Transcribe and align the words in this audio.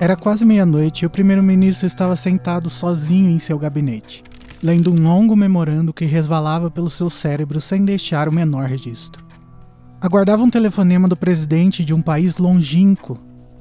Era 0.00 0.16
quase 0.16 0.46
meia-noite 0.46 1.02
e 1.02 1.06
o 1.06 1.10
primeiro-ministro 1.10 1.86
estava 1.86 2.16
sentado 2.16 2.70
sozinho 2.70 3.28
em 3.28 3.38
seu 3.38 3.58
gabinete, 3.58 4.24
lendo 4.62 4.90
um 4.90 5.02
longo 5.02 5.36
memorando 5.36 5.92
que 5.92 6.06
resvalava 6.06 6.70
pelo 6.70 6.88
seu 6.88 7.10
cérebro 7.10 7.60
sem 7.60 7.84
deixar 7.84 8.26
o 8.26 8.32
menor 8.32 8.64
registro. 8.64 9.22
Aguardava 10.00 10.42
um 10.42 10.48
telefonema 10.48 11.06
do 11.06 11.18
presidente 11.18 11.84
de 11.84 11.92
um 11.92 12.00
país 12.00 12.38
longínquo, 12.38 13.18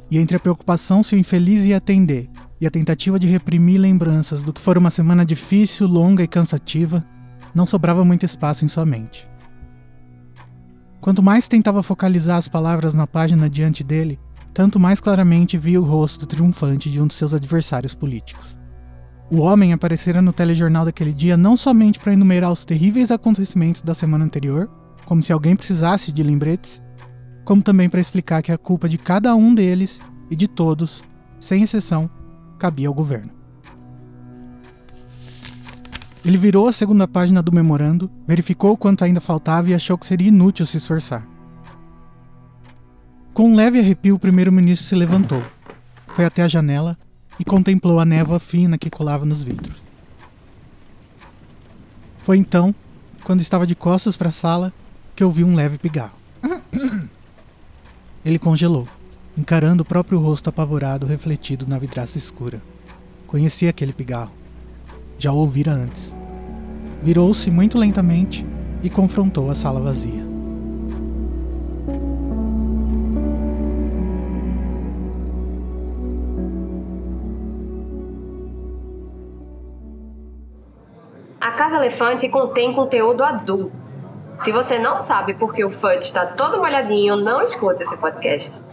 e 0.09 0.17
entre 0.17 0.37
a 0.37 0.39
preocupação 0.39 1.03
se 1.03 1.13
o 1.13 1.19
infeliz 1.19 1.65
ia 1.65 1.75
atender 1.75 2.29
e 2.61 2.65
a 2.65 2.71
tentativa 2.71 3.19
de 3.19 3.27
reprimir 3.27 3.77
lembranças 3.77 4.41
do 4.41 4.53
que 4.53 4.61
fora 4.61 4.79
uma 4.79 4.89
semana 4.89 5.25
difícil, 5.25 5.87
longa 5.87 6.23
e 6.23 6.27
cansativa, 6.27 7.05
não 7.53 7.67
sobrava 7.67 8.05
muito 8.05 8.25
espaço 8.25 8.63
em 8.63 8.69
sua 8.69 8.85
mente. 8.85 9.27
Quanto 11.01 11.21
mais 11.21 11.49
tentava 11.49 11.83
focalizar 11.83 12.37
as 12.37 12.47
palavras 12.47 12.93
na 12.93 13.05
página 13.05 13.49
diante 13.49 13.83
dele, 13.83 14.17
tanto 14.53 14.79
mais 14.79 14.99
claramente 14.99 15.57
via 15.57 15.79
o 15.79 15.85
rosto 15.85 16.25
triunfante 16.25 16.89
de 16.89 17.01
um 17.01 17.07
de 17.07 17.13
seus 17.13 17.33
adversários 17.33 17.93
políticos. 17.93 18.57
O 19.31 19.41
homem 19.41 19.73
aparecera 19.73 20.21
no 20.21 20.33
telejornal 20.33 20.85
daquele 20.85 21.13
dia 21.13 21.37
não 21.37 21.55
somente 21.55 21.99
para 21.99 22.13
enumerar 22.13 22.51
os 22.51 22.65
terríveis 22.65 23.11
acontecimentos 23.11 23.81
da 23.81 23.93
semana 23.93 24.25
anterior, 24.25 24.69
como 25.05 25.21
se 25.21 25.31
alguém 25.31 25.55
precisasse 25.55 26.11
de 26.11 26.23
lembretes, 26.23 26.81
como 27.45 27.61
também 27.61 27.89
para 27.89 28.01
explicar 28.01 28.41
que 28.41 28.51
a 28.51 28.57
culpa 28.57 28.89
de 28.89 28.97
cada 28.97 29.35
um 29.35 29.53
deles 29.53 30.01
e 30.31 30.35
de 30.35 30.47
todos, 30.47 31.03
sem 31.39 31.63
exceção, 31.63 32.09
cabia 32.57 32.87
ao 32.87 32.93
governo. 32.93 33.31
Ele 36.25 36.37
virou 36.37 36.67
a 36.67 36.73
segunda 36.73 37.07
página 37.07 37.41
do 37.41 37.51
memorando, 37.51 38.11
verificou 38.27 38.73
o 38.73 38.77
quanto 38.77 39.03
ainda 39.03 39.21
faltava 39.21 39.69
e 39.69 39.73
achou 39.73 39.97
que 39.97 40.05
seria 40.05 40.27
inútil 40.27 40.65
se 40.65 40.77
esforçar. 40.77 41.25
Com 43.33 43.51
um 43.51 43.55
leve 43.55 43.79
arrepio, 43.79 44.15
o 44.15 44.19
primeiro-ministro 44.19 44.87
se 44.87 44.95
levantou, 44.95 45.43
foi 46.15 46.25
até 46.25 46.41
a 46.41 46.47
janela 46.47 46.97
e 47.39 47.45
contemplou 47.45 47.99
a 47.99 48.05
névoa 48.05 48.39
fina 48.39 48.77
que 48.77 48.89
colava 48.89 49.25
nos 49.25 49.43
vidros. 49.43 49.81
Foi 52.23 52.37
então, 52.37 52.75
quando 53.23 53.41
estava 53.41 53.65
de 53.65 53.75
costas 53.75 54.17
para 54.17 54.29
a 54.29 54.31
sala, 54.31 54.73
que 55.15 55.23
ouvi 55.23 55.43
um 55.43 55.55
leve 55.55 55.77
pigarro. 55.77 56.17
Ele 58.25 58.37
congelou, 58.37 58.87
encarando 59.37 59.83
o 59.83 59.85
próprio 59.85 60.19
rosto 60.19 60.49
apavorado 60.49 61.07
refletido 61.07 61.65
na 61.65 61.79
vidraça 61.79 62.17
escura. 62.17 62.61
Conhecia 63.25 63.69
aquele 63.69 63.93
pigarro. 63.93 64.33
Já 65.17 65.31
o 65.31 65.37
ouvira 65.37 65.71
antes. 65.71 66.15
Virou-se 67.01 67.49
muito 67.49 67.77
lentamente 67.77 68.45
e 68.83 68.89
confrontou 68.89 69.49
a 69.49 69.55
sala 69.55 69.79
vazia. 69.79 70.28
Casa 81.59 81.75
Elefante 81.75 82.29
contém 82.29 82.71
conteúdo 82.71 83.21
adulto 83.21 83.69
se 84.37 84.49
você 84.49 84.79
não 84.79 85.01
sabe 85.01 85.33
por 85.33 85.53
que 85.53 85.65
o 85.65 85.69
FUD 85.69 86.05
está 86.05 86.25
todo 86.25 86.57
molhadinho, 86.57 87.17
não 87.17 87.41
escute 87.41 87.83
esse 87.83 87.97
podcast. 87.97 88.63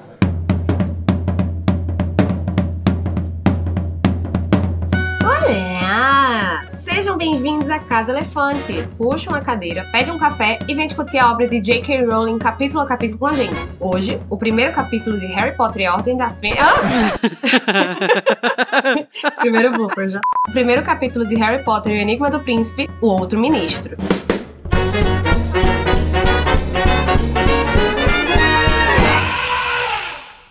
Sejam 6.87 7.19
bem-vindos 7.19 7.69
à 7.69 7.81
Casa 7.81 8.13
Elefante. 8.13 8.89
Puxa 8.97 9.29
uma 9.29 9.41
cadeira, 9.41 9.85
pede 9.91 10.09
um 10.09 10.17
café 10.17 10.61
e 10.69 10.75
vem 10.75 10.87
discutir 10.87 11.19
a 11.19 11.33
obra 11.33 11.49
de 11.49 11.61
J.K. 11.61 12.05
Rowling 12.05 12.39
capítulo 12.39 12.81
a 12.81 12.87
capítulo 12.87 13.19
com 13.19 13.27
a 13.27 13.35
gente. 13.35 13.69
Hoje, 13.81 14.21
o 14.31 14.39
primeiro 14.39 14.73
capítulo 14.73 15.19
de 15.19 15.27
Harry 15.27 15.57
Potter 15.57 15.83
e 15.83 15.87
a 15.87 15.95
Ordem 15.95 16.17
da 16.17 16.31
Fênix. 16.31 16.63
Ah! 16.63 16.77
primeiro 19.43 19.73
blooper 19.73 20.09
já. 20.09 20.21
O 20.49 20.53
primeiro 20.53 20.85
capítulo 20.85 21.27
de 21.27 21.35
Harry 21.35 21.65
Potter 21.65 21.93
e 21.93 21.99
o 21.99 22.01
Enigma 22.01 22.31
do 22.31 22.39
Príncipe, 22.39 22.89
o 23.01 23.09
outro 23.09 23.41
ministro. 23.41 23.97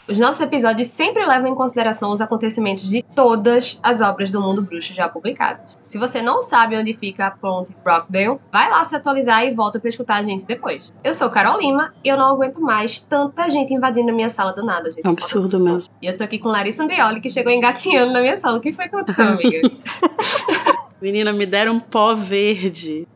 Os 0.07 0.19
nossos 0.19 0.39
episódios 0.39 0.89
sempre 0.89 1.25
levam 1.25 1.51
em 1.51 1.55
consideração 1.55 2.11
os 2.11 2.21
acontecimentos 2.21 2.87
de 2.87 3.01
todas 3.15 3.79
as 3.81 4.01
obras 4.01 4.31
do 4.31 4.39
mundo 4.39 4.61
bruxo 4.61 4.93
já 4.93 5.09
publicadas. 5.09 5.75
Se 5.87 5.97
você 5.97 6.21
não 6.21 6.43
sabe 6.43 6.77
onde 6.77 6.93
fica 6.93 7.25
a 7.25 7.31
ponte 7.31 7.73
Brockdale, 7.83 8.37
vai 8.51 8.69
lá 8.69 8.83
se 8.83 8.95
atualizar 8.95 9.43
e 9.45 9.55
volta 9.55 9.79
para 9.79 9.89
escutar 9.89 10.17
a 10.17 10.21
gente 10.21 10.45
depois. 10.45 10.93
Eu 11.03 11.11
sou 11.11 11.27
Carol 11.31 11.59
Lima 11.59 11.91
e 12.03 12.07
eu 12.07 12.17
não 12.17 12.27
aguento 12.27 12.61
mais 12.61 12.99
tanta 12.99 13.49
gente 13.49 13.73
invadindo 13.73 14.11
a 14.11 14.13
minha 14.13 14.29
sala 14.29 14.53
do 14.53 14.63
nada, 14.63 14.91
gente. 14.91 15.03
É 15.03 15.09
um 15.09 15.13
absurdo 15.13 15.57
mesmo. 15.63 15.91
E 15.99 16.05
eu 16.05 16.15
tô 16.15 16.23
aqui 16.23 16.37
com 16.37 16.49
Larissa 16.49 16.83
Andrioli, 16.83 17.19
que 17.19 17.29
chegou 17.29 17.51
engatinhando 17.51 18.13
na 18.13 18.21
minha 18.21 18.37
sala. 18.37 18.57
O 18.57 18.61
que 18.61 18.71
foi 18.71 18.87
que 18.87 18.95
aconteceu, 18.95 19.25
amiga? 19.29 19.61
Menina, 21.01 21.33
me 21.33 21.45
deram 21.45 21.73
um 21.73 21.79
pó 21.79 22.15
verde. 22.15 23.07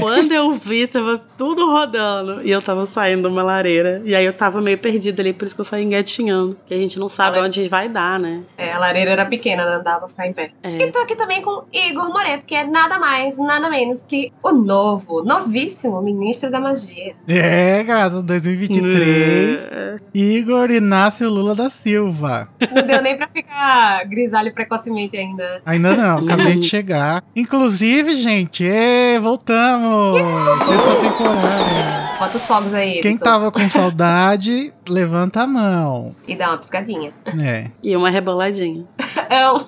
Quando 0.00 0.32
eu 0.32 0.52
vi, 0.52 0.86
tava 0.86 1.18
tudo 1.36 1.70
rodando. 1.70 2.42
E 2.42 2.50
eu 2.50 2.62
tava 2.62 2.86
saindo 2.86 3.22
de 3.22 3.28
uma 3.28 3.42
lareira. 3.42 4.00
E 4.04 4.14
aí 4.14 4.24
eu 4.24 4.32
tava 4.32 4.60
meio 4.60 4.78
perdida 4.78 5.22
ali, 5.22 5.32
por 5.32 5.46
isso 5.46 5.54
que 5.54 5.60
eu 5.60 5.64
saí 5.64 5.84
engatinhando. 5.84 6.56
Que 6.66 6.74
a 6.74 6.76
gente 6.76 6.98
não 6.98 7.08
sabe 7.08 7.38
onde 7.38 7.68
vai 7.68 7.88
dar, 7.88 8.18
né? 8.18 8.42
É, 8.56 8.72
a 8.72 8.78
lareira 8.78 9.10
era 9.10 9.26
pequena, 9.26 9.76
não 9.76 9.82
dava 9.82 10.00
pra 10.00 10.08
ficar 10.08 10.26
em 10.26 10.32
pé. 10.32 10.50
É. 10.62 10.78
E 10.78 10.90
tô 10.90 10.98
aqui 10.98 11.14
também 11.14 11.42
com 11.42 11.64
Igor 11.72 12.10
Moreto, 12.10 12.46
que 12.46 12.54
é 12.54 12.64
nada 12.64 12.98
mais, 12.98 13.38
nada 13.38 13.68
menos 13.68 14.02
que 14.02 14.32
o 14.42 14.52
novo, 14.52 15.22
novíssimo 15.22 16.00
ministro 16.00 16.50
da 16.50 16.58
magia. 16.58 17.14
É, 17.28 17.82
gata, 17.82 18.22
2023. 18.22 19.72
É. 19.72 19.96
Igor 20.14 20.70
Inácio 20.70 21.28
Lula 21.28 21.54
da 21.54 21.68
Silva. 21.68 22.48
Não 22.74 22.86
deu 22.86 23.02
nem 23.02 23.16
pra 23.16 23.28
ficar 23.28 24.04
grisalho 24.04 24.52
precocemente 24.52 25.16
ainda. 25.16 25.60
Ainda 25.64 25.94
não, 25.94 26.18
acabei 26.18 26.54
de 26.58 26.66
chegar. 26.66 27.22
Inclusive, 27.36 28.22
gente, 28.22 28.64
ê, 28.64 29.18
voltamos! 29.20 30.18
Sexta 30.66 31.00
temporada. 31.02 32.06
Bota 32.18 32.36
os 32.38 32.46
fogos 32.46 32.72
aí. 32.72 33.00
Quem 33.02 33.12
editor. 33.12 33.30
tava 33.30 33.52
com 33.52 33.60
saudade, 33.68 34.72
levanta 34.88 35.42
a 35.42 35.46
mão. 35.46 36.14
E 36.26 36.34
dá 36.34 36.48
uma 36.48 36.56
piscadinha. 36.56 37.12
É. 37.38 37.70
E 37.82 37.94
uma 37.94 38.08
reboladinha. 38.08 38.86
É 39.28 39.50
um... 39.50 39.58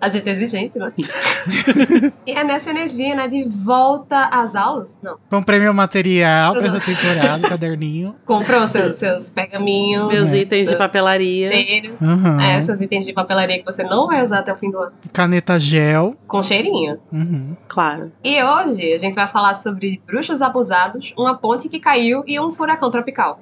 A 0.00 0.08
gente 0.08 0.28
é 0.28 0.32
exigente, 0.32 0.78
né? 0.78 0.92
e 2.24 2.30
é 2.30 2.44
nessa 2.44 2.70
energia, 2.70 3.16
né? 3.16 3.26
De 3.26 3.42
volta 3.42 4.26
às 4.26 4.54
aulas? 4.54 4.96
Não. 5.02 5.16
Comprei 5.28 5.58
meu 5.58 5.74
material 5.74 6.54
pra 6.54 6.68
essa 6.68 6.80
temporada, 6.80 7.48
caderninho. 7.48 8.14
Comprou 8.24 8.68
seus, 8.68 8.94
seus 8.94 9.28
pergaminhos. 9.28 10.06
Meus 10.06 10.32
é. 10.32 10.38
itens 10.38 10.68
de 10.68 10.76
papelaria. 10.76 11.50
Tênis. 11.50 12.00
Uhum. 12.00 12.40
É, 12.40 12.60
seus 12.60 12.80
itens 12.80 13.06
de 13.06 13.12
papelaria 13.12 13.58
que 13.58 13.64
você 13.64 13.82
não 13.82 14.06
vai 14.06 14.22
usar 14.22 14.38
até 14.38 14.52
o 14.52 14.56
fim 14.56 14.70
do 14.70 14.78
ano. 14.78 14.92
Caneta 15.12 15.58
gel. 15.58 16.14
Com 16.28 16.40
cheirinho. 16.40 16.98
Uhum. 17.10 17.17
Claro. 17.66 18.12
E 18.22 18.42
hoje 18.42 18.92
a 18.92 18.96
gente 18.96 19.14
vai 19.14 19.28
falar 19.28 19.54
sobre 19.54 20.00
bruxos 20.06 20.42
abusados, 20.42 21.12
uma 21.16 21.36
ponte 21.36 21.68
que 21.68 21.80
caiu 21.80 22.22
e 22.26 22.38
um 22.40 22.50
furacão 22.50 22.90
tropical. 22.90 23.40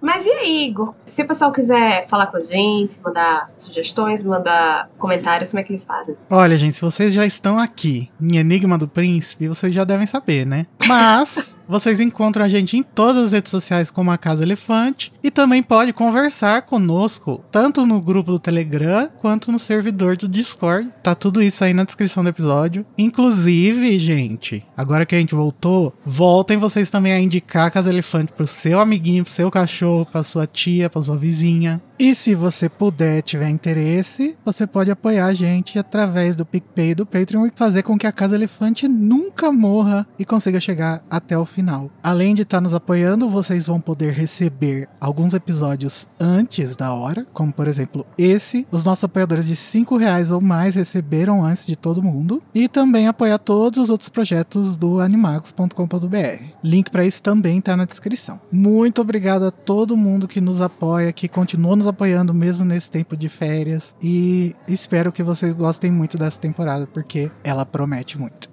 Mas 0.00 0.26
e 0.26 0.30
aí, 0.30 0.68
Igor? 0.68 0.94
Se 1.04 1.22
o 1.22 1.26
pessoal 1.26 1.52
quiser 1.52 2.06
falar 2.06 2.26
com 2.26 2.36
a 2.36 2.40
gente, 2.40 3.00
mandar 3.02 3.50
sugestões, 3.56 4.24
mandar 4.24 4.88
comentários, 4.98 5.50
como 5.50 5.60
é 5.60 5.64
que 5.64 5.72
eles 5.72 5.84
fazem? 5.84 6.16
Olha, 6.30 6.56
gente, 6.56 6.76
se 6.76 6.82
vocês 6.82 7.12
já 7.12 7.26
estão 7.26 7.58
aqui 7.58 8.10
em 8.20 8.36
Enigma 8.36 8.78
do 8.78 8.88
Príncipe, 8.88 9.48
vocês 9.48 9.72
já 9.72 9.84
devem 9.84 10.06
saber, 10.06 10.46
né? 10.46 10.66
Mas 10.86 11.56
vocês 11.68 12.00
encontram 12.00 12.44
a 12.44 12.48
gente 12.48 12.76
em 12.76 12.82
todas 12.82 13.24
as 13.24 13.32
redes 13.32 13.50
sociais 13.50 13.90
como 13.90 14.10
a 14.10 14.18
Casa 14.18 14.42
Elefante 14.42 15.12
e 15.22 15.30
também 15.30 15.62
pode 15.62 15.92
conversar 15.92 16.62
conosco, 16.62 17.44
tanto 17.50 17.84
no 17.84 18.00
grupo 18.00 18.32
do 18.32 18.38
Telegram 18.38 19.08
quanto 19.20 19.52
no 19.52 19.58
servidor 19.58 20.16
do 20.16 20.28
Discord. 20.28 20.88
Tá 21.02 21.14
tudo 21.14 21.42
isso 21.42 21.64
aí 21.64 21.74
na 21.74 21.84
descrição 21.84 22.22
do 22.22 22.30
episódio. 22.30 22.86
Inclusive, 22.96 23.98
gente, 23.98 24.64
agora 24.76 25.04
que 25.04 25.14
a 25.14 25.18
gente 25.18 25.34
voltou, 25.34 25.92
voltem 26.04 26.56
vocês 26.56 26.88
também 26.88 27.12
a 27.12 27.20
indicar 27.20 27.66
a 27.66 27.70
Casa 27.70 27.90
Elefante 27.90 28.32
pro 28.32 28.46
seu 28.46 28.80
amiguinho, 28.80 29.24
pro 29.24 29.32
seu 29.32 29.50
cachorro, 29.50 29.87
pra 30.10 30.22
sua 30.22 30.46
tia, 30.46 30.88
pra 30.90 31.02
sua 31.02 31.16
vizinha. 31.16 31.80
E 32.00 32.14
se 32.14 32.32
você 32.32 32.68
puder, 32.68 33.22
tiver 33.22 33.48
interesse, 33.48 34.36
você 34.44 34.68
pode 34.68 34.88
apoiar 34.88 35.26
a 35.26 35.34
gente 35.34 35.80
através 35.80 36.36
do 36.36 36.46
PicPay 36.46 36.90
e 36.90 36.94
do 36.94 37.04
Patreon 37.04 37.46
e 37.46 37.52
fazer 37.52 37.82
com 37.82 37.98
que 37.98 38.06
a 38.06 38.12
Casa 38.12 38.36
Elefante 38.36 38.86
nunca 38.86 39.50
morra 39.50 40.06
e 40.16 40.24
consiga 40.24 40.60
chegar 40.60 41.02
até 41.10 41.36
o 41.36 41.44
final. 41.44 41.90
Além 42.00 42.36
de 42.36 42.42
estar 42.42 42.60
nos 42.60 42.72
apoiando, 42.72 43.28
vocês 43.28 43.66
vão 43.66 43.80
poder 43.80 44.12
receber 44.12 44.88
alguns 45.00 45.34
episódios 45.34 46.06
antes 46.20 46.76
da 46.76 46.92
hora, 46.92 47.26
como 47.32 47.52
por 47.52 47.66
exemplo 47.66 48.06
esse. 48.16 48.64
Os 48.70 48.84
nossos 48.84 49.02
apoiadores 49.02 49.48
de 49.48 49.56
5 49.56 49.96
reais 49.96 50.30
ou 50.30 50.40
mais 50.40 50.76
receberam 50.76 51.44
antes 51.44 51.66
de 51.66 51.74
todo 51.74 52.00
mundo. 52.00 52.40
E 52.54 52.68
também 52.68 53.08
apoiar 53.08 53.38
todos 53.38 53.80
os 53.80 53.90
outros 53.90 54.08
projetos 54.08 54.76
do 54.76 55.00
animagos.com.br. 55.00 56.44
Link 56.62 56.92
para 56.92 57.04
isso 57.04 57.20
também 57.20 57.58
está 57.58 57.76
na 57.76 57.86
descrição. 57.86 58.40
Muito 58.52 59.00
obrigado 59.00 59.46
a 59.46 59.50
todo 59.50 59.96
mundo 59.96 60.28
que 60.28 60.40
nos 60.40 60.60
apoia, 60.60 61.12
que 61.12 61.26
continua 61.26 61.74
nos 61.74 61.87
apoiando 61.88 62.32
mesmo 62.34 62.64
nesse 62.64 62.90
tempo 62.90 63.16
de 63.16 63.28
férias. 63.28 63.94
E 64.02 64.54
espero 64.66 65.12
que 65.12 65.22
vocês 65.22 65.54
gostem 65.54 65.90
muito 65.90 66.16
dessa 66.16 66.38
temporada, 66.38 66.86
porque 66.86 67.30
ela 67.42 67.64
promete 67.64 68.18
muito. 68.18 68.48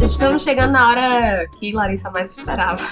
Estamos 0.00 0.44
chegando 0.44 0.72
na 0.72 0.88
hora 0.88 1.48
que 1.58 1.72
Larissa 1.72 2.10
mais 2.10 2.30
esperava. 2.30 2.82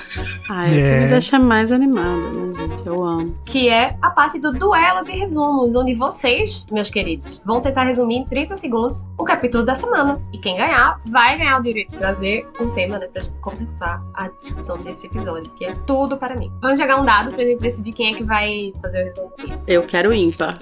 Ai, 0.50 0.80
é 0.80 1.00
me 1.00 1.08
deixa 1.08 1.38
mais 1.38 1.70
animada, 1.70 2.30
né, 2.32 2.54
gente? 2.54 2.86
Eu 2.86 3.04
amo. 3.04 3.34
Que 3.44 3.68
é 3.68 3.96
a 4.02 4.10
parte 4.10 4.38
do 4.40 4.52
duelo 4.52 5.04
de 5.04 5.12
resumos, 5.12 5.76
onde 5.76 5.94
vocês, 5.94 6.66
meus 6.70 6.90
queridos, 6.90 7.40
vão 7.44 7.60
tentar 7.60 7.84
resumir 7.84 8.16
em 8.16 8.24
30 8.24 8.56
segundos 8.56 9.06
o 9.16 9.24
capítulo 9.24 9.64
da 9.64 9.74
semana. 9.74 10.20
E 10.32 10.38
quem 10.38 10.56
ganhar 10.56 10.98
vai 11.06 11.38
ganhar 11.38 11.58
o 11.58 11.62
direito 11.62 11.92
de 11.92 11.98
trazer 11.98 12.48
um 12.60 12.70
tema, 12.70 12.98
né, 12.98 13.06
pra 13.06 13.22
gente 13.22 13.38
começar 13.40 14.02
a 14.12 14.28
discussão 14.28 14.76
desse 14.78 15.06
episódio, 15.06 15.50
que 15.52 15.64
é 15.64 15.74
tudo 15.86 16.16
para 16.16 16.36
mim. 16.36 16.52
Vamos 16.60 16.78
jogar 16.78 17.00
um 17.00 17.04
dado 17.04 17.32
pra 17.32 17.44
gente 17.44 17.60
decidir 17.60 17.92
quem 17.92 18.12
é 18.12 18.16
que 18.16 18.24
vai 18.24 18.72
fazer 18.82 19.02
o 19.02 19.04
resumo 19.04 19.32
aqui. 19.38 19.52
Eu 19.66 19.82
quero 19.84 20.12
ímpar. 20.12 20.54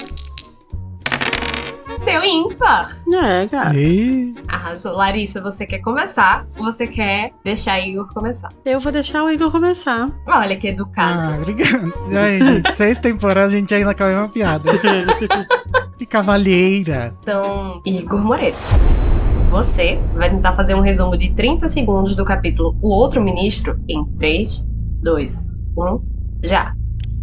Deu 2.05 2.23
ímpar! 2.23 2.89
É, 3.13 3.47
cara. 3.47 3.77
E... 3.79 4.35
Arrasou. 4.47 4.95
Larissa, 4.95 5.41
você 5.41 5.65
quer 5.65 5.79
começar 5.79 6.47
ou 6.59 6.65
você 6.65 6.87
quer 6.87 7.33
deixar 7.43 7.81
Igor 7.81 8.07
começar? 8.13 8.51
Eu 8.65 8.79
vou 8.79 8.93
deixar 8.93 9.25
o 9.25 9.31
Igor 9.31 9.51
começar. 9.51 10.09
Olha 10.29 10.57
que 10.57 10.69
educado. 10.69 11.21
Ah, 11.21 11.39
obrigado. 11.41 11.93
E 12.11 12.17
aí, 12.17 12.39
gente, 12.39 12.73
seis 12.77 12.99
temporadas 12.99 13.53
a 13.53 13.57
gente 13.57 13.75
ainda 13.75 13.95
com 13.95 14.05
a 14.05 14.07
mesma 14.07 14.29
piada. 14.29 14.71
Que 15.97 16.05
cavalheira. 16.07 17.15
Então, 17.23 17.81
Igor 17.87 18.23
Moreira. 18.23 18.57
Você 19.51 19.99
vai 20.15 20.29
tentar 20.29 20.53
fazer 20.53 20.75
um 20.75 20.81
resumo 20.81 21.17
de 21.17 21.31
30 21.31 21.69
segundos 21.69 22.15
do 22.15 22.25
capítulo 22.25 22.77
O 22.83 22.89
Outro 22.89 23.23
Ministro 23.23 23.81
em 23.89 24.05
3, 24.17 24.65
2, 25.03 25.53
1, 25.79 26.01
já. 26.43 26.75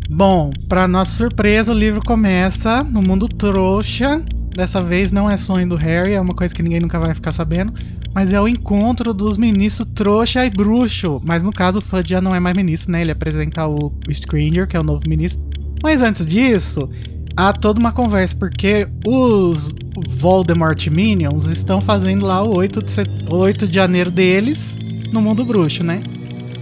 Bom, 0.10 0.50
pra 0.68 0.88
nossa 0.88 1.12
surpresa, 1.12 1.72
o 1.72 1.76
livro 1.76 2.02
começa 2.02 2.84
no 2.84 3.02
mundo 3.02 3.28
trouxa. 3.28 4.24
Dessa 4.56 4.82
vez 4.82 5.12
não 5.12 5.30
é 5.30 5.38
sonho 5.38 5.68
do 5.68 5.76
Harry, 5.76 6.14
é 6.14 6.22
uma 6.22 6.34
coisa 6.34 6.54
que 6.54 6.62
ninguém 6.62 6.80
nunca 6.80 7.00
vai 7.00 7.14
ficar 7.14 7.32
sabendo. 7.32 7.74
Mas 8.14 8.34
é 8.34 8.42
o 8.42 8.48
encontro 8.48 9.14
dos 9.14 9.38
ministros 9.38 9.88
trouxa 9.96 10.46
e 10.46 10.50
bruxo. 10.50 11.22
Mas 11.24 11.42
no 11.44 11.52
caso, 11.52 11.80
o 11.80 11.82
Fudge 11.82 12.10
já 12.10 12.20
não 12.20 12.36
é 12.36 12.40
mais 12.40 12.56
ministro, 12.56 12.92
né? 12.92 13.02
Ele 13.02 13.12
apresenta 13.12 13.66
o, 13.66 13.94
Stranger, 14.10 14.68
que 14.68 14.76
é 14.76 14.80
o 14.80 14.84
novo 14.84 15.08
ministro. 15.08 15.42
Mas 15.82 16.02
antes 16.02 16.26
disso, 16.26 16.90
há 17.36 17.54
toda 17.54 17.80
uma 17.80 17.94
conversa, 17.94 18.36
porque 18.36 18.88
os 19.06 19.72
Voldemort 20.10 20.86
Minions 20.88 21.46
estão 21.46 21.80
fazendo 21.80 22.26
lá 22.26 22.44
o 22.44 22.56
8 22.56 22.84
de, 22.84 22.92
set... 22.92 23.10
8 23.30 23.68
de 23.68 23.76
janeiro 23.76 24.12
deles 24.12 24.76
no 25.14 25.22
mundo 25.22 25.46
bruxo, 25.46 25.84
né? 25.84 26.02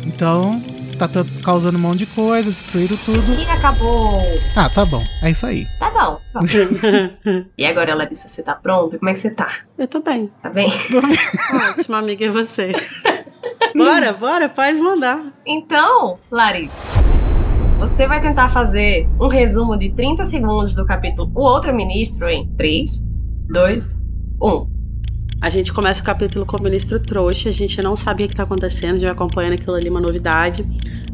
Então, 0.06 0.62
tá 1.08 1.26
causando 1.44 1.78
um 1.78 1.82
monte 1.82 2.00
de 2.00 2.06
coisa, 2.08 2.50
destruíram 2.50 2.98
tudo. 2.98 3.34
E 3.34 3.46
acabou. 3.50 4.22
Ah, 4.56 4.70
tá 4.70 4.86
bom. 4.86 5.02
É 5.22 5.32
isso 5.32 5.46
aí. 5.46 5.66
Tá 5.80 5.90
bom. 5.92 6.20
tá 6.34 6.40
bom. 6.40 7.46
e 7.58 7.66
agora, 7.66 7.96
Larissa, 7.96 8.28
você 8.28 8.44
tá 8.44 8.56
pronta? 8.56 8.98
Como 8.98 9.10
é 9.10 9.14
que 9.14 9.20
você 9.20 9.30
tá? 9.30 9.50
Eu 9.78 9.88
tô 9.88 10.02
bem. 10.02 10.30
Tá 10.42 10.50
bem? 10.50 10.68
Ótimo, 11.78 11.96
amiga, 11.96 12.26
é 12.26 12.30
você. 12.30 12.72
bora, 13.76 14.14
bora, 14.14 14.50
pode 14.50 14.80
mandar. 14.80 15.22
Então, 15.46 16.20
Larissa, 16.30 16.82
você 17.80 18.06
vai 18.06 18.20
tentar 18.20 18.50
fazer 18.50 19.08
um 19.20 19.28
resumo 19.28 19.78
de 19.78 19.92
30 19.92 20.26
segundos 20.26 20.76
do 20.76 20.86
capítulo 20.86 21.32
O 21.34 21.42
Outro 21.42 21.74
Ministro 21.74 22.28
em 22.28 22.48
3, 22.56 23.02
2, 23.50 24.02
1. 24.42 24.79
A 25.42 25.50
gente 25.50 25.72
começa 25.72 26.02
o 26.02 26.06
capítulo 26.06 26.46
com 26.46 26.58
o 26.58 26.62
ministro 26.62 27.00
trouxa, 27.00 27.48
a 27.48 27.52
gente 27.52 27.82
não 27.82 27.96
sabe 27.96 28.26
o 28.26 28.28
que 28.28 28.36
tá 28.36 28.44
acontecendo, 28.44 28.90
a 28.90 28.94
gente 28.96 29.04
vai 29.04 29.14
acompanhando 29.14 29.54
aquilo 29.54 29.74
ali, 29.74 29.90
uma 29.90 30.02
novidade. 30.02 30.66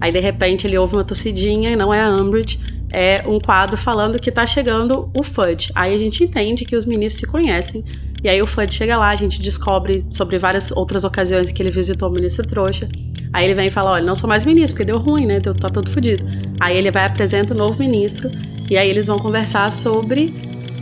Aí, 0.02 0.12
de 0.12 0.20
repente, 0.20 0.66
ele 0.66 0.76
ouve 0.80 0.96
uma 0.96 1.04
tossidinha, 1.04 1.70
e 1.72 1.76
não 1.76 1.94
é 1.94 2.02
a 2.02 2.10
Umbridge, 2.10 2.60
é 2.92 3.24
um 3.28 3.40
quadro 3.40 3.78
falando 3.78 4.20
que 4.20 4.32
tá 4.32 4.48
chegando 4.48 5.12
o 5.16 5.22
Fudge. 5.22 5.72
Aí 5.76 5.94
a 5.94 5.98
gente 6.00 6.24
entende 6.24 6.66
que 6.66 6.76
os 6.76 6.86
ministros 6.88 7.20
se 7.20 7.28
conhecem, 7.28 7.86
e 8.24 8.28
aí 8.28 8.42
o 8.42 8.48
Fudge 8.48 8.74
chega 8.74 8.98
lá, 8.98 9.10
a 9.10 9.16
gente 9.16 9.40
descobre 9.40 10.04
sobre 10.10 10.40
várias 10.40 10.72
outras 10.72 11.04
ocasiões 11.04 11.52
que 11.52 11.62
ele 11.62 11.72
visitou 11.72 12.10
o 12.10 12.12
ministro 12.12 12.48
trouxa. 12.48 12.90
Aí 13.32 13.46
ele 13.46 13.54
vem 13.54 13.68
e 13.68 13.72
fala, 13.72 13.92
olha, 13.92 14.06
não 14.06 14.16
sou 14.16 14.28
mais 14.28 14.44
ministro, 14.44 14.76
porque 14.76 14.92
deu 14.92 14.98
ruim, 14.98 15.28
né, 15.28 15.40
tá 15.40 15.70
todo 15.70 15.88
fodido. 15.92 16.26
Aí 16.60 16.76
ele 16.76 16.90
vai 16.90 17.06
apresenta 17.06 17.54
o 17.54 17.58
novo 17.58 17.78
ministro, 17.78 18.32
e 18.72 18.76
aí 18.76 18.90
eles 18.90 19.06
vão 19.06 19.20
conversar 19.20 19.72
sobre 19.72 20.34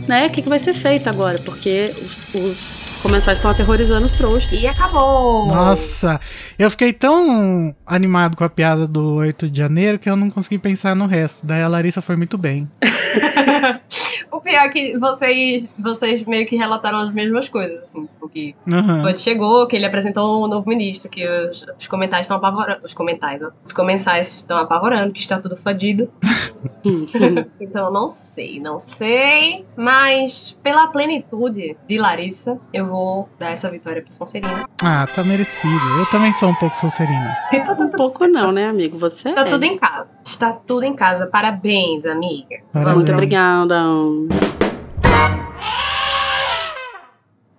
né, 0.08 0.28
o 0.28 0.30
que, 0.30 0.40
que 0.40 0.48
vai 0.48 0.58
ser 0.58 0.72
feito 0.72 1.10
agora, 1.10 1.38
porque 1.40 1.92
os, 2.00 2.34
os 2.34 2.93
comensais 3.04 3.36
estão 3.36 3.50
aterrorizando 3.50 4.06
os 4.06 4.16
trouxas. 4.16 4.50
E 4.50 4.66
acabou! 4.66 5.46
Nossa, 5.46 6.18
eu 6.58 6.70
fiquei 6.70 6.90
tão 6.90 7.76
animado 7.86 8.34
com 8.34 8.44
a 8.44 8.48
piada 8.48 8.88
do 8.88 9.16
8 9.16 9.50
de 9.50 9.58
janeiro 9.58 9.98
que 9.98 10.08
eu 10.08 10.16
não 10.16 10.30
consegui 10.30 10.56
pensar 10.56 10.96
no 10.96 11.04
resto. 11.04 11.44
Daí 11.44 11.62
a 11.62 11.68
Larissa 11.68 12.00
foi 12.00 12.16
muito 12.16 12.38
bem. 12.38 12.66
O 14.34 14.40
pior 14.40 14.64
é 14.64 14.68
que 14.68 14.98
vocês, 14.98 15.72
vocês 15.78 16.24
meio 16.24 16.44
que 16.44 16.56
relataram 16.56 16.98
as 16.98 17.14
mesmas 17.14 17.48
coisas, 17.48 17.84
assim, 17.84 18.04
tipo 18.04 18.28
que 18.28 18.52
Aham. 18.70 19.02
quando 19.02 19.16
chegou, 19.16 19.64
que 19.68 19.76
ele 19.76 19.86
apresentou 19.86 20.44
um 20.44 20.48
novo 20.48 20.68
ministro, 20.68 21.08
que 21.08 21.24
os, 21.24 21.64
os 21.78 21.86
comentários 21.86 22.24
estão 22.24 22.38
apavorando. 22.38 22.80
Os 22.82 22.92
comentários, 22.92 23.42
ó. 23.44 23.50
Os 23.64 23.72
comensais 23.72 24.34
estão 24.34 24.58
apavorando, 24.58 25.12
que 25.12 25.20
está 25.20 25.38
tudo 25.38 25.56
fadido. 25.56 26.10
Então, 27.58 27.90
não 27.90 28.06
sei, 28.06 28.60
não 28.60 28.78
sei. 28.78 29.64
Mas, 29.74 30.58
pela 30.62 30.88
plenitude 30.88 31.76
de 31.88 31.98
Larissa, 31.98 32.60
eu 32.74 32.84
vou 32.84 32.93
dar 33.38 33.50
essa 33.50 33.70
vitória 33.70 34.02
pra 34.02 34.10
Sonserina. 34.12 34.68
Ah, 34.82 35.06
tá 35.14 35.22
merecido. 35.24 35.98
Eu 35.98 36.06
também 36.06 36.32
sou 36.32 36.48
um 36.48 36.54
pouco 36.54 36.76
Sonserina. 36.76 37.36
Então, 37.52 37.74
tá 37.76 37.84
um 37.84 37.90
tudo 37.90 37.96
pouco 37.96 38.26
não, 38.26 38.52
né, 38.52 38.68
amigo? 38.68 38.98
Você 38.98 39.28
Está 39.28 39.42
é. 39.42 39.44
tudo 39.44 39.64
em 39.64 39.76
casa. 39.76 40.16
Está 40.24 40.52
tudo 40.52 40.84
em 40.84 40.94
casa. 40.94 41.26
Parabéns, 41.26 42.06
amiga. 42.06 42.56
Parabéns. 42.72 42.96
Muito 42.96 43.12
obrigada. 43.12 43.76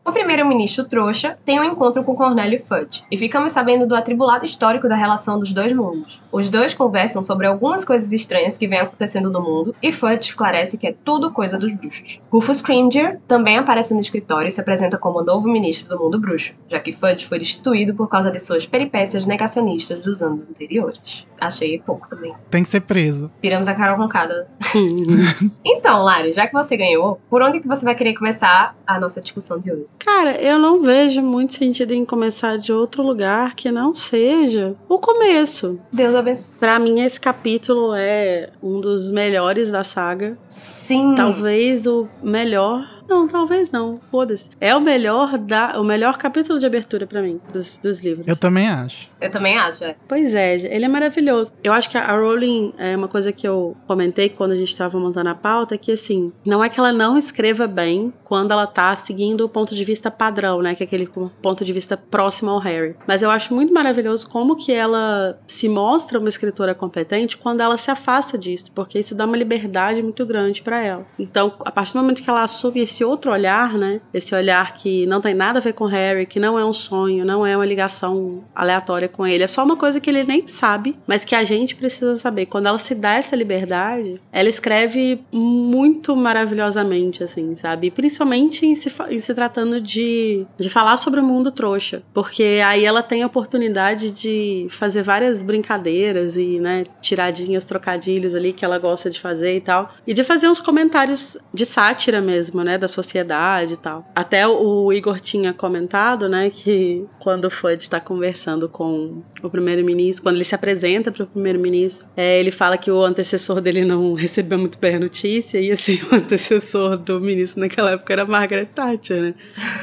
O 0.08 0.12
primeiro-ministro 0.12 0.86
trouxa 0.86 1.36
tem 1.44 1.60
um 1.60 1.64
encontro 1.64 2.04
com 2.04 2.16
Cornélio 2.16 2.60
Fudge, 2.60 3.04
e 3.12 3.18
ficamos 3.18 3.52
sabendo 3.52 3.88
do 3.88 3.96
atribulado 3.96 4.46
histórico 4.46 4.88
da 4.88 4.96
relação 4.96 5.40
dos 5.40 5.52
dois 5.52 5.74
mundos. 5.74 6.22
Os 6.32 6.48
dois 6.52 6.76
conversam 6.76 7.24
sobre 7.24 7.48
algumas 7.48 7.84
coisas 7.84 8.14
estranhas 8.14 8.56
que 8.56 8.68
vêm 8.68 8.82
acontecendo 8.82 9.32
no 9.32 9.42
mundo, 9.42 9.74
e 9.82 9.92
Fudge 9.92 10.30
esclarece 10.30 10.78
que 10.78 10.86
é 10.86 10.96
tudo 11.04 11.32
coisa 11.32 11.58
dos 11.58 11.74
bruxos. 11.74 12.22
Rufus 12.32 12.58
Scrimgeour 12.58 13.18
também 13.28 13.58
aparece 13.58 13.96
no 13.96 14.00
escritório 14.00 14.48
e 14.48 14.52
se 14.52 14.62
apresenta 14.62 14.96
como 14.96 15.22
o 15.22 15.24
novo 15.24 15.48
ministro 15.48 15.90
do 15.90 16.00
mundo 16.00 16.20
bruxo, 16.20 16.54
já 16.68 16.80
que 16.80 16.92
Fudge 16.92 17.26
foi 17.26 17.40
destituído 17.40 17.96
por 17.96 18.08
causa 18.08 18.30
de 18.30 18.40
suas 18.40 18.68
peripécias 18.68 19.26
negacionistas 19.26 20.04
dos 20.04 20.22
anos 20.22 20.44
anteriores. 20.44 21.26
Achei 21.42 21.80
pouco 21.80 22.08
também. 22.08 22.32
Tem 22.52 22.62
que 22.62 22.70
ser 22.70 22.82
preso. 22.82 23.32
Tiramos 23.42 23.68
a 23.68 23.74
Carol 23.74 23.98
com 23.98 24.08
cada. 24.08 24.48
Então, 25.64 26.04
Lari, 26.04 26.32
já 26.32 26.48
que 26.48 26.54
você 26.54 26.76
ganhou, 26.76 27.20
por 27.30 27.42
onde 27.42 27.60
que 27.60 27.68
você 27.68 27.86
vai 27.86 27.94
querer 27.96 28.14
começar 28.14 28.76
a 28.86 29.00
nossa 29.00 29.22
discussão 29.22 29.60
de 29.60 29.72
hoje? 29.72 29.86
Cara, 30.00 30.40
eu 30.42 30.58
não 30.60 30.82
vejo 30.82 31.22
muito 31.22 31.54
sentido 31.54 31.92
em 31.94 32.06
começar 32.06 32.58
de 32.58 32.72
outro 32.72 33.04
lugar 33.04 33.56
que 33.56 33.72
não 33.72 33.94
seja 33.94 34.76
o 34.88 34.98
começo. 34.98 35.80
Deus 35.92 36.16
abençoe. 36.16 36.54
Pra 36.60 36.80
mim, 36.80 37.02
esse 37.02 37.20
capítulo 37.20 37.94
é 37.94 38.50
um 38.62 38.80
dos 38.80 39.12
melhores 39.12 39.72
da 39.72 39.84
saga. 39.84 40.38
Sim. 40.48 41.16
Talvez 41.16 41.86
o 41.88 42.08
melhor. 42.22 42.95
Não, 43.08 43.28
talvez 43.28 43.72
não. 43.72 43.98
Foda-se. 44.12 44.50
É 44.60 44.76
o 44.76 44.82
melhor 44.82 45.38
da, 45.38 45.80
o 45.80 45.84
melhor 45.84 46.18
capítulo 46.18 46.60
de 46.60 46.66
abertura 46.66 47.06
pra 47.06 47.22
mim 47.22 47.40
dos, 47.52 47.78
dos 47.78 48.02
livros. 48.02 48.28
Eu 48.28 48.36
também 48.36 48.68
acho. 48.68 49.10
Eu 49.20 49.32
também 49.32 49.58
acho, 49.58 49.84
é. 49.84 49.96
Pois 50.08 50.34
é, 50.34 50.56
ele 50.56 50.86
é 50.86 50.88
maravilhoso. 50.88 51.52
Eu 51.64 51.74
acho 51.74 51.90
que 51.90 51.98
a 51.98 52.16
Rowling 52.16 52.74
é 52.78 52.96
uma 52.96 53.08
coisa 53.08 53.32
que 53.32 53.48
eu 53.48 53.76
comentei 53.88 54.30
quando 54.30 54.52
a 54.52 54.56
gente 54.56 54.76
tava 54.76 55.00
montando 55.00 55.30
a 55.30 55.36
pauta, 55.36 55.78
que 55.78 55.92
assim, 55.92 56.32
não 56.46 56.64
é 56.64 56.70
que 56.70 56.80
ela 56.80 56.94
não 56.94 57.18
escreva 57.18 57.68
bem 57.68 58.14
quando 58.24 58.52
ela 58.52 58.68
tá 58.68 58.96
seguindo 58.96 59.42
o 59.42 59.50
ponto 59.50 59.76
de 59.76 59.84
vista 59.84 60.12
padrão, 60.12 60.62
né? 60.62 60.76
Que 60.76 60.84
é 60.84 60.86
aquele 60.86 61.08
ponto 61.42 61.66
de 61.66 61.74
vista 61.74 61.98
próximo 61.98 62.52
ao 62.52 62.60
Harry. 62.60 62.96
Mas 63.08 63.22
eu 63.22 63.32
acho 63.32 63.54
muito 63.54 63.74
maravilhoso 63.74 64.30
como 64.30 64.56
que 64.56 64.72
ela 64.72 65.40
se 65.48 65.68
mostra 65.68 66.20
uma 66.20 66.30
escritora 66.30 66.74
competente 66.76 67.38
quando 67.38 67.62
ela 67.62 67.78
se 67.78 67.90
afasta 67.92 68.38
disso, 68.38 68.72
porque 68.74 69.00
isso 69.00 69.16
dá 69.16 69.26
uma 69.26 69.38
liberdade 69.38 70.02
muito 70.02 70.26
grande 70.26 70.62
pra 70.62 70.84
ela. 70.84 71.06
Então, 71.18 71.54
a 71.60 71.72
partir 71.72 71.94
do 71.94 72.02
momento 72.02 72.22
que 72.22 72.30
ela 72.30 72.44
assume 72.44 72.82
esse 72.82 72.95
outro 73.04 73.32
olhar, 73.32 73.74
né? 73.74 74.02
Esse 74.14 74.34
olhar 74.36 74.74
que 74.74 75.06
não 75.06 75.22
tem 75.22 75.34
nada 75.34 75.60
a 75.60 75.62
ver 75.62 75.74
com 75.74 75.86
Harry, 75.86 76.26
que 76.26 76.40
não 76.40 76.58
é 76.58 76.66
um 76.66 76.74
sonho, 76.74 77.26
não 77.26 77.46
é 77.46 77.56
uma 77.56 77.66
ligação 77.66 78.44
aleatória 78.54 79.08
com 79.08 79.26
ele, 79.26 79.44
é 79.44 79.48
só 79.48 79.64
uma 79.64 79.76
coisa 79.76 80.00
que 80.00 80.10
ele 80.10 80.24
nem 80.24 80.48
sabe, 80.48 80.98
mas 81.08 81.26
que 81.26 81.36
a 81.36 81.44
gente 81.44 81.76
precisa 81.76 82.16
saber. 82.18 82.46
Quando 82.46 82.68
ela 82.68 82.78
se 82.78 82.96
dá 82.96 83.14
essa 83.14 83.36
liberdade, 83.36 84.22
ela 84.32 84.50
escreve 84.50 85.22
muito 85.32 86.16
maravilhosamente, 86.16 87.24
assim, 87.24 87.56
sabe? 87.56 87.92
Principalmente 87.92 88.66
em 88.66 88.76
se, 88.76 88.92
em 89.10 89.20
se 89.20 89.34
tratando 89.34 89.82
de, 89.82 90.46
de 90.58 90.70
falar 90.70 90.98
sobre 90.98 91.20
o 91.20 91.24
mundo 91.24 91.52
trouxa, 91.52 92.04
porque 92.14 92.62
aí 92.66 92.86
ela 92.86 93.04
tem 93.04 93.24
a 93.24 93.28
oportunidade 93.28 94.12
de 94.12 94.68
fazer 94.70 95.04
várias 95.04 95.42
brincadeiras 95.42 96.38
e, 96.38 96.60
né, 96.60 96.86
tiradinhas, 97.02 97.66
trocadilhos 97.66 98.36
ali 98.36 98.54
que 98.54 98.64
ela 98.64 98.78
gosta 98.78 99.10
de 99.10 99.20
fazer 99.20 99.56
e 99.56 99.62
tal, 99.62 99.94
e 100.06 100.14
de 100.14 100.24
fazer 100.24 100.48
uns 100.48 100.60
comentários 100.60 101.38
de 101.54 101.66
sátira 101.66 102.22
mesmo, 102.22 102.64
né, 102.64 102.78
da 102.86 102.88
sociedade 102.88 103.74
e 103.74 103.78
tal. 103.78 104.06
Até 104.16 104.48
o 104.48 104.94
Igor 104.94 105.20
tinha 105.20 105.54
comentado, 105.54 106.30
né, 106.30 106.50
que 106.50 107.06
quando 107.20 107.46
o 107.46 107.50
Fudge 107.50 107.84
está 107.84 108.00
conversando 108.00 108.70
com 108.70 109.24
o 109.42 109.50
primeiro-ministro, 109.50 110.24
quando 110.24 110.36
ele 110.36 110.44
se 110.44 110.56
apresenta 110.56 111.12
para 111.12 111.24
o 111.24 111.28
primeiro-ministro, 111.28 112.08
é, 112.16 112.40
ele 112.40 112.52
fala 112.52 112.78
que 112.78 112.90
o 112.90 113.04
antecessor 113.04 113.60
dele 113.60 113.84
não 113.84 114.14
recebeu 114.16 114.58
muito 114.58 114.78
bem 114.80 114.96
a 114.96 115.00
notícia, 115.00 115.60
e 115.60 115.72
assim, 115.72 116.00
o 116.12 116.16
antecessor 116.16 116.98
do 116.98 117.20
ministro 117.20 117.62
naquela 117.62 117.92
época 117.92 118.14
era 118.14 118.26
Margaret 118.26 118.68
Thatcher, 118.68 119.22
né? 119.22 119.34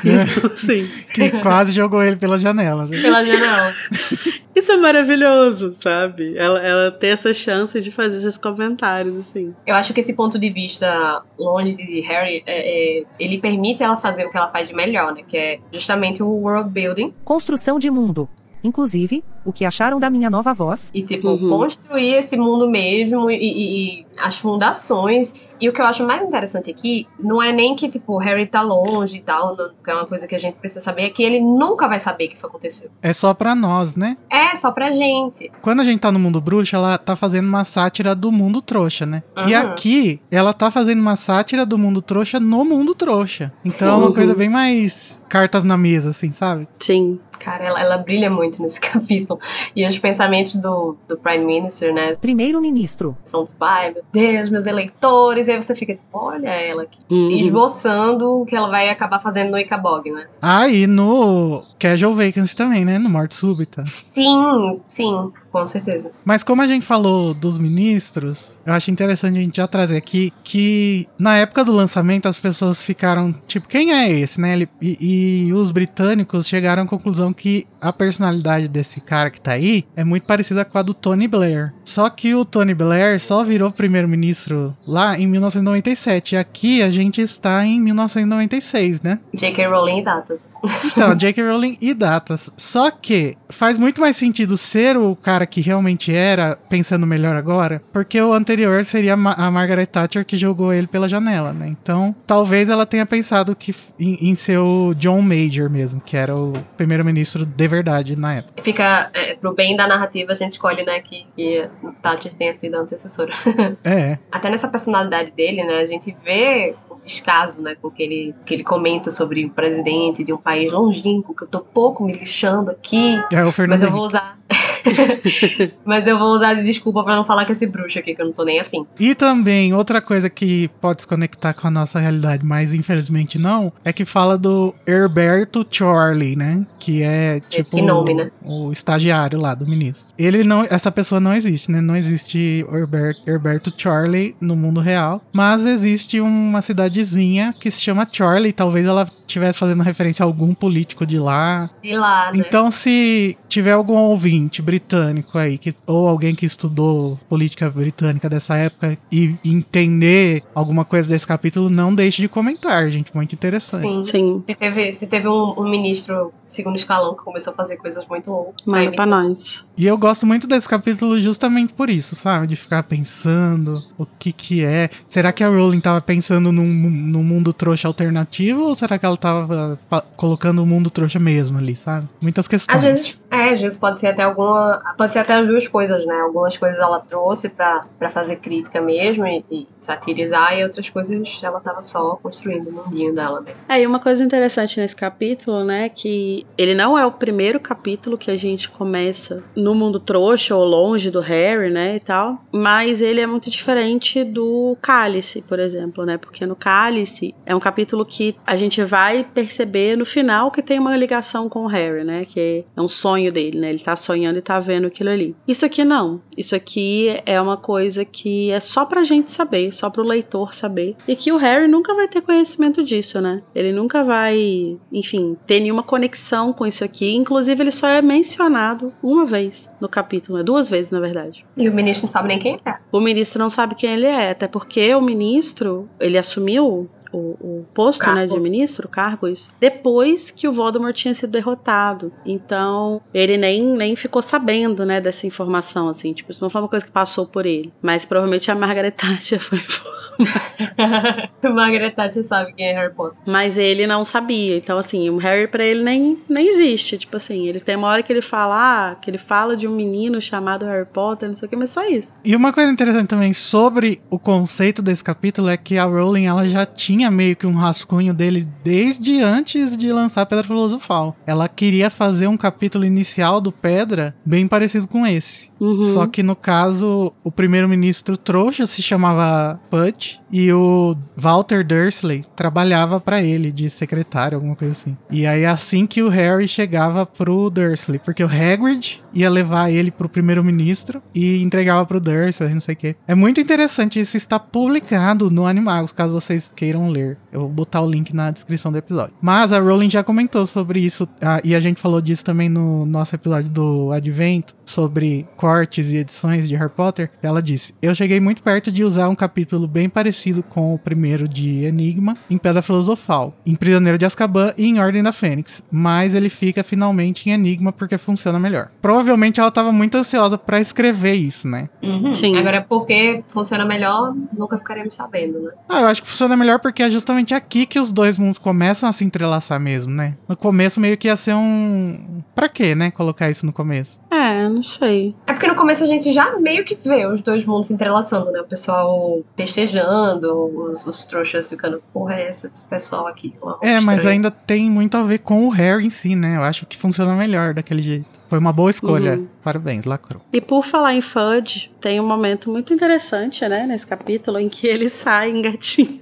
Então, 0.05 0.51
assim. 0.53 0.89
que 1.13 1.31
quase 1.41 1.73
jogou 1.73 2.03
ele 2.03 2.17
pela 2.17 2.39
janela. 2.39 2.87
Né? 2.87 3.01
Pela 3.01 3.25
janela. 3.25 3.75
Isso 4.55 4.71
é 4.71 4.77
maravilhoso, 4.77 5.73
sabe? 5.73 6.37
Ela, 6.37 6.61
ela 6.61 6.91
ter 6.91 7.09
essa 7.09 7.33
chance 7.33 7.81
de 7.81 7.91
fazer 7.91 8.19
esses 8.19 8.37
comentários, 8.37 9.17
assim. 9.17 9.55
Eu 9.67 9.75
acho 9.75 9.95
que 9.95 10.01
esse 10.01 10.15
ponto 10.15 10.39
de 10.39 10.51
vista 10.51 11.23
longe 11.39 11.75
de 11.77 12.01
Harry, 12.01 12.43
é, 12.47 12.92
é, 12.92 12.92
ele 13.19 13.39
permite 13.39 13.83
ela 13.83 13.97
fazer 13.97 14.27
o 14.27 14.31
que 14.31 14.37
ela 14.37 14.49
faz 14.49 14.69
de 14.69 14.75
melhor, 14.75 15.15
né? 15.15 15.23
Que 15.27 15.37
é 15.37 15.59
justamente 15.71 16.23
o 16.23 16.29
world 16.29 16.71
building. 16.71 17.13
Construção 17.25 17.79
de 17.79 17.91
mundo. 17.91 18.29
Inclusive, 18.65 19.25
o 19.45 19.53
que 19.53 19.65
acharam 19.65 19.99
da 19.99 20.09
minha 20.09 20.31
nova 20.31 20.53
voz? 20.53 20.91
E, 20.95 21.03
tipo, 21.03 21.29
uhum. 21.29 21.49
construir 21.49 22.15
esse 22.15 22.37
mundo 22.37 22.69
mesmo 22.69 23.31
e, 23.31 23.37
e, 23.37 24.01
e, 24.01 24.07
as 24.19 24.37
fundações. 24.37 25.49
E 25.61 25.69
o 25.69 25.73
que 25.73 25.81
eu 25.81 25.87
acho 25.87 26.07
mais 26.07 26.23
interessante 26.23 26.71
aqui 26.71 27.07
não 27.19 27.43
é 27.43 27.53
nem 27.53 27.75
que, 27.75 27.89
tipo, 27.89 28.17
Harry 28.19 28.47
tá 28.47 28.63
longe 28.63 29.19
e 29.19 29.21
tal, 29.21 29.57
que 29.83 29.91
é 29.91 29.95
uma 29.95 30.07
coisa 30.07 30.27
que 30.27 30.35
a 30.35 30.39
gente 30.39 30.59
precisa 30.59 30.81
saber, 30.81 31.03
é 31.03 31.11
que 31.11 31.23
ele 31.23 31.41
nunca 31.41 31.89
vai 31.89 31.99
saber 31.99 32.29
que 32.29 32.37
isso 32.37 32.47
aconteceu. 32.47 32.91
É 33.03 33.13
só 33.13 33.35
pra 33.35 33.55
nós, 33.55 33.97
né? 33.97 34.17
É, 34.31 34.55
só 34.55 34.71
pra 34.71 34.91
gente. 34.93 35.51
Quando 35.61 35.81
a 35.81 35.85
gente 35.85 36.01
tá 36.01 36.13
no 36.13 36.19
mundo 36.19 36.41
bruxo, 36.41 36.77
ela 36.77 36.97
tá 36.99 37.17
fazendo 37.17 37.49
uma 37.49 37.65
sátira 37.65 38.15
do 38.15 38.31
mundo 38.31 38.63
trouxa, 38.63 39.05
né? 39.07 39.23
Uhum. 39.37 39.49
E 39.49 39.55
aqui, 39.55 40.21
ela 40.31 40.53
tá 40.53 40.71
fazendo 40.71 41.01
uma 41.01 41.17
sátira 41.17 41.67
do 41.67 41.79
mundo 41.79 42.01
trouxa 42.01 42.39
no 42.39 42.65
mundo 42.65 42.95
trouxa. 42.95 43.53
Então 43.65 43.73
Sim. 43.73 43.87
é 43.87 44.07
uma 44.07 44.13
coisa 44.13 44.35
bem 44.35 44.49
mais 44.49 45.21
cartas 45.29 45.65
na 45.65 45.79
mesa, 45.79 46.11
assim, 46.11 46.31
sabe? 46.31 46.69
Sim. 46.79 47.19
Cara, 47.43 47.65
ela, 47.65 47.81
ela 47.81 47.99
brilha 47.99 48.31
muito 48.31 48.63
nesse 48.63 48.79
capítulo. 48.81 49.41
E 49.75 49.85
os 49.85 49.99
pensamentos 49.99 50.55
do, 50.55 50.97
do 51.09 51.17
Prime 51.17 51.45
Minister, 51.45 51.93
né? 51.93 52.13
Primeiro-ministro. 52.21 53.17
São 53.25 53.45
tipo, 53.45 53.65
ai 53.65 53.93
meu 53.93 54.05
Deus, 54.13 54.49
meus 54.49 54.67
eleitores. 54.67 55.49
E 55.49 55.53
aí 55.53 55.61
você 55.61 55.75
fica 55.75 55.93
tipo, 55.93 56.07
olha 56.13 56.49
ela 56.49 56.85
aqui. 56.85 56.99
Uhum. 57.11 57.31
Esboçando 57.31 58.43
o 58.43 58.47
que 58.47 58.55
ela 58.55 58.69
vai 58.69 58.89
acabar 58.89 59.19
fazendo 59.19 59.51
no 59.51 59.59
Icabog, 59.59 60.09
né? 60.11 60.29
Ah, 60.41 60.69
e 60.69 60.87
no 60.87 61.63
Casual 61.79 62.15
Vacancy 62.15 62.55
também, 62.55 62.85
né? 62.85 62.99
No 62.99 63.11
Morte 63.11 63.35
Súbita. 63.35 63.83
Sim, 63.85 64.81
sim 64.85 65.33
com 65.53 65.67
certeza. 65.67 66.13
Mas 66.25 66.43
como 66.43 66.63
a 66.63 66.67
gente 66.67 66.87
falou 66.87 67.35
dos 67.35 67.59
ministros, 67.59 68.57
eu 68.65 68.73
acho 68.73 68.91
interessante 68.91 69.39
a 69.39 69.43
gente 69.43 69.57
já 69.57 69.69
trazer 69.69 69.99
aqui 69.99 70.33
que 70.43 71.07
na 71.19 71.37
época 71.37 71.63
do 71.63 71.73
lançamento 71.73 72.27
as 72.27 72.39
pessoas 72.39 72.83
ficaram 72.83 73.33
tipo, 73.47 73.69
quem 73.69 73.93
é 73.93 74.11
esse, 74.11 74.41
né? 74.41 74.67
E, 74.81 75.47
e 75.49 75.53
os 75.53 75.71
britânicos 75.71 76.49
chegaram 76.49 76.85
à 76.85 76.87
conclusão 76.87 77.33
que 77.33 77.67
a 77.81 77.93
personalidade 77.93 78.67
desse 78.67 79.01
cara 79.01 79.31
que 79.31 79.41
tá 79.41 79.53
aí 79.53 79.85
é 79.95 80.03
muito 80.03 80.27
parecida 80.27 80.65
com 80.65 80.79
a 80.79 80.83
do 80.83 80.95
Tony 80.95 81.29
Blair. 81.29 81.75
Só 81.85 82.09
que 82.09 82.35
o 82.35 82.45
Tony 82.45 82.75
Blair 82.75 83.21
só 83.21 83.45
virou 83.45 83.71
primeiro-ministro 83.71 84.75
lá 84.87 85.19
em 85.19 85.27
1997. 85.27 86.35
E 86.35 86.39
aqui 86.39 86.83
a 86.83 86.91
gente 86.91 87.21
está 87.21 87.65
em 87.67 87.79
1996, 87.81 89.03
né? 89.03 89.19
J.K. 89.35 89.67
Rowling 89.67 89.99
e 89.99 90.05
datas. 90.05 90.43
Então, 90.87 91.15
J.K. 91.15 91.43
Rowling 91.43 91.77
e 91.81 91.95
datas. 91.95 92.51
Só 92.57 92.91
que 92.91 93.37
faz 93.49 93.79
muito 93.79 94.01
mais 94.01 94.17
sentido 94.17 94.57
ser 94.57 94.97
o 94.97 95.17
cara 95.17 95.47
que 95.47 95.61
realmente 95.61 96.15
era, 96.15 96.57
pensando 96.69 97.07
melhor 97.07 97.35
agora, 97.37 97.81
porque 97.93 98.21
o 98.21 98.33
anterior 98.33 98.85
seria 98.85 99.15
a 99.15 99.51
Margaret 99.51 99.87
Thatcher 99.87 100.25
que 100.25 100.37
jogou 100.37 100.73
ele 100.73 100.87
pela 100.87 101.09
janela, 101.09 101.53
né? 101.53 101.69
Então, 101.69 102.15
talvez 102.27 102.69
ela 102.69 102.87
tenha 102.87 103.07
pensado 103.07 103.55
que 103.57 103.75
em, 103.99 104.31
em 104.31 104.35
ser 104.35 104.59
o 104.59 104.95
John 104.95 105.23
Major 105.23 105.71
mesmo, 105.71 106.01
que 106.01 106.17
era 106.17 106.35
o 106.35 106.53
primeiro-ministro 106.77 107.45
de 107.45 107.69
verdade 107.69 108.17
na 108.17 108.35
época. 108.35 108.63
Fica 108.63 109.11
é, 109.15 109.35
pro 109.35 109.55
bem 109.55 109.77
da 109.77 109.87
narrativa, 109.87 110.33
a 110.33 110.35
gente 110.35 110.53
escolhe, 110.53 110.85
né, 110.85 111.01
que, 111.01 111.27
que 111.37 111.69
Thatcher 112.01 112.35
tenha 112.35 112.55
sido 112.55 112.77
a 112.77 112.81
antecessora. 112.81 113.33
É. 113.85 114.19
Até 114.31 114.49
nessa 114.51 114.69
personalidade 114.69 115.33
dele, 115.33 115.65
né, 115.65 115.79
a 115.79 115.85
gente 115.85 116.15
vê 116.25 116.75
descaso, 117.03 117.63
né, 117.63 117.77
com 117.81 117.91
que 117.91 118.03
ele, 118.03 118.35
que 118.47 118.55
ele 118.55 118.65
comenta 118.65 119.11
sobre 119.11 119.45
o 119.45 119.51
presidente 119.51 120.25
de 120.25 120.33
um 120.33 120.37
país 120.37 120.52
longínquo, 120.71 121.35
que 121.35 121.45
eu 121.45 121.49
tô 121.49 121.61
pouco 121.61 122.05
me 122.05 122.13
lixando 122.13 122.71
aqui, 122.71 123.21
é, 123.33 123.45
o 123.45 123.53
mas 123.69 123.83
eu 123.83 123.91
vou 123.91 124.05
usar 124.05 124.39
Mas 125.85 126.07
eu 126.07 126.19
vou 126.19 126.31
usar 126.31 126.55
de 126.55 126.63
desculpa 126.63 127.03
para 127.03 127.17
não 127.17 127.25
falar 127.25 127.45
com 127.45 127.53
esse 127.53 127.67
bruxo 127.67 127.99
aqui, 127.99 128.15
que 128.15 128.23
eu 128.23 128.27
não 128.27 128.33
tô 128.33 128.45
nem 128.45 128.61
afim. 128.61 128.87
E 128.99 129.15
também, 129.15 129.73
outra 129.75 130.01
coisa 130.01 130.29
que 130.29 130.69
pode 130.81 131.03
se 131.03 131.09
conectar 131.09 131.55
com 131.55 131.67
a 131.67 131.71
nossa 131.71 131.99
realidade, 131.99 132.45
mas 132.45 132.75
infelizmente 132.75 133.39
não, 133.39 133.73
é 133.85 133.93
que 133.93 134.05
fala 134.05 134.37
do 134.37 134.75
Herberto 134.87 135.67
Charlie, 135.69 136.37
né? 136.37 136.67
Que 136.79 137.03
é 137.03 137.41
tipo 137.49 137.77
que 137.77 137.83
nome, 137.83 138.15
né? 138.15 138.31
o, 138.43 138.67
o 138.67 138.73
estagiário 138.73 139.41
lá 139.41 139.55
do 139.55 139.67
ministro. 139.67 140.13
Ele 140.19 140.45
não, 140.45 140.65
essa 140.69 140.91
pessoa 140.91 141.21
não 141.21 141.35
existe, 141.35 141.71
né? 141.71 141.81
Não 141.81 141.97
existe 141.97 142.65
Herbert, 142.71 143.17
Herberto 143.27 143.73
Charlie 143.77 144.35
no 144.41 144.57
mundo 144.57 144.81
real, 144.81 145.23
mas 145.33 145.67
existe 145.67 146.21
uma 146.21 146.63
cidadezinha 146.63 147.55
que 147.59 147.71
se 147.71 147.81
chama 147.81 148.09
Charlie, 148.11 148.53
talvez 148.53 148.87
ela 148.87 149.09
estivesse 149.27 149.59
fazendo 149.59 149.83
referência 149.83 150.23
a 150.23 150.27
algum 150.27 150.55
político 150.55 151.07
de 151.07 151.19
lá. 151.19 151.71
De 151.83 151.97
lá, 151.97 152.31
né? 152.33 152.39
Então, 152.47 152.71
se 152.71 153.37
tiver 153.49 153.73
algum 153.73 153.95
ouvinte 153.95 154.61
britânico 154.73 155.37
aí, 155.37 155.59
que, 155.59 155.75
ou 155.87 156.09
alguém 156.09 156.35
que 156.35 156.47
estudou 156.47 157.21
política 157.29 157.69
britânica 157.69 158.29
dessa 158.29 158.57
época 158.57 158.97
e 159.11 159.35
entender 159.45 160.43
alguma 160.55 160.83
coisa 160.83 161.11
desse 161.11 161.27
capítulo, 161.27 161.69
não 161.69 161.95
deixe 161.95 162.23
de 162.23 162.29
comentar, 162.29 162.89
gente. 162.89 163.15
Muito 163.15 163.35
interessante. 163.35 163.83
Sim, 163.83 164.03
sim. 164.03 164.43
Se 164.47 164.55
teve, 164.55 164.93
se 164.93 165.07
teve 165.07 165.29
um, 165.29 165.55
um 165.59 165.69
ministro 165.69 166.33
segundo 166.43 166.77
escalão 166.77 167.15
que 167.15 167.23
começou 167.23 167.53
a 167.53 167.57
fazer 167.57 167.77
coisas 167.77 168.07
muito 168.07 168.31
loucas. 168.31 168.55
Manda 168.65 168.93
pra 168.93 169.05
nós. 169.05 169.67
E 169.77 169.87
eu 169.87 169.99
gosto 169.99 170.27
muito 170.27 170.47
desse 170.47 170.69
capítulo 170.69 171.21
justamente 171.21 171.75
por 171.75 171.91
isso, 171.91 172.15
sabe? 172.15 172.47
De 172.47 172.57
ficar 172.57 172.83
pensando 172.85 173.83
o 173.99 174.07
que 174.07 174.33
que 174.33 174.65
é. 174.65 174.89
Será 175.07 175.33
que 175.33 175.45
a 175.45 175.49
Rowling 175.49 175.81
tava 175.81 176.01
pensando 176.01 176.51
num, 176.51 176.65
num 176.65 177.23
mundo 177.23 177.53
trouxa 177.53 177.89
alternativo 177.89 178.63
ou 178.63 178.75
será 178.75 178.99
que 178.99 179.05
ela 179.05 179.17
tava 179.17 179.79
colocando 180.17 180.63
o 180.63 180.67
mundo 180.67 180.89
trouxa 180.89 181.19
mesmo 181.19 181.59
ali, 181.59 181.77
sabe? 181.77 182.09
Muitas 182.21 182.49
questões. 182.49 182.77
Às 182.77 182.83
vezes, 182.83 183.23
é, 183.31 183.51
às 183.51 183.61
vezes 183.61 183.79
pode 183.79 183.99
ser 183.99 184.09
até 184.09 184.23
alguma. 184.23 184.62
Pode 184.97 185.13
ser 185.13 185.21
até 185.21 185.35
as 185.35 185.47
duas 185.47 185.69
coisas, 185.69 186.05
né? 186.07 186.21
Algumas 186.21 186.57
coisas 186.57 186.81
ela 186.81 187.01
trouxe 187.01 187.49
pra 187.49 188.11
fazer 188.11 188.37
crítica 188.37 188.81
mesmo 188.81 189.27
e, 189.27 189.45
e 189.51 189.69
satirizar, 189.79 190.57
e 190.57 190.63
outras 190.63 190.89
coisas 190.89 191.41
ela 191.43 191.61
tava 191.61 191.83
só 191.83 192.17
construindo 192.23 192.69
o 192.69 192.73
mundinho 192.73 193.15
dela 193.15 193.41
mesmo. 193.41 193.61
É, 193.69 193.81
e 193.81 193.87
uma 193.87 193.99
coisa 193.99 194.23
interessante 194.23 194.79
nesse 194.81 194.97
capítulo, 194.97 195.65
né? 195.65 195.89
Que 195.89 196.47
ele 196.57 196.75
não 196.75 196.99
é 196.99 197.05
o 197.05 197.13
primeiro 197.13 197.61
capítulo 197.61 198.19
que 198.19 198.31
a 198.31 198.37
gente 198.37 198.69
começa 198.69 199.43
no 199.57 199.75
mundo 199.75 199.99
trouxa 199.99 200.55
ou 200.55 200.65
longe 200.65 201.11
do 201.11 201.21
Harry, 201.21 201.71
né? 201.71 201.97
E 201.97 202.01
tal. 202.01 202.39
Mas 202.53 203.01
ele 203.01 203.21
é 203.21 203.27
muito 203.27 203.51
diferente 203.51 204.25
do 204.25 204.77
Cálice, 204.81 205.43
por 205.43 205.59
exemplo, 205.59 206.05
né? 206.05 206.19
Porque 206.19 206.47
no 206.47 206.57
Cálice 206.57 207.35
é 207.47 207.55
um 207.55 207.61
capítulo 207.61 208.05
que 208.05 208.37
a 208.47 208.57
gente 208.57 208.83
vai 208.85 209.25
perceber 209.25 209.97
no 209.97 210.05
final 210.05 210.51
que 210.51 210.63
tem 210.63 210.79
uma 210.79 210.97
ligação 210.97 211.49
com 211.49 211.65
o 211.65 211.67
Harry, 211.67 212.05
né? 212.05 212.25
Que 212.25 212.65
é 212.77 212.81
um 212.81 212.89
sonho 212.89 213.33
dele, 213.33 213.59
né? 213.59 213.71
Ele 213.71 213.79
tá 213.79 213.97
sonhando 213.97 214.39
e 214.39 214.43
tá 214.43 214.52
vendo 214.61 214.87
aquilo 214.87 215.11
ali. 215.11 215.35
Isso 215.47 215.65
aqui 215.65 215.85
não. 215.85 216.21
Isso 216.37 216.55
aqui 216.55 217.17
é 217.27 217.41
uma 217.41 217.57
coisa 217.57 218.05
que 218.05 218.51
é 218.51 218.61
só 218.61 218.85
pra 218.85 219.05
gente 219.05 219.31
saber, 219.31 219.73
só 219.73 219.91
pro 219.91 220.03
leitor 220.03 220.55
saber. 220.55 220.97
E 221.07 221.17
que 221.17 221.33
o 221.33 221.37
Harry 221.37 221.69
nunca 221.69 221.95
vai 221.95 222.09
ter 222.09 222.21
conhecimento 222.21 222.83
disso, 222.83 223.21
né? 223.21 223.43
Ele 223.55 223.73
nunca 223.73 224.03
vai, 224.03 224.79
enfim, 224.93 225.37
ter 225.47 225.61
nenhuma 225.61 225.83
conexão 225.83 226.53
com 226.53 226.67
isso 226.67 226.85
aqui. 226.85 227.15
Inclusive, 227.15 227.63
ele 227.63 227.71
só 227.71 227.89
é 227.89 228.03
mencionado 228.03 228.93
uma 229.03 229.25
vez 229.25 229.71
no 229.81 229.89
capítulo, 229.89 230.39
né? 230.39 230.45
duas 230.45 230.69
vezes, 230.69 230.91
na 230.91 231.01
verdade. 231.01 231.45
E 231.57 231.69
o 231.69 231.73
ministro 231.73 232.05
não 232.05 232.13
sabe 232.13 232.29
nem 232.29 232.39
quem 232.39 232.61
é. 232.65 232.75
O 232.91 233.01
ministro 233.01 233.39
não 233.39 233.51
sabe 233.51 233.75
quem 233.75 233.93
ele 233.93 234.07
é, 234.07 234.31
até 234.31 234.47
porque 234.47 234.95
o 234.95 235.01
ministro, 235.01 235.89
ele 236.01 236.19
assumiu 236.19 236.89
o, 237.13 237.19
o 237.19 237.52
posto 237.63 238.11
né, 238.13 238.27
de 238.27 238.39
ministro, 238.39 238.87
o 238.87 238.91
cargo, 238.91 239.29
isso, 239.29 239.49
depois 239.61 240.31
que 240.31 240.47
o 240.47 240.53
Voldemort 240.53 240.95
tinha 240.95 241.13
sido 241.13 241.31
derrotado. 241.31 242.13
Então, 242.25 243.01
ele 243.13 243.37
nem, 243.37 243.63
nem 243.63 243.97
ficou 243.97 244.23
sabendo, 244.23 244.87
né, 244.87 245.01
dessa 245.01 245.27
informação, 245.27 245.89
assim. 245.89 246.13
Tipo, 246.13 246.31
isso 246.31 246.43
não 246.43 246.51
foi 246.51 246.61
uma 246.63 246.69
coisa 246.69 246.87
que 246.87 246.93
passou 246.93 247.27
por 247.27 247.45
ele. 247.45 247.73
Mas 247.83 248.05
provavelmente 248.05 248.51
a 248.51 248.55
Margaret 248.55 248.93
Thatcher 248.93 249.41
foi 249.41 249.59
informada. 249.59 251.31
Margaret 251.53 251.91
Thatcher 251.91 252.25
sabe 252.25 252.53
quem 252.55 252.67
é 252.67 252.73
Harry 252.75 252.95
Potter. 252.95 253.19
Mas 253.27 253.59
ele 253.59 253.87
não 253.87 254.05
sabia. 254.05 254.57
Então, 254.57 254.79
assim, 254.79 255.11
o 255.11 255.17
Harry 255.17 255.49
pra 255.49 255.65
ele 255.65 255.83
nem, 255.83 256.19
nem 256.29 256.49
existe. 256.49 256.99
Tipo 256.99 257.17
assim, 257.17 257.47
ele 257.47 257.61
tem 257.61 257.77
uma 257.77 257.89
hora 257.89 258.03
que 258.03 258.13
ele 258.13 258.23
fala, 258.23 258.91
ah, 258.91 258.95
que 258.95 259.11
ele 259.11 259.19
fala 259.19 259.57
de 259.57 259.67
um 259.67 259.75
menino 259.75 260.21
chamado 260.21 260.65
Harry 260.65 260.87
Potter, 260.87 261.29
não 261.29 261.37
sei 261.37 261.47
o 261.47 261.49
que, 261.49 261.57
mas 261.57 261.71
só 261.71 261.85
isso. 261.89 262.13
E 262.25 262.35
uma 262.37 262.53
coisa 262.53 262.71
interessante 262.71 263.09
também 263.09 263.33
sobre 263.33 264.01
o 264.09 264.19
conceito 264.19 264.81
desse 264.83 265.03
capítulo 265.03 265.49
é 265.49 265.57
que 265.57 265.77
a 265.77 265.85
Rowling, 265.85 266.27
ela 266.27 266.47
já 266.47 266.65
tinha 266.65 266.93
tinha 266.93 267.11
meio 267.11 267.35
que 267.35 267.47
um 267.47 267.52
rascunho 267.57 268.15
dele 268.15 268.47
desde 268.63 269.21
antes 269.21 269.77
de 269.77 269.93
lançar 269.93 270.27
Pedra 270.27 270.45
Filosofal. 270.45 271.17
Ela 271.27 271.49
queria 271.49 271.91
fazer 271.91 272.27
um 272.27 272.37
capítulo 272.37 272.85
inicial 272.85 273.41
do 273.41 273.53
Pedra 273.53 274.15
bem 274.25 274.47
parecido 274.47 274.87
com 274.87 275.07
esse. 275.07 275.51
Uhum. 275.63 275.85
Só 275.85 276.09
que 276.09 276.25
no 276.25 276.35
caso, 276.35 277.13
o 277.23 277.31
primeiro-ministro 277.31 278.17
trouxa 278.17 278.67
se 278.67 278.83
chamava 278.83 279.61
Pudge 279.71 280.21
e 280.33 280.53
o 280.53 280.97
Walter 281.17 281.65
Dursley 281.65 282.25
trabalhava 282.35 282.99
pra 282.99 283.23
ele 283.23 283.53
de 283.53 283.71
secretário, 283.71 284.37
alguma 284.37 284.57
coisa 284.57 284.73
assim. 284.73 284.97
E 285.09 285.25
aí 285.25 285.47
assim 285.47 285.87
que 285.87 286.03
o 286.03 286.09
Harry 286.09 286.49
chegava 286.49 287.07
pro 287.07 287.49
Dursley, 287.49 288.01
porque 288.01 288.25
o 288.25 288.27
Hagrid 288.27 289.01
ia 289.15 289.31
levar 289.31 289.71
ele 289.71 289.91
pro 289.91 290.09
primeiro-ministro 290.09 291.01
e 291.15 291.41
entregava 291.43 291.87
pro 291.87 292.01
Dursley, 292.01 292.55
não 292.55 292.61
sei 292.61 292.75
o 292.75 292.79
quê. 292.79 292.97
É 293.07 293.15
muito 293.15 293.41
interessante, 293.41 294.01
isso 294.01 294.17
está 294.17 294.41
publicado 294.41 295.31
no 295.31 295.47
Animagos, 295.47 295.93
caso 295.93 296.15
vocês 296.15 296.51
queiram 296.55 296.89
ler. 296.89 297.19
Eu 297.31 297.42
vou 297.43 297.49
botar 297.49 297.81
o 297.81 297.91
link 297.91 298.15
na 298.15 298.31
descrição 298.31 298.71
do 298.71 298.79
episódio. 298.79 299.15
Mas 299.21 299.53
a 299.53 299.61
Rowling 299.61 299.91
já 299.91 300.03
comentou 300.03 300.47
sobre 300.47 300.81
isso, 300.81 301.09
ah, 301.21 301.41
e 301.45 301.55
a 301.55 301.61
gente 301.61 301.81
falou 301.81 302.01
disso 302.01 302.25
também 302.25 302.49
no 302.49 302.87
nosso 302.87 303.15
episódio 303.15 303.51
do 303.51 303.91
Advento, 303.93 304.55
sobre 304.65 305.27
cortes 305.37 305.91
e 305.91 305.99
edições 305.99 306.49
de 306.49 306.55
Harry 306.57 306.71
Potter. 306.71 307.11
Ela 307.23 307.43
disse: 307.43 307.75
Eu 307.83 307.95
cheguei 307.95 308.21
muito 308.21 308.43
perto 308.43 308.71
de 308.71 308.85
usar 308.85 309.09
um 309.09 309.15
capítulo 309.15 309.67
bem 309.67 309.89
parecido 309.89 310.43
com 310.43 310.75
o 310.75 310.79
primeiro 310.79 311.29
de 311.29 311.65
Enigma, 311.65 312.17
em 312.31 312.39
Pedra 312.39 312.63
Filosofal, 312.63 313.35
em 313.45 313.55
Prisioneiro 313.55 313.99
de 313.99 314.07
Azkaban 314.07 314.53
e 314.57 314.67
em 314.67 314.81
Ordem 314.81 315.03
da 315.03 315.13
Fênix, 315.13 315.63
mas 315.71 316.15
ele 316.15 316.29
fica 316.29 316.63
finalmente 316.63 317.29
em 317.29 317.33
Enigma 317.33 317.73
porque 317.73 317.99
funciona 317.99 318.39
melhor. 318.39 318.71
Provavelmente 318.81 319.41
ela 319.41 319.49
estava 319.49 319.73
muito 319.73 319.97
ansiosa 319.97 320.39
pra 320.39 320.61
escrever 320.61 321.15
isso, 321.15 321.49
né? 321.49 321.69
Uhum. 321.83 322.15
Sim. 322.15 322.37
Agora, 322.37 322.65
porque 322.67 323.23
funciona 323.29 323.65
melhor, 323.65 324.15
nunca 324.37 324.59
ficaremos 324.59 324.95
sabendo, 324.95 325.41
né? 325.41 325.51
Ah, 325.69 325.83
eu 325.83 325.87
acho 325.89 326.03
que 326.03 326.09
funciona 326.09 326.37
melhor 326.37 326.59
porque 326.61 326.83
é 326.83 326.91
justamente 326.91 327.32
aqui 327.35 327.67
que 327.67 327.79
os 327.79 327.93
dois 327.93 328.19
mundos 328.19 328.39
começam 328.39 328.89
a 328.89 328.93
se 328.93 329.05
entrelaçar 329.05 329.59
mesmo, 329.61 329.93
né? 329.93 330.15
No 330.29 330.37
começo 330.37 330.81
meio 330.81 330.97
que 330.97 331.09
ia 331.09 331.17
ser 331.17 331.35
um. 331.35 332.23
Pra 332.35 332.49
quê, 332.49 332.75
né? 332.75 332.91
Colocar 332.91 333.31
isso 333.31 333.45
no 333.47 333.53
começo. 333.53 334.01
É, 334.11 334.49
não 334.49 334.63
sei. 334.63 335.15
É 335.27 335.33
porque 335.33 335.47
no 335.47 335.55
começo 335.55 335.85
a 335.85 335.87
gente 335.87 336.13
já 336.13 336.39
meio 336.39 336.65
que 336.65 336.75
vê 336.75 337.07
os 337.07 337.21
dois 337.23 337.45
mundos 337.45 337.67
se 337.67 337.75
entrelaçando, 337.75 338.31
né? 338.31 338.41
O 338.41 338.45
pessoal 338.47 339.23
festejando, 339.37 340.33
os, 340.71 340.87
os 340.87 341.07
trouxas 341.07 341.49
ficando, 341.49 341.83
porra, 341.93 342.15
é 342.15 342.29
esse 342.29 342.49
pessoal 342.65 343.07
aqui? 343.07 343.31
com 343.39 343.47
uma 343.47 343.53
roupa 343.53 343.67
É, 343.67 343.81
mas 343.81 343.97
estranha." 343.97 344.11
ainda 344.13 344.31
tem 344.31 344.71
muito 344.71 344.97
a 344.97 345.03
ver 345.03 345.19
com 345.19 345.47
o 345.47 345.51
Harry 345.51 345.87
em 345.87 345.91
si, 345.91 346.15
né? 346.17 346.37
Eu 346.37 346.43
acho 346.43 346.67
que 346.67 346.77
funciona 346.77 347.15
melhor 347.15 347.55
daquele 347.55 347.83
jeito. 347.83 348.23
Foi 348.29 348.39
uma 348.39 348.53
boa 348.53 348.71
escolha. 348.71 349.17
Uhum. 349.19 349.27
Parabéns, 349.45 349.85
Lacro. 349.85 350.23
E 350.33 350.41
por 350.41 350.65
falar 350.65 350.95
em 350.95 351.03
Fudge, 351.03 351.71
tem 351.81 352.01
um 352.01 352.07
momento 352.07 352.51
muito 352.51 352.73
interessante, 352.73 353.47
né, 353.47 353.67
nesse 353.67 353.87
capítulo, 353.87 354.39
em 354.39 354.49
que 354.49 354.67
ele 354.67 354.89
sai 354.89 355.31
engatinhando. 355.31 356.02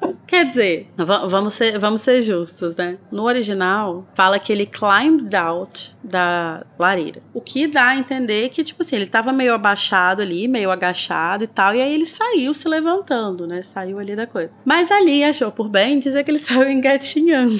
Quer 0.31 0.45
dizer, 0.45 0.87
va- 0.95 1.25
vamos 1.25 1.53
ser, 1.53 1.77
vamos 1.77 1.99
ser 1.99 2.21
justos, 2.21 2.77
né? 2.77 2.97
No 3.11 3.23
original, 3.23 4.07
fala 4.15 4.39
que 4.39 4.49
ele 4.53 4.65
climbed 4.65 5.35
out 5.35 5.93
da 6.01 6.65
lareira. 6.79 7.21
O 7.33 7.41
que 7.41 7.67
dá 7.67 7.87
a 7.89 7.95
entender 7.97 8.47
que, 8.47 8.63
tipo 8.63 8.81
assim, 8.81 8.95
ele 8.95 9.07
tava 9.07 9.33
meio 9.33 9.53
abaixado 9.53 10.21
ali, 10.21 10.47
meio 10.47 10.71
agachado 10.71 11.43
e 11.43 11.47
tal, 11.47 11.75
e 11.75 11.81
aí 11.81 11.93
ele 11.93 12.05
saiu 12.05 12.53
se 12.53 12.65
levantando, 12.69 13.45
né? 13.45 13.61
Saiu 13.61 13.99
ali 13.99 14.15
da 14.15 14.25
coisa. 14.25 14.55
Mas 14.63 14.89
ali 14.89 15.21
achou 15.21 15.51
por 15.51 15.67
bem 15.67 15.99
dizer 15.99 16.23
que 16.23 16.31
ele 16.31 16.39
saiu 16.39 16.69
engatinhando. 16.69 17.59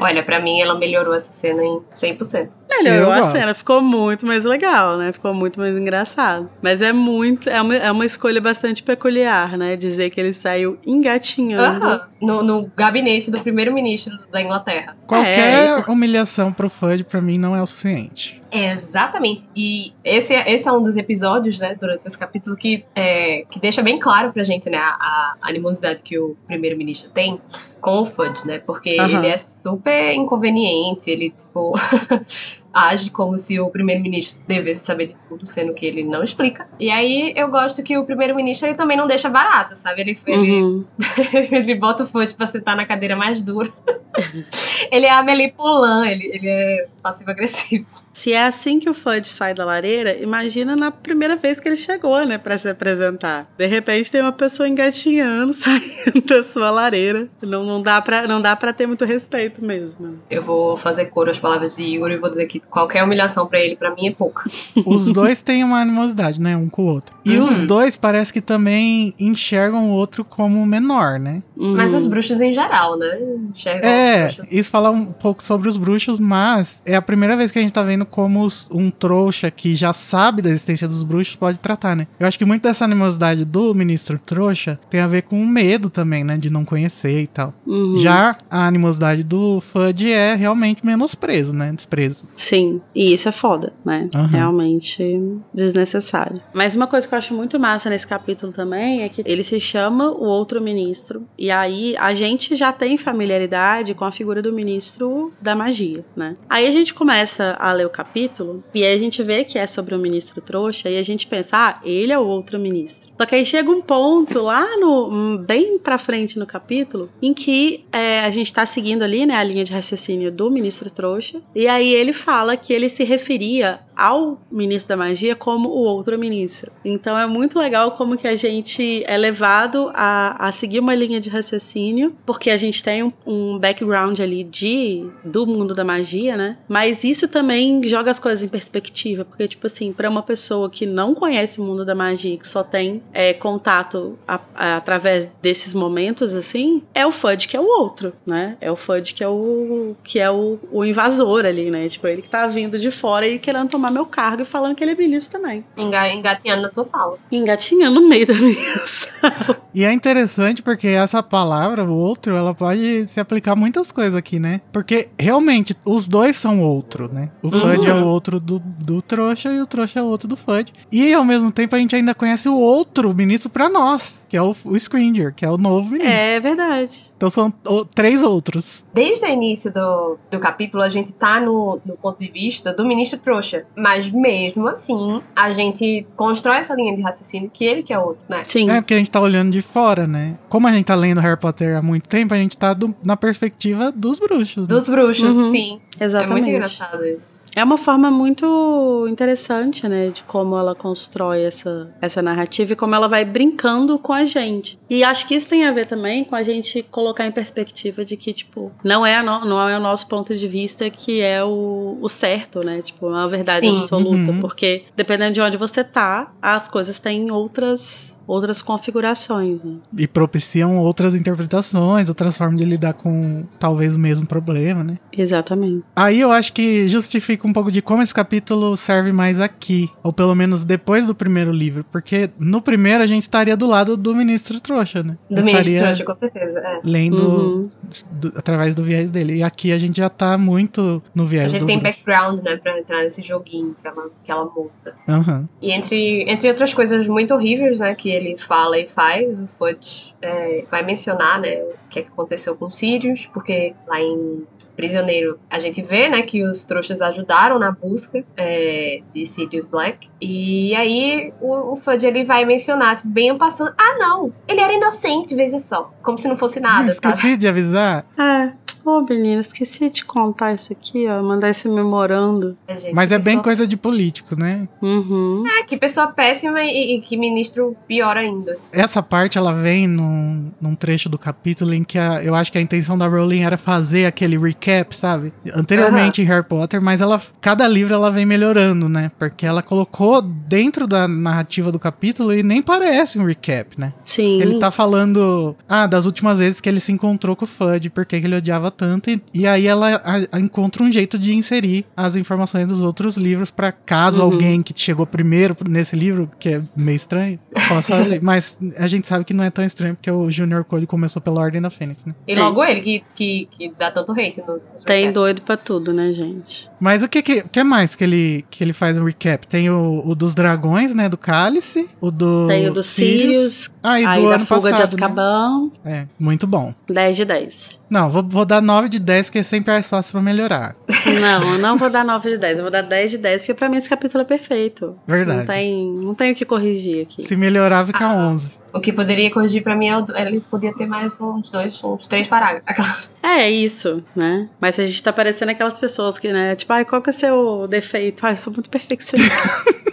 Olha, 0.00 0.20
pra 0.22 0.40
mim 0.40 0.60
ela 0.60 0.74
melhorou 0.74 1.14
essa 1.14 1.32
cena 1.32 1.62
em 1.62 1.80
100%. 1.94 2.50
Melhorou 2.68 3.00
Eu 3.08 3.12
a 3.12 3.20
gosto. 3.20 3.32
cena, 3.32 3.54
ficou 3.54 3.80
muito 3.80 4.26
mais 4.26 4.44
legal, 4.44 4.96
né? 4.96 5.12
Ficou 5.12 5.32
muito 5.32 5.58
mais 5.60 5.76
engraçado. 5.76 6.50
Mas 6.60 6.82
é 6.82 6.92
muito. 6.92 7.48
É 7.48 7.60
uma, 7.62 7.74
é 7.76 7.90
uma 7.92 8.04
escolha 8.06 8.40
bastante 8.40 8.82
peculiar, 8.82 9.56
né? 9.56 9.76
Dizer 9.76 10.10
que 10.10 10.20
ele 10.20 10.34
saiu 10.34 10.78
engatinhando. 10.84 11.84
Aham. 11.84 12.07
No, 12.20 12.42
no 12.42 12.70
gabinete 12.76 13.30
do 13.30 13.38
primeiro-ministro 13.40 14.18
da 14.32 14.42
Inglaterra. 14.42 14.96
Qualquer 15.06 15.84
humilhação 15.88 16.52
pro 16.52 16.68
Fudge 16.68 17.04
pra 17.04 17.20
mim 17.20 17.38
não 17.38 17.54
é 17.54 17.62
o 17.62 17.66
suficiente. 17.66 18.42
Exatamente. 18.50 19.46
E 19.54 19.92
esse, 20.02 20.34
é- 20.34 20.52
esse 20.52 20.68
é 20.68 20.72
um 20.72 20.82
dos 20.82 20.96
episódios, 20.96 21.58
né, 21.58 21.76
durante 21.78 22.06
esse 22.06 22.18
capítulo, 22.18 22.56
que, 22.56 22.84
é, 22.94 23.44
que 23.50 23.60
deixa 23.60 23.82
bem 23.82 23.98
claro 23.98 24.32
pra 24.32 24.42
gente, 24.42 24.68
né, 24.70 24.78
a, 24.78 25.34
a 25.40 25.48
animosidade 25.48 26.02
que 26.02 26.18
o 26.18 26.34
primeiro-ministro 26.46 27.10
tem 27.10 27.38
com 27.80 28.00
o 28.00 28.04
Fudge, 28.04 28.44
né? 28.46 28.58
Porque 28.58 28.90
ele 28.90 29.26
é 29.28 29.36
super 29.36 30.12
inconveniente, 30.12 31.10
ele, 31.10 31.30
tipo, 31.30 31.74
age 32.78 33.10
como 33.10 33.36
se 33.36 33.58
o 33.58 33.68
primeiro-ministro 33.70 34.40
devesse 34.46 34.84
saber 34.84 35.06
de 35.08 35.16
tudo, 35.28 35.46
sendo 35.46 35.74
que 35.74 35.84
ele 35.84 36.04
não 36.04 36.22
explica. 36.22 36.66
E 36.78 36.90
aí 36.90 37.32
eu 37.36 37.48
gosto 37.48 37.82
que 37.82 37.96
o 37.98 38.04
primeiro-ministro 38.04 38.68
ele 38.68 38.76
também 38.76 38.96
não 38.96 39.06
deixa 39.06 39.28
barato, 39.28 39.74
sabe? 39.76 40.02
Ele, 40.02 40.18
ele, 40.26 40.62
Uhum. 40.62 40.84
ele 41.50 41.74
bota 41.74 42.04
o 42.04 42.06
Fudge 42.06 42.34
pra 42.34 42.46
sentar 42.46 42.76
na 42.76 42.86
cadeira 42.86 43.16
mais 43.16 43.40
dura. 43.42 43.70
ele 44.90 45.06
é 45.06 45.10
Amélie 45.12 45.52
Poulain, 45.52 46.08
ele, 46.10 46.30
ele 46.32 46.48
é 46.48 46.86
passivo-agressivo. 47.02 47.86
Se 48.18 48.32
é 48.32 48.46
assim 48.46 48.80
que 48.80 48.90
o 48.90 48.94
Fudge 48.94 49.28
sai 49.28 49.54
da 49.54 49.64
lareira, 49.64 50.16
imagina 50.20 50.74
na 50.74 50.90
primeira 50.90 51.36
vez 51.36 51.60
que 51.60 51.68
ele 51.68 51.76
chegou, 51.76 52.26
né, 52.26 52.36
pra 52.36 52.58
se 52.58 52.68
apresentar. 52.68 53.46
De 53.56 53.64
repente 53.66 54.10
tem 54.10 54.20
uma 54.20 54.32
pessoa 54.32 54.68
engatinhando, 54.68 55.54
saindo 55.54 56.20
da 56.26 56.42
sua 56.42 56.68
lareira. 56.70 57.28
Não, 57.40 57.64
não, 57.64 57.80
dá 57.80 58.02
pra, 58.02 58.26
não 58.26 58.40
dá 58.42 58.56
pra 58.56 58.72
ter 58.72 58.88
muito 58.88 59.04
respeito 59.04 59.64
mesmo. 59.64 60.18
Eu 60.28 60.42
vou 60.42 60.76
fazer 60.76 61.04
coro 61.06 61.30
às 61.30 61.38
palavras 61.38 61.76
de 61.76 61.84
Igor 61.84 62.10
e 62.10 62.16
vou 62.18 62.28
dizer 62.28 62.46
que 62.46 62.58
qualquer 62.58 63.04
humilhação 63.04 63.46
pra 63.46 63.60
ele, 63.60 63.76
pra 63.76 63.94
mim, 63.94 64.08
é 64.08 64.12
pouca. 64.12 64.50
Os 64.84 65.12
dois 65.12 65.40
têm 65.40 65.62
uma 65.62 65.80
animosidade, 65.80 66.40
né? 66.40 66.56
Um 66.56 66.68
com 66.68 66.82
o 66.82 66.86
outro. 66.86 67.14
E 67.24 67.38
Uhum. 67.38 67.44
os 67.48 67.62
dois 67.62 67.96
parece 67.96 68.32
que 68.32 68.40
também 68.40 69.14
enxergam 69.18 69.90
o 69.90 69.92
outro 69.92 70.24
como 70.24 70.66
menor, 70.66 71.20
né? 71.20 71.40
Mas 71.56 71.92
Uhum. 71.92 71.98
os 71.98 72.06
bruxos 72.06 72.40
em 72.40 72.52
geral, 72.52 72.98
né? 72.98 73.20
Enxergam 73.54 73.88
É, 73.88 74.28
isso 74.50 74.70
fala 74.70 74.90
um 74.90 75.04
pouco 75.06 75.40
sobre 75.42 75.68
os 75.68 75.76
bruxos, 75.76 76.18
mas 76.18 76.82
é 76.84 76.96
a 76.96 77.02
primeira 77.02 77.36
vez 77.36 77.50
que 77.52 77.58
a 77.58 77.62
gente 77.62 77.72
tá 77.72 77.82
vendo 77.82 78.07
como 78.08 78.48
um 78.70 78.90
trouxa 78.90 79.50
que 79.50 79.74
já 79.74 79.92
sabe 79.92 80.42
da 80.42 80.50
existência 80.50 80.88
dos 80.88 81.02
bruxos 81.02 81.36
pode 81.36 81.58
tratar, 81.58 81.94
né? 81.94 82.06
Eu 82.18 82.26
acho 82.26 82.38
que 82.38 82.44
muito 82.44 82.62
dessa 82.62 82.84
animosidade 82.84 83.44
do 83.44 83.74
ministro 83.74 84.18
trouxa 84.24 84.78
tem 84.90 85.00
a 85.00 85.06
ver 85.06 85.22
com 85.22 85.40
o 85.40 85.46
medo 85.46 85.90
também, 85.90 86.24
né? 86.24 86.36
De 86.36 86.50
não 86.50 86.64
conhecer 86.64 87.20
e 87.20 87.26
tal. 87.26 87.54
Uhum. 87.66 87.98
Já 87.98 88.36
a 88.50 88.66
animosidade 88.66 89.22
do 89.22 89.60
Fudge 89.60 90.10
é 90.10 90.34
realmente 90.34 90.84
menosprezo, 90.84 91.52
né? 91.52 91.72
Desprezo. 91.72 92.26
Sim, 92.36 92.80
e 92.94 93.12
isso 93.12 93.28
é 93.28 93.32
foda, 93.32 93.72
né? 93.84 94.08
Aham. 94.14 94.26
Realmente 94.26 95.20
desnecessário. 95.52 96.40
Mas 96.54 96.74
uma 96.74 96.86
coisa 96.86 97.06
que 97.06 97.14
eu 97.14 97.18
acho 97.18 97.34
muito 97.34 97.58
massa 97.58 97.90
nesse 97.90 98.06
capítulo 98.06 98.52
também 98.52 99.02
é 99.02 99.08
que 99.08 99.22
ele 99.24 99.42
se 99.44 99.60
chama 99.60 100.10
o 100.10 100.24
outro 100.24 100.60
ministro. 100.60 101.26
E 101.38 101.50
aí 101.50 101.96
a 101.96 102.14
gente 102.14 102.54
já 102.54 102.72
tem 102.72 102.96
familiaridade 102.96 103.94
com 103.94 104.04
a 104.04 104.12
figura 104.12 104.42
do 104.42 104.52
ministro 104.52 105.32
da 105.40 105.54
magia, 105.54 106.04
né? 106.16 106.36
Aí 106.48 106.66
a 106.66 106.70
gente 106.70 106.94
começa 106.94 107.56
a 107.58 107.72
ler 107.72 107.86
capítulo 107.90 108.62
e 108.74 108.84
aí 108.84 108.94
a 108.94 108.98
gente 108.98 109.22
vê 109.22 109.44
que 109.44 109.58
é 109.58 109.66
sobre 109.66 109.94
o 109.94 109.98
ministro 109.98 110.40
trouxa 110.40 110.88
e 110.88 110.98
a 110.98 111.02
gente 111.02 111.26
pensa, 111.26 111.56
ah, 111.56 111.80
ele 111.84 112.12
é 112.12 112.18
o 112.18 112.26
outro 112.26 112.58
ministro. 112.58 113.10
Só 113.16 113.26
que 113.26 113.34
aí 113.34 113.44
chega 113.44 113.70
um 113.70 113.80
ponto 113.80 114.42
lá 114.42 114.76
no 114.78 115.08
hum, 115.08 115.36
bem 115.38 115.78
pra 115.78 115.98
frente 115.98 116.38
no 116.38 116.46
capítulo 116.46 117.10
em 117.20 117.32
que 117.34 117.84
é, 117.92 118.20
a 118.20 118.30
gente 118.30 118.52
tá 118.52 118.64
seguindo 118.66 119.02
ali, 119.02 119.26
né, 119.26 119.36
a 119.36 119.44
linha 119.44 119.64
de 119.64 119.72
raciocínio 119.72 120.30
do 120.30 120.50
ministro 120.50 120.90
trouxa 120.90 121.40
e 121.54 121.66
aí 121.66 121.92
ele 121.92 122.12
fala 122.12 122.56
que 122.56 122.72
ele 122.72 122.88
se 122.88 123.04
referia 123.04 123.80
ao 123.98 124.40
ministro 124.50 124.90
da 124.90 124.96
magia 124.96 125.34
como 125.34 125.68
o 125.68 125.78
outro 125.82 126.16
ministro. 126.18 126.70
Então 126.84 127.18
é 127.18 127.26
muito 127.26 127.58
legal 127.58 127.90
como 127.92 128.16
que 128.16 128.28
a 128.28 128.36
gente 128.36 129.02
é 129.06 129.16
levado 129.16 129.90
a, 129.92 130.46
a 130.48 130.52
seguir 130.52 130.78
uma 130.78 130.94
linha 130.94 131.18
de 131.20 131.28
raciocínio, 131.28 132.14
porque 132.24 132.48
a 132.50 132.56
gente 132.56 132.82
tem 132.82 133.02
um, 133.02 133.12
um 133.26 133.58
background 133.58 134.20
ali 134.20 134.44
de 134.44 135.04
do 135.24 135.46
mundo 135.46 135.74
da 135.74 135.84
magia, 135.84 136.36
né? 136.36 136.56
Mas 136.68 137.02
isso 137.02 137.26
também 137.26 137.82
joga 137.84 138.10
as 138.10 138.20
coisas 138.20 138.42
em 138.42 138.48
perspectiva, 138.48 139.24
porque 139.24 139.48
tipo 139.48 139.66
assim, 139.66 139.92
para 139.92 140.08
uma 140.08 140.22
pessoa 140.22 140.70
que 140.70 140.86
não 140.86 141.14
conhece 141.14 141.60
o 141.60 141.64
mundo 141.64 141.84
da 141.84 141.94
magia, 141.94 142.36
que 142.38 142.46
só 142.46 142.62
tem 142.62 143.02
é, 143.12 143.34
contato 143.34 144.16
a- 144.26 144.40
a- 144.54 144.76
através 144.76 145.30
desses 145.42 145.74
momentos 145.74 146.34
assim, 146.34 146.82
é 146.94 147.04
o 147.06 147.10
Fudge 147.10 147.48
que 147.48 147.56
é 147.56 147.60
o 147.60 147.66
outro, 147.66 148.12
né? 148.24 148.56
É 148.60 148.70
o 148.70 148.76
Fudge 148.76 149.12
que 149.14 149.24
é 149.24 149.28
o 149.28 149.96
que 150.04 150.20
é 150.20 150.30
o, 150.30 150.58
o 150.70 150.84
invasor 150.84 151.44
ali, 151.44 151.70
né? 151.70 151.88
Tipo, 151.88 152.06
ele 152.06 152.22
que 152.22 152.28
tá 152.28 152.46
vindo 152.46 152.78
de 152.78 152.90
fora 152.90 153.26
e 153.26 153.38
querendo 153.38 153.68
tomar 153.70 153.87
meu 153.90 154.06
cargo 154.06 154.42
e 154.42 154.44
falando 154.44 154.74
que 154.74 154.82
ele 154.84 154.92
é 154.92 154.94
ministro 154.94 155.40
também. 155.40 155.64
Enga- 155.76 156.12
Engatinhando 156.12 156.62
na 156.62 156.68
tua 156.68 156.84
sala. 156.84 157.16
Engatinhando 157.30 158.00
no 158.00 158.08
meio 158.08 158.26
da 158.26 158.34
minha 158.34 158.54
sala. 158.86 159.58
E 159.74 159.84
é 159.84 159.92
interessante 159.92 160.62
porque 160.62 160.88
essa 160.88 161.22
palavra, 161.22 161.84
o 161.84 161.94
outro, 161.94 162.34
ela 162.34 162.54
pode 162.54 163.06
se 163.06 163.20
aplicar 163.20 163.52
a 163.52 163.56
muitas 163.56 163.92
coisas 163.92 164.14
aqui, 164.14 164.38
né? 164.38 164.60
Porque 164.72 165.08
realmente 165.18 165.76
os 165.84 166.08
dois 166.08 166.36
são 166.36 166.60
outro, 166.60 167.08
né? 167.12 167.30
O 167.42 167.50
Fudge 167.50 167.88
é 167.88 167.94
o 167.94 168.04
outro 168.06 168.40
do, 168.40 168.58
do 168.58 169.00
trouxa 169.02 169.52
e 169.52 169.60
o 169.60 169.66
trouxa 169.66 170.00
é 170.00 170.02
o 170.02 170.06
outro 170.06 170.26
do 170.28 170.36
Fudge. 170.36 170.72
E 170.90 171.12
ao 171.12 171.24
mesmo 171.24 171.50
tempo 171.52 171.74
a 171.76 171.78
gente 171.78 171.94
ainda 171.94 172.14
conhece 172.14 172.48
o 172.48 172.56
outro 172.56 173.12
ministro 173.14 173.48
pra 173.50 173.68
nós. 173.68 174.20
Que 174.28 174.36
é 174.36 174.42
o, 174.42 174.54
o 174.64 174.76
Scringer, 174.76 175.34
que 175.34 175.44
é 175.44 175.50
o 175.50 175.56
novo 175.56 175.90
ministro. 175.90 176.12
É 176.14 176.38
verdade. 176.40 177.10
Então 177.16 177.30
são 177.30 177.52
o- 177.66 177.84
três 177.84 178.22
outros. 178.22 178.84
Desde 178.92 179.26
o 179.26 179.28
início 179.30 179.72
do, 179.72 180.18
do 180.30 180.38
capítulo, 180.38 180.82
a 180.82 180.88
gente 180.88 181.12
tá 181.12 181.40
no, 181.40 181.80
no 181.84 181.96
ponto 181.96 182.18
de 182.18 182.30
vista 182.30 182.72
do 182.72 182.84
ministro 182.84 183.18
trouxa. 183.18 183.64
Mas 183.76 184.10
mesmo 184.10 184.68
assim, 184.68 185.22
a 185.34 185.50
gente 185.50 186.06
constrói 186.16 186.56
essa 186.58 186.74
linha 186.74 186.94
de 186.94 187.00
raciocínio 187.02 187.50
que 187.52 187.64
ele 187.64 187.82
que 187.82 187.92
é 187.92 187.98
outro, 187.98 188.24
né? 188.28 188.42
Sim. 188.44 188.68
É 188.70 188.80
porque 188.80 188.94
a 188.94 188.98
gente 188.98 189.10
tá 189.10 189.20
olhando 189.20 189.50
de 189.50 189.62
fora, 189.62 190.06
né? 190.06 190.36
Como 190.48 190.66
a 190.68 190.72
gente 190.72 190.84
tá 190.86 190.94
lendo 190.94 191.20
Harry 191.20 191.38
Potter 191.40 191.76
há 191.76 191.82
muito 191.82 192.08
tempo, 192.08 192.34
a 192.34 192.36
gente 192.36 192.56
tá 192.56 192.74
do- 192.74 192.94
na 193.04 193.16
perspectiva 193.16 193.90
dos 193.90 194.18
bruxos. 194.18 194.62
né? 194.64 194.66
Dos 194.68 194.88
bruxos, 194.88 195.36
Uhum. 195.36 195.44
sim. 195.50 195.80
É 195.98 196.04
Exatamente. 196.04 196.32
muito 196.32 196.50
engraçado 196.50 197.04
isso. 197.04 197.37
É 197.58 197.64
uma 197.64 197.76
forma 197.76 198.08
muito 198.08 199.06
interessante, 199.10 199.88
né, 199.88 200.10
de 200.10 200.22
como 200.22 200.56
ela 200.56 200.74
constrói 200.76 201.42
essa, 201.42 201.92
essa 202.00 202.22
narrativa 202.22 202.72
e 202.72 202.76
como 202.76 202.94
ela 202.94 203.08
vai 203.08 203.24
brincando 203.24 203.98
com 203.98 204.12
a 204.12 204.24
gente. 204.24 204.78
E 204.88 205.02
acho 205.02 205.26
que 205.26 205.34
isso 205.34 205.48
tem 205.48 205.66
a 205.66 205.72
ver 205.72 205.86
também 205.86 206.22
com 206.24 206.36
a 206.36 206.42
gente 206.42 206.84
colocar 206.84 207.26
em 207.26 207.32
perspectiva 207.32 208.04
de 208.04 208.16
que, 208.16 208.32
tipo, 208.32 208.70
não 208.84 209.04
é, 209.04 209.16
a 209.16 209.22
no- 209.22 209.44
não 209.44 209.68
é 209.68 209.76
o 209.76 209.80
nosso 209.80 210.06
ponto 210.08 210.36
de 210.36 210.46
vista 210.46 210.88
que 210.88 211.20
é 211.20 211.42
o, 211.42 211.98
o 212.00 212.08
certo, 212.08 212.60
né? 212.60 212.80
Tipo, 212.80 213.10
não 213.10 213.18
é 213.20 213.24
a 213.24 213.26
verdade 213.26 213.66
Sim. 213.66 213.72
absoluta. 213.72 214.32
Uhum. 214.32 214.40
Porque 214.40 214.84
dependendo 214.94 215.32
de 215.34 215.40
onde 215.40 215.56
você 215.56 215.82
tá, 215.82 216.32
as 216.40 216.68
coisas 216.68 217.00
têm 217.00 217.30
outras, 217.30 218.16
outras 218.28 218.60
configurações, 218.62 219.64
né? 219.64 219.76
E 219.96 220.06
propiciam 220.06 220.76
outras 220.78 221.14
interpretações, 221.14 222.08
outras 222.08 222.36
formas 222.36 222.58
de 222.60 222.64
lidar 222.66 222.92
com 222.92 223.44
talvez 223.58 223.94
o 223.94 223.98
mesmo 223.98 224.26
problema, 224.26 224.84
né? 224.84 224.96
Exatamente. 225.12 225.82
Aí 225.96 226.20
eu 226.20 226.30
acho 226.30 226.52
que 226.52 226.88
justifica 226.88 227.46
um 227.46 227.52
pouco 227.52 227.72
de 227.72 227.80
como 227.80 228.02
esse 228.02 228.12
capítulo 228.14 228.76
serve 228.76 229.12
mais 229.12 229.40
aqui, 229.40 229.88
ou 230.02 230.12
pelo 230.12 230.34
menos 230.34 230.62
depois 230.64 231.06
do 231.06 231.14
primeiro 231.14 231.50
livro, 231.50 231.84
porque 231.90 232.30
no 232.38 232.60
primeiro 232.60 233.02
a 233.02 233.06
gente 233.06 233.22
estaria 233.22 233.56
do 233.56 233.66
lado 233.66 233.96
do 233.96 234.14
ministro 234.14 234.60
trouxa, 234.60 235.02
né? 235.02 235.16
Do 235.30 235.42
ministro 235.42 235.60
estaria 235.72 235.82
trouxa, 235.82 236.04
com 236.04 236.14
certeza. 236.14 236.58
É. 236.58 236.80
lendo 236.84 237.22
Uhum. 237.22 237.70
do- 238.12 238.32
através 238.36 238.74
do 238.74 238.82
viés 238.82 239.10
dele. 239.10 239.36
E 239.36 239.42
aqui 239.42 239.72
a 239.72 239.78
gente 239.78 239.96
já 239.98 240.08
tá 240.10 240.36
muito 240.36 241.02
no 241.14 241.22
A 241.24 241.26
viés 241.26 241.52
gente 241.52 241.60
do 241.62 241.66
tem 241.66 241.78
bruxo. 241.78 241.98
background, 242.04 242.40
né, 242.40 242.56
pra 242.56 242.78
entrar 242.78 243.02
nesse 243.02 243.22
joguinho 243.22 243.74
que 243.80 243.86
ela, 243.88 244.10
que 244.24 244.30
ela 244.30 244.44
monta. 244.44 244.94
Aham. 245.08 245.48
E 245.62 245.70
entre, 245.72 246.24
entre 246.30 246.48
outras 246.48 246.74
coisas 246.74 247.06
muito 247.08 247.32
horríveis, 247.34 247.80
né, 247.80 247.94
que 247.94 248.10
ele 248.18 248.36
fala 248.36 248.78
e 248.78 248.86
faz, 248.86 249.40
o 249.40 249.46
Fudge 249.46 250.14
é, 250.20 250.64
vai 250.70 250.82
mencionar, 250.82 251.40
né, 251.40 251.62
o 251.62 251.88
que, 251.88 252.00
é 252.00 252.02
que 252.02 252.08
aconteceu 252.08 252.56
com 252.56 252.70
Sirius, 252.70 253.26
porque 253.26 253.74
lá 253.86 254.00
em 254.00 254.46
Prisioneiro 254.76 255.40
a 255.50 255.58
gente 255.58 255.82
vê, 255.82 256.08
né, 256.08 256.22
que 256.22 256.44
os 256.44 256.64
trouxas 256.64 257.02
ajudaram 257.02 257.58
na 257.58 257.72
busca 257.72 258.24
é, 258.36 259.00
de 259.12 259.26
Sirius 259.26 259.66
Black. 259.66 260.08
E 260.20 260.74
aí 260.76 261.32
o, 261.40 261.72
o 261.72 261.76
Fudge, 261.76 262.06
ele 262.06 262.24
vai 262.24 262.44
mencionar, 262.44 262.96
tipo, 262.96 263.08
bem 263.08 263.36
passando, 263.36 263.74
ah 263.76 263.96
não, 263.98 264.32
ele 264.46 264.60
era 264.60 264.72
inocente, 264.72 265.34
veja 265.34 265.58
só. 265.58 265.92
Como 266.02 266.16
se 266.16 266.28
não 266.28 266.36
fosse 266.36 266.60
nada, 266.60 266.92
sabe? 266.92 267.16
Esqueci 267.16 267.36
de 267.36 267.48
avisar. 267.48 268.06
É. 268.16 268.67
Ô, 268.88 269.02
menina, 269.02 269.40
esqueci 269.40 269.90
de 269.90 270.04
contar 270.04 270.54
isso 270.54 270.72
aqui, 270.72 271.06
ó. 271.08 271.22
Mandar 271.22 271.50
esse 271.50 271.68
memorando. 271.68 272.56
É, 272.66 272.76
gente, 272.76 272.94
Mas 272.94 273.12
é 273.12 273.16
bem 273.16 273.24
pessoa- 273.24 273.42
coisa 273.42 273.66
de 273.68 273.76
político, 273.76 274.34
né? 274.34 274.66
Uhum. 274.80 275.44
É, 275.46 275.62
que 275.64 275.76
pessoa 275.76 276.06
péssima 276.06 276.62
e, 276.62 276.96
e 276.96 277.00
que 277.00 277.16
ministro 277.16 277.76
pior 277.86 278.16
ainda. 278.16 278.56
Essa 278.72 279.02
parte 279.02 279.36
ela 279.36 279.52
vem 279.52 279.86
num, 279.86 280.50
num 280.60 280.74
trecho 280.74 281.08
do 281.08 281.18
capítulo 281.18 281.74
em 281.74 281.84
que 281.84 281.98
a- 281.98 282.22
eu 282.24 282.34
acho 282.34 282.50
que 282.50 282.56
a 282.58 282.60
intenção 282.60 282.96
da 282.96 283.06
Rowling 283.06 283.42
era 283.42 283.56
fazer 283.58 284.06
aquele 284.06 284.38
recap, 284.38 284.94
sabe? 284.96 285.32
Anteriormente 285.54 286.22
em 286.22 286.24
Harry 286.24 286.44
Potter, 286.44 286.80
mas 286.80 287.00
ela 287.00 287.20
cada 287.40 287.66
livro 287.68 287.92
ela 287.94 288.10
vem 288.10 288.24
melhorando, 288.24 288.88
né? 288.88 289.10
Porque 289.18 289.44
ela 289.44 289.62
colocou 289.62 290.22
dentro 290.22 290.86
da 290.86 291.06
narrativa 291.06 291.70
do 291.70 291.78
capítulo 291.78 292.32
e 292.32 292.42
nem 292.42 292.62
parece 292.62 293.18
um 293.18 293.24
recap, 293.24 293.78
né? 293.78 293.92
Sim. 294.04 294.40
Ele 294.40 294.58
tá 294.58 294.70
falando, 294.70 295.54
ah, 295.68 295.86
das 295.86 296.06
últimas 296.06 296.38
vezes 296.38 296.60
que 296.60 296.68
ele 296.68 296.80
se 296.80 296.92
encontrou 296.92 297.36
com 297.36 297.44
o 297.44 297.48
Fudge, 297.48 297.90
por 297.90 298.06
que 298.06 298.20
que 298.20 298.26
ele 298.26 298.36
odiava 298.36 298.70
tanto, 298.78 299.10
e, 299.10 299.20
e 299.34 299.46
aí 299.46 299.66
ela 299.66 299.96
a- 299.96 300.36
a 300.36 300.40
encontra 300.40 300.82
um 300.84 300.90
jeito 300.92 301.18
de 301.18 301.34
inserir 301.34 301.84
as 301.96 302.14
informações 302.14 302.66
dos 302.68 302.80
outros 302.80 303.16
livros 303.16 303.50
pra 303.50 303.72
caso 303.72 304.18
Uhum. 304.22 304.32
alguém 304.32 304.62
que 304.62 304.72
chegou 304.76 305.04
primeiro 305.06 305.56
nesse 305.68 305.96
livro, 305.96 306.30
que 306.38 306.50
é 306.50 306.62
meio 306.76 306.94
estranho, 306.96 307.38
possa 307.68 307.96
ler. 307.96 308.20
Mas 308.22 308.56
a 308.76 308.86
gente 308.86 309.08
sabe 309.08 309.24
que 309.24 309.34
não 309.34 309.42
é 309.42 309.50
tão 309.50 309.64
estranho, 309.64 309.96
porque 309.96 310.10
o 310.10 310.30
Junior 310.30 310.62
Code 310.64 310.86
começou 310.86 311.20
pela 311.20 311.40
Ordem 311.40 311.60
da 311.60 311.70
Fênix, 311.70 312.04
né? 312.04 312.14
E 312.26 312.34
logo 312.36 312.62
ele 312.64 312.80
que, 312.80 313.02
que, 313.14 313.48
que 313.50 313.72
dá 313.76 313.90
tanto 313.90 314.12
hate 314.12 314.40
no, 314.46 314.60
Tem 314.84 315.00
recaps. 315.06 315.14
doido 315.14 315.42
pra 315.42 315.56
tudo, 315.56 315.92
né, 315.92 316.12
gente? 316.12 316.70
Mas 316.78 317.02
o 317.02 317.08
que, 317.08 317.20
que, 317.22 317.42
que 317.42 317.64
mais 317.64 317.94
que 317.96 318.04
ele, 318.04 318.44
que 318.48 318.62
ele 318.62 318.72
faz 318.72 318.96
um 318.96 319.04
recap? 319.04 319.46
Tem 319.48 319.68
o, 319.68 320.02
o 320.06 320.14
dos 320.14 320.34
dragões, 320.34 320.94
né, 320.94 321.08
do 321.08 321.18
Cálice, 321.18 321.88
o 322.00 322.10
do 322.10 322.46
Tem 322.46 322.68
o 322.68 322.72
dos 322.74 322.86
Sirius, 322.86 323.70
ah, 323.82 323.98
e 324.00 324.04
do 324.04 324.08
aí 324.08 324.22
da 324.22 324.34
ano 324.36 324.46
fuga 324.46 324.70
passado, 324.70 324.90
de 324.90 324.96
né? 325.00 325.06
Azkaban. 325.06 325.70
É, 325.84 326.06
muito 326.18 326.46
bom. 326.46 326.72
10 326.88 327.16
de 327.16 327.24
10. 327.24 327.77
Não, 327.90 328.10
vou, 328.10 328.22
vou 328.22 328.44
dar 328.44 328.60
9 328.60 328.88
de 328.88 328.98
10, 328.98 329.26
porque 329.26 329.42
sempre 329.42 329.70
é 329.70 329.74
mais 329.74 329.86
fácil 329.86 330.12
pra 330.12 330.20
melhorar. 330.20 330.76
Não, 331.20 331.54
eu 331.54 331.58
não 331.58 331.78
vou 331.78 331.88
dar 331.88 332.04
9 332.04 332.30
de 332.32 332.38
10, 332.38 332.58
eu 332.58 332.62
vou 332.64 332.70
dar 332.70 332.82
10 332.82 333.12
de 333.12 333.18
10, 333.18 333.40
porque 333.42 333.54
pra 333.54 333.68
mim 333.68 333.78
esse 333.78 333.88
capítulo 333.88 334.22
é 334.22 334.24
perfeito. 334.26 334.98
Verdade. 335.06 335.38
Não 335.38 335.46
tem, 335.46 335.86
não 335.94 336.14
tem 336.14 336.32
o 336.32 336.34
que 336.34 336.44
corrigir 336.44 337.02
aqui. 337.02 337.24
Se 337.24 337.34
melhorar, 337.34 337.86
fica 337.86 338.04
Ah. 338.06 338.14
11. 338.14 338.58
O 338.74 338.80
que 338.80 338.92
poderia 338.92 339.30
corrigir 339.30 339.62
pra 339.62 339.74
mim 339.74 339.88
é 339.88 339.96
o, 339.96 340.04
ele 340.14 340.40
podia 340.40 340.74
ter 340.74 340.86
mais 340.86 341.18
uns 341.18 341.48
dois, 341.50 341.82
uns 341.82 342.06
três 342.06 342.28
parágrafos. 342.28 342.64
Aquela- 342.66 342.94
É 343.38 343.50
isso, 343.50 344.02
né? 344.14 344.48
Mas 344.60 344.78
a 344.78 344.84
gente 344.84 345.02
tá 345.02 345.10
parecendo 345.12 345.50
aquelas 345.52 345.78
pessoas 345.78 346.18
que, 346.18 346.30
né? 346.30 346.54
Tipo, 346.54 346.74
ai, 346.74 346.84
qual 346.84 347.00
que 347.00 347.08
é 347.08 347.12
o 347.12 347.16
seu 347.16 347.66
defeito? 347.68 348.26
Ai, 348.26 348.34
eu 348.34 348.36
sou 348.36 348.52
muito 348.52 348.68
perfeccionista. 348.68 349.34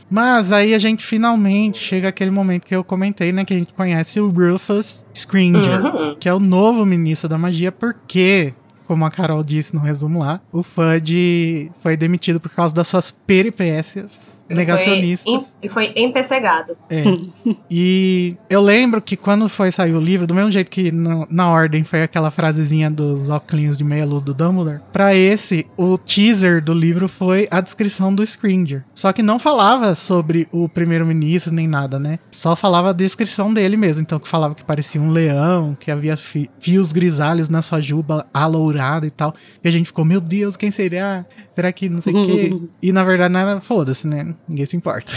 Mas 0.09 0.51
aí 0.51 0.73
a 0.73 0.79
gente 0.79 1.05
finalmente 1.05 1.77
chega 1.79 2.07
aquele 2.09 2.31
momento 2.31 2.65
que 2.65 2.75
eu 2.75 2.83
comentei, 2.83 3.31
né? 3.31 3.43
Que 3.45 3.53
a 3.53 3.57
gente 3.57 3.73
conhece 3.73 4.19
o 4.19 4.29
Rufus 4.29 5.03
Scringer, 5.13 5.83
Uhum. 5.85 6.15
que 6.19 6.27
é 6.29 6.33
o 6.33 6.39
novo 6.39 6.85
ministro 6.85 7.27
da 7.29 7.38
magia, 7.38 7.71
porque, 7.71 8.53
como 8.88 9.05
a 9.05 9.11
Carol 9.11 9.43
disse 9.43 9.73
no 9.75 9.81
resumo 9.81 10.19
lá, 10.19 10.39
o 10.51 10.61
Fudge 10.63 11.71
foi 11.81 11.97
demitido 11.97 12.39
por 12.39 12.51
causa 12.51 12.73
das 12.73 12.88
suas 12.88 13.11
peripécias 13.11 14.41
Negacionistas. 14.49 15.25
Foi 15.25 15.45
em- 15.62 15.69
foi 15.69 15.93
empecegado. 15.95 16.75
É. 16.89 17.03
E 17.69 18.36
eu 18.49 18.62
lembro 18.62 19.01
que 19.01 19.15
quando 19.17 19.49
foi 19.49 19.71
sair 19.71 19.93
o 19.93 19.99
livro, 19.99 20.25
do 20.27 20.34
mesmo 20.34 20.51
jeito 20.51 20.69
que 20.71 20.91
no- 20.91 21.27
na 21.29 21.49
ordem 21.49 21.84
foi 21.84 22.03
aquela 22.03 22.29
frasezinha 22.31 22.89
dos 22.89 23.29
óculos 23.29 23.77
de 23.77 23.84
meia 23.84 24.05
luz 24.05 24.23
do 24.23 24.34
Dumbledore, 24.34 24.79
pra 24.93 25.15
esse, 25.15 25.65
o 25.77 25.97
teaser 25.97 26.63
do 26.63 26.73
livro 26.73 27.08
foi 27.08 27.47
a 27.51 27.60
descrição 27.62 28.13
do 28.13 28.23
Scringer. 28.23 28.84
Só 28.93 29.12
que 29.12 29.21
não 29.23 29.39
falava 29.39 29.95
sobre 29.95 30.47
o 30.51 30.69
primeiro-ministro 30.69 31.53
nem 31.53 31.67
nada, 31.67 31.99
né? 31.99 32.19
Só 32.31 32.55
falava 32.55 32.89
a 32.91 32.93
descrição 32.93 33.53
dele 33.53 33.75
mesmo. 33.77 34.01
Então, 34.01 34.19
que 34.19 34.27
falava 34.27 34.53
que 34.55 34.63
parecia 34.63 35.01
um 35.01 35.10
leão, 35.10 35.75
que 35.79 35.89
havia 35.91 36.15
fi- 36.17 36.49
fios 36.60 36.91
grisalhos 36.91 37.49
na 37.49 37.62
sua 37.62 37.81
juba 37.81 38.25
alourada 38.34 39.05
e 39.08 39.12
tal. 39.12 39.34
E 39.63 39.67
a 39.67 39.71
gente 39.71 39.88
ficou, 39.88 40.05
meu 40.05 40.21
Deus, 40.21 40.55
quem 40.55 40.71
será? 40.71 41.25
Será 41.51 41.71
que 41.71 41.89
não 41.89 42.01
sei 42.01 42.13
o 42.13 42.25
quê? 42.25 42.55
E 42.81 42.91
na 42.91 43.03
verdade 43.03 43.34
não 43.34 43.39
era, 43.39 43.60
foda-se, 43.62 44.05
né? 44.08 44.34
Ninguém 44.47 44.65
se 44.65 44.75
importa. 44.77 45.11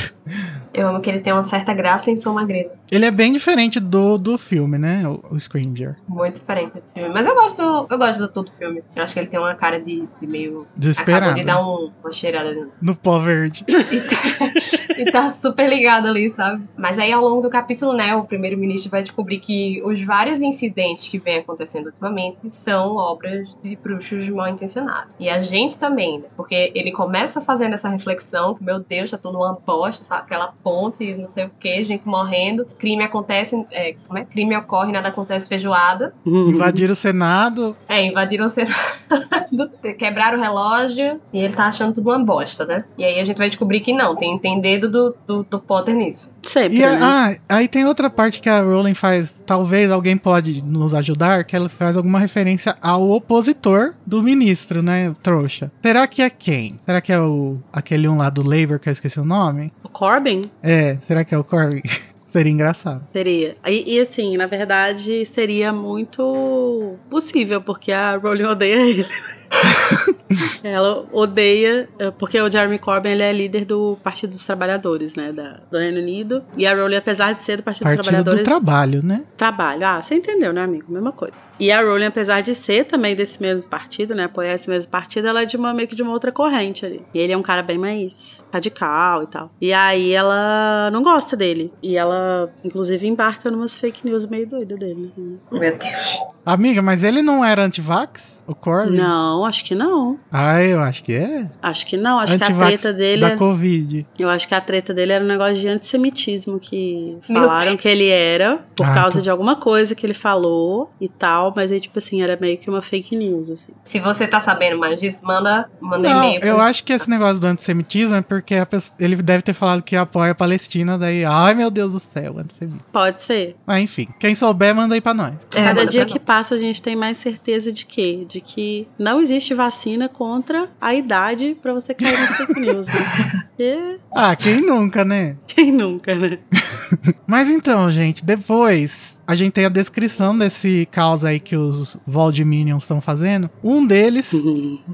Eu 0.75 0.89
amo 0.89 1.01
que 1.01 1.09
ele 1.09 1.21
tem 1.21 1.33
uma 1.33 1.43
certa 1.43 1.73
graça 1.73 2.11
em 2.11 2.17
sua 2.17 2.33
magreza. 2.33 2.75
Ele 2.91 3.05
é 3.07 3.11
bem 3.11 3.33
diferente 3.33 3.81
do, 3.81 4.19
do 4.19 4.37
filme, 4.39 4.77
né? 4.79 5.03
O, 5.09 5.23
o 5.31 5.37
Scringer. 5.37 5.97
Muito 6.07 6.37
diferente 6.41 6.75
do 6.75 6.83
filme. 6.95 7.09
Mas 7.13 7.27
eu 7.27 7.35
gosto 7.35 7.57
do, 7.57 7.87
eu 7.93 7.99
gosto 7.99 8.19
do 8.21 8.29
todo 8.29 8.53
filme. 8.53 8.83
Eu 8.95 9.03
acho 9.03 9.15
que 9.15 9.21
ele 9.21 9.27
tem 9.27 9.41
uma 9.41 9.55
cara 9.55 9.81
de, 9.81 10.07
de 10.21 10.27
meio. 10.27 10.67
Desesperado. 10.77 11.25
Acabou 11.27 11.41
de 11.41 11.47
dar 11.47 11.61
um- 11.67 11.91
uma 12.03 12.13
cheirada 12.13 12.55
no- 12.55 12.71
No 12.81 12.95
pó 12.95 13.19
verde. 13.19 13.65
e 14.97 15.11
tá 15.11 15.31
super 15.31 15.69
ligado 15.69 16.07
ali, 16.09 16.29
sabe? 16.31 16.63
Mas 16.77 16.99
aí 16.99 17.13
ao 17.13 17.23
longo 17.23 17.41
do 17.41 17.51
capítulo, 17.51 17.93
né, 17.93 18.15
o 18.15 18.25
primeiro-ministro 18.25 18.91
vai 18.91 19.03
descobrir 19.03 19.39
que 19.41 19.81
os 19.85 20.03
vários 20.05 20.43
incidentes 20.43 21.09
que 21.09 21.19
vem 21.19 21.39
acontecendo 21.39 21.87
ultimamente 21.87 22.51
são 22.51 22.97
obras 22.97 23.57
de 23.63 23.77
bruxos 23.77 24.29
mal 24.29 24.49
intencionados. 24.49 25.15
E 25.19 25.29
a 25.29 25.39
gente 25.41 25.79
também, 25.79 26.19
né? 26.21 26.27
Porque 26.37 26.73
ele 26.75 26.93
começa 26.93 27.41
fazendo 27.41 27.75
essa 27.75 27.89
reflexão 27.89 28.55
que, 28.55 28.63
meu 28.65 28.79
Deus, 28.81 29.08
tá 29.11 29.19
tudo 29.19 29.39
uma 29.39 29.59
bosta, 29.67 30.05
sabe? 30.05 30.23
Aquela 30.23 30.53
ponte, 30.63 31.15
não 31.15 31.29
sei 31.29 31.47
o 31.47 31.51
que, 31.59 31.83
gente 31.85 32.07
morrendo, 32.07 32.65
crime 32.79 33.03
acontece, 33.05 33.65
é, 33.71 33.95
como 34.07 34.19
é? 34.19 34.25
Crime 34.25 34.57
ocorre, 34.57 34.93
nada 34.93 35.09
acontece 35.09 35.49
feijoada. 35.49 36.13
Invadiram 36.27 36.93
o 36.93 36.97
Senado. 36.97 37.77
É, 37.89 38.05
invadiram 38.07 38.47
o 38.47 38.51
Senado, 38.51 38.75
quebraram 39.99 40.39
o 40.39 40.41
relógio 40.41 41.21
e 41.33 41.39
ele 41.41 41.55
tá 41.55 41.67
achando 41.67 41.95
tudo 41.95 42.11
uma 42.11 42.19
bosta, 42.19 42.65
né? 42.65 42.85
E 42.97 43.05
aí 43.05 43.21
a 43.21 43.25
gente 43.25 43.39
vai 43.39 43.49
descobrir 43.49 43.81
que 43.81 43.93
não, 43.93 44.15
tem, 44.17 44.39
tem 44.39 44.61
dedo 44.61 44.89
do, 44.89 45.15
do, 45.27 45.43
do 45.45 45.59
Potter 45.59 45.95
nisso. 45.97 46.33
Sempre, 46.43 46.79
E 46.79 46.85
a- 46.85 46.93
né? 46.93 46.99
ah, 47.03 47.57
aí 47.57 47.69
tem 47.69 47.85
outra 47.85 48.09
parte 48.11 48.41
que 48.41 48.49
a 48.49 48.61
Rowling 48.61 48.95
faz. 48.95 49.35
Talvez 49.47 49.91
alguém 49.91 50.17
pode 50.17 50.63
nos 50.65 50.95
ajudar, 50.95 51.45
que 51.45 51.55
ela 51.57 51.69
faz 51.69 51.97
alguma 51.97 52.19
referência 52.19 52.77
ao 52.83 53.09
opositor 53.11 53.95
do 54.07 54.23
ministro, 54.23 54.83
né? 54.83 55.15
Trouxa. 55.23 55.71
Será 55.83 56.07
que 56.07 56.23
é 56.23 56.31
quem? 56.31 56.79
Será 56.85 57.01
que 57.01 57.13
é 57.13 57.21
o 57.21 57.59
aquele 57.73 58.09
um 58.09 58.17
lá 58.17 58.31
do 58.31 58.43
Labour 58.43 58.79
que 58.79 58.89
eu 58.89 58.93
esqueci 58.99 59.19
o 59.21 59.25
nome? 59.25 59.73
O 59.83 59.89
Corbin 59.89 60.43
É, 60.63 60.97
será 61.01 61.25
que 61.25 61.35
é 61.35 61.39
o 61.39 61.45
Corbyn? 61.45 61.83
Seria 62.29 62.53
engraçado. 62.53 63.03
seria. 63.11 63.57
E, 63.67 63.97
e, 63.97 64.01
assim, 64.01 64.37
na 64.37 64.47
verdade, 64.47 65.25
seria 65.25 65.73
muito 65.73 66.95
possível, 67.09 67.59
porque 67.63 67.91
a 67.91 68.17
Rowling 68.19 68.45
odeia 68.45 68.75
ele. 68.75 69.07
Ela 70.63 71.07
odeia, 71.13 71.89
eh, 71.99 72.11
porque 72.11 72.41
o 72.41 72.51
Jeremy 72.51 72.79
Corbyn 72.79 73.13
ele 73.13 73.23
é 73.23 73.33
líder 73.33 73.65
do 73.65 73.97
Partido 74.03 74.31
dos 74.31 74.45
Trabalhadores, 74.45 75.15
né, 75.15 75.33
da, 75.33 75.61
do 75.71 75.79
Reino 75.79 75.99
Unido. 76.01 76.45
E 76.57 76.67
a 76.67 76.75
Rowling, 76.75 76.97
apesar 76.97 77.33
de 77.35 77.43
ser 77.43 77.59
do 77.59 77.63
Partido, 77.63 77.85
dos 77.85 77.97
Partido 77.97 78.05
Trabalhadores, 78.05 78.41
do 78.41 78.45
trabalho, 78.45 79.03
né? 79.03 79.25
trabalho. 79.37 79.87
Ah, 79.87 80.03
você 80.03 80.15
entendeu, 80.15 80.53
né, 80.53 80.63
amigo? 80.63 80.93
Mesma 80.93 81.13
coisa. 81.13 81.37
E 81.59 81.71
a 81.71 81.81
Rowling, 81.83 82.07
apesar 82.07 82.41
de 82.41 82.55
ser 82.55 82.85
também 82.85 83.15
desse 83.15 83.41
mesmo 83.41 83.69
partido, 83.69 84.15
né, 84.15 84.25
apoiar 84.25 84.55
esse 84.55 84.69
mesmo 84.69 84.91
partido, 84.91 85.29
ela 85.29 85.43
é 85.43 85.45
de 85.45 85.57
uma 85.57 85.73
meio 85.73 85.89
que 85.89 85.95
de 85.95 86.03
uma 86.03 86.13
outra 86.13 86.31
corrente 86.33 86.85
ali. 86.85 87.01
E 87.15 87.19
ele 87.19 87.33
é 87.33 87.37
um 87.37 87.43
cara 87.43 87.63
bem 87.63 87.79
mais 87.79 88.43
radical 88.53 89.23
e 89.23 89.27
tal. 89.27 89.51
E 89.61 89.73
aí 89.73 90.13
ela 90.13 90.91
não 90.93 91.03
gosta 91.03 91.37
dele. 91.37 91.73
E 91.83 91.97
ela, 91.97 92.53
inclusive, 92.65 93.07
embarca 93.07 93.51
numas 93.51 93.79
fake 93.79 94.07
news 94.07 94.27
meio 94.27 94.47
doidas 94.47 94.79
dele. 94.79 95.13
né? 95.17 95.37
Meu 95.51 95.77
Deus. 95.77 96.19
Amiga, 96.53 96.81
mas 96.83 97.05
ele 97.05 97.21
não 97.23 97.45
era 97.45 97.65
anti-vax? 97.65 98.39
O 98.49 98.55
Corbyn? 98.55 98.97
Não, 98.97 99.45
acho 99.45 99.63
que 99.63 99.75
não. 99.75 100.19
Ah, 100.33 100.65
eu 100.65 100.81
acho 100.81 101.05
que 101.05 101.13
é. 101.13 101.47
Acho 101.63 101.87
que 101.87 101.99
não. 101.99 102.19
Acho 102.19 102.39
que 102.39 102.43
a 102.45 102.47
Antivax 102.47 102.69
treta 102.81 102.93
dele. 102.95 103.21
da 103.21 103.29
é- 103.33 103.37
Covid. 103.37 104.07
Eu 104.19 104.31
acho 104.31 104.49
que 104.49 104.55
a 104.55 104.61
treta 104.63 104.95
dele 104.95 105.13
era 105.13 105.23
um 105.23 105.27
negócio 105.29 105.57
de 105.57 105.69
antissemitismo 105.69 106.59
que 106.59 107.19
falaram 107.27 107.77
que 107.77 107.87
ele 107.87 108.09
era 108.09 108.65
por 108.75 108.87
Ah, 108.87 108.95
causa 108.95 109.19
tô- 109.19 109.23
de 109.25 109.29
alguma 109.29 109.57
coisa 109.57 109.95
que 109.95 110.07
ele 110.07 110.15
falou 110.15 110.91
e 110.99 111.11
tal, 111.11 111.53
mas 111.55 111.71
aí, 111.71 111.79
tipo 111.79 111.99
assim, 111.99 112.23
era 112.23 112.39
meio 112.41 112.57
que 112.57 112.71
uma 112.71 112.81
fake 112.81 113.15
news, 113.15 113.51
assim. 113.51 113.73
Se 113.85 113.99
você 113.99 114.27
tá 114.27 114.41
sabendo 114.41 114.79
mais 114.79 114.99
disso, 114.99 115.27
manda, 115.27 115.69
manda 115.79 116.09
Não, 116.09 116.25
e-mail. 116.25 116.41
pra 116.41 116.49
eu 116.49 116.59
acho 116.59 116.83
que 116.85 116.95
esse 116.95 117.11
negócio 117.11 117.39
do 117.39 117.47
antissemitismo 117.49 118.15
é 118.17 118.23
porque 118.23 118.55
a 118.55 118.65
pessoa- 118.65 118.97
ele 118.99 119.17
deve 119.17 119.43
ter 119.43 119.53
falado 119.53 119.83
que 119.83 119.95
apoia 119.95 120.33
a 120.33 120.35
Palestina, 120.35 120.97
daí, 120.97 121.23
ai 121.23 121.53
meu 121.53 121.71
Deus 121.71 121.93
do 121.93 122.01
céu, 122.01 122.39
antissemitismo. 122.39 122.81
Pode 122.91 123.23
ser. 123.23 123.57
Mas 123.67 123.83
enfim, 123.83 124.09
quem 124.19 124.35
souber, 124.35 124.75
manda 124.75 124.95
aí 124.95 125.03
pra 125.03 125.13
nós. 125.13 125.35
É, 125.55 125.63
Cada 125.65 125.85
dia 125.85 126.07
pra 126.07 126.15
que 126.15 126.19
passa, 126.19 126.38
a 126.55 126.59
gente 126.59 126.81
tem 126.81 126.95
mais 126.95 127.19
certeza 127.19 127.73
de 127.73 127.85
quê? 127.85 128.25
De 128.29 128.41
que 128.41 128.87
não 128.99 129.21
existe 129.21 129.53
vacina 129.55 130.09
contra 130.09 130.69
a 130.81 130.95
idade 130.95 131.57
pra 131.61 131.73
você 131.73 131.93
cair 131.95 132.19
nas 132.19 132.37
fake 132.37 132.61
news, 132.61 132.87
né? 132.87 132.95
Porque 133.59 133.99
Ah, 134.15 134.37
quem 134.37 134.61
nunca, 134.61 135.05
né? 135.05 135.37
quem 135.47 135.73
nunca, 135.73 136.15
né? 136.15 136.39
Mas 137.27 137.49
então, 137.51 137.91
gente, 137.91 138.25
depois 138.25 139.18
a 139.29 139.37
gente 139.37 139.53
tem 139.53 139.67
a 139.67 139.69
descrição 139.69 140.37
desse 140.37 140.89
caos 140.91 141.23
aí 141.23 141.39
que 141.39 141.55
os 141.55 141.99
Voldeminions 142.07 142.85
estão 142.85 142.99
fazendo. 142.99 143.51
Um 143.63 143.87
deles, 143.87 144.33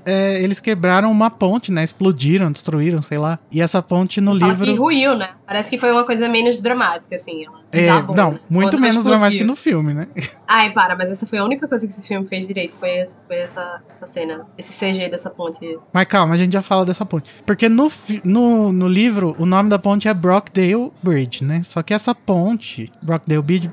é, 0.04 0.42
eles 0.42 0.58
quebraram 0.58 1.08
uma 1.10 1.30
ponte, 1.30 1.70
né? 1.70 1.84
Explodiram, 1.84 2.50
destruíram, 2.50 3.00
sei 3.00 3.16
lá. 3.16 3.38
E 3.52 3.60
essa 3.62 3.80
ponte 3.80 4.20
no 4.20 4.36
Fala 4.36 4.50
livro... 4.52 4.66
que 4.66 4.74
ruiu, 4.74 5.16
né? 5.16 5.30
Parece 5.46 5.70
que 5.70 5.78
foi 5.78 5.92
uma 5.92 6.04
coisa 6.04 6.28
menos 6.28 6.58
dramática, 6.58 7.14
assim. 7.14 7.44
Ela 7.44 7.60
É, 7.70 7.80
desabou, 7.82 8.16
não, 8.16 8.32
né? 8.32 8.40
muito 8.50 8.70
Quando 8.70 8.80
menos 8.80 8.96
explodiu. 8.96 9.10
dramático 9.12 9.42
que 9.42 9.46
no 9.46 9.54
filme, 9.54 9.94
né? 9.94 10.08
Ai, 10.48 10.72
para, 10.72 10.96
mas 10.96 11.12
essa 11.12 11.26
foi 11.26 11.38
a 11.38 11.44
única 11.44 11.68
coisa 11.68 11.86
que 11.86 11.92
esse 11.92 12.06
filme 12.08 12.26
fez 12.26 12.46
direito. 12.48 12.74
Foi, 12.74 12.90
essa, 12.90 13.20
foi 13.28 13.36
essa, 13.36 13.82
essa 13.88 14.06
cena, 14.08 14.46
esse 14.58 14.72
CG 14.72 15.08
dessa 15.08 15.30
ponte. 15.30 15.78
Mas 15.92 16.08
calma, 16.08 16.34
a 16.34 16.36
gente 16.36 16.52
já 16.52 16.62
fala 16.62 16.84
dessa 16.84 17.06
ponte. 17.06 17.30
Porque 17.46 17.68
no, 17.68 17.90
no, 18.24 18.72
no 18.72 18.88
livro, 18.88 19.36
o 19.38 19.46
nome 19.46 19.70
da 19.70 19.78
ponte 19.78 20.08
é 20.08 20.12
Brockdale 20.14 20.90
Bridge, 21.02 21.44
né? 21.44 21.62
Só 21.62 21.82
que 21.84 21.94
essa 21.94 22.14
ponte, 22.14 22.90
Brockdale 23.00 23.42
Bridge, 23.42 23.70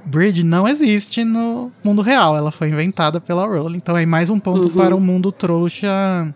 não 0.51 0.67
existe 0.67 1.23
no 1.23 1.71
mundo 1.83 2.01
real. 2.01 2.35
Ela 2.35 2.51
foi 2.51 2.67
inventada 2.67 3.21
pela 3.21 3.45
Rowling. 3.47 3.77
Então 3.77 3.95
é 3.97 4.05
mais 4.05 4.29
um 4.29 4.37
ponto 4.37 4.67
Uhum. 4.67 4.73
para 4.73 4.93
o 4.95 4.99
mundo 4.99 5.31
trouxa 5.31 5.89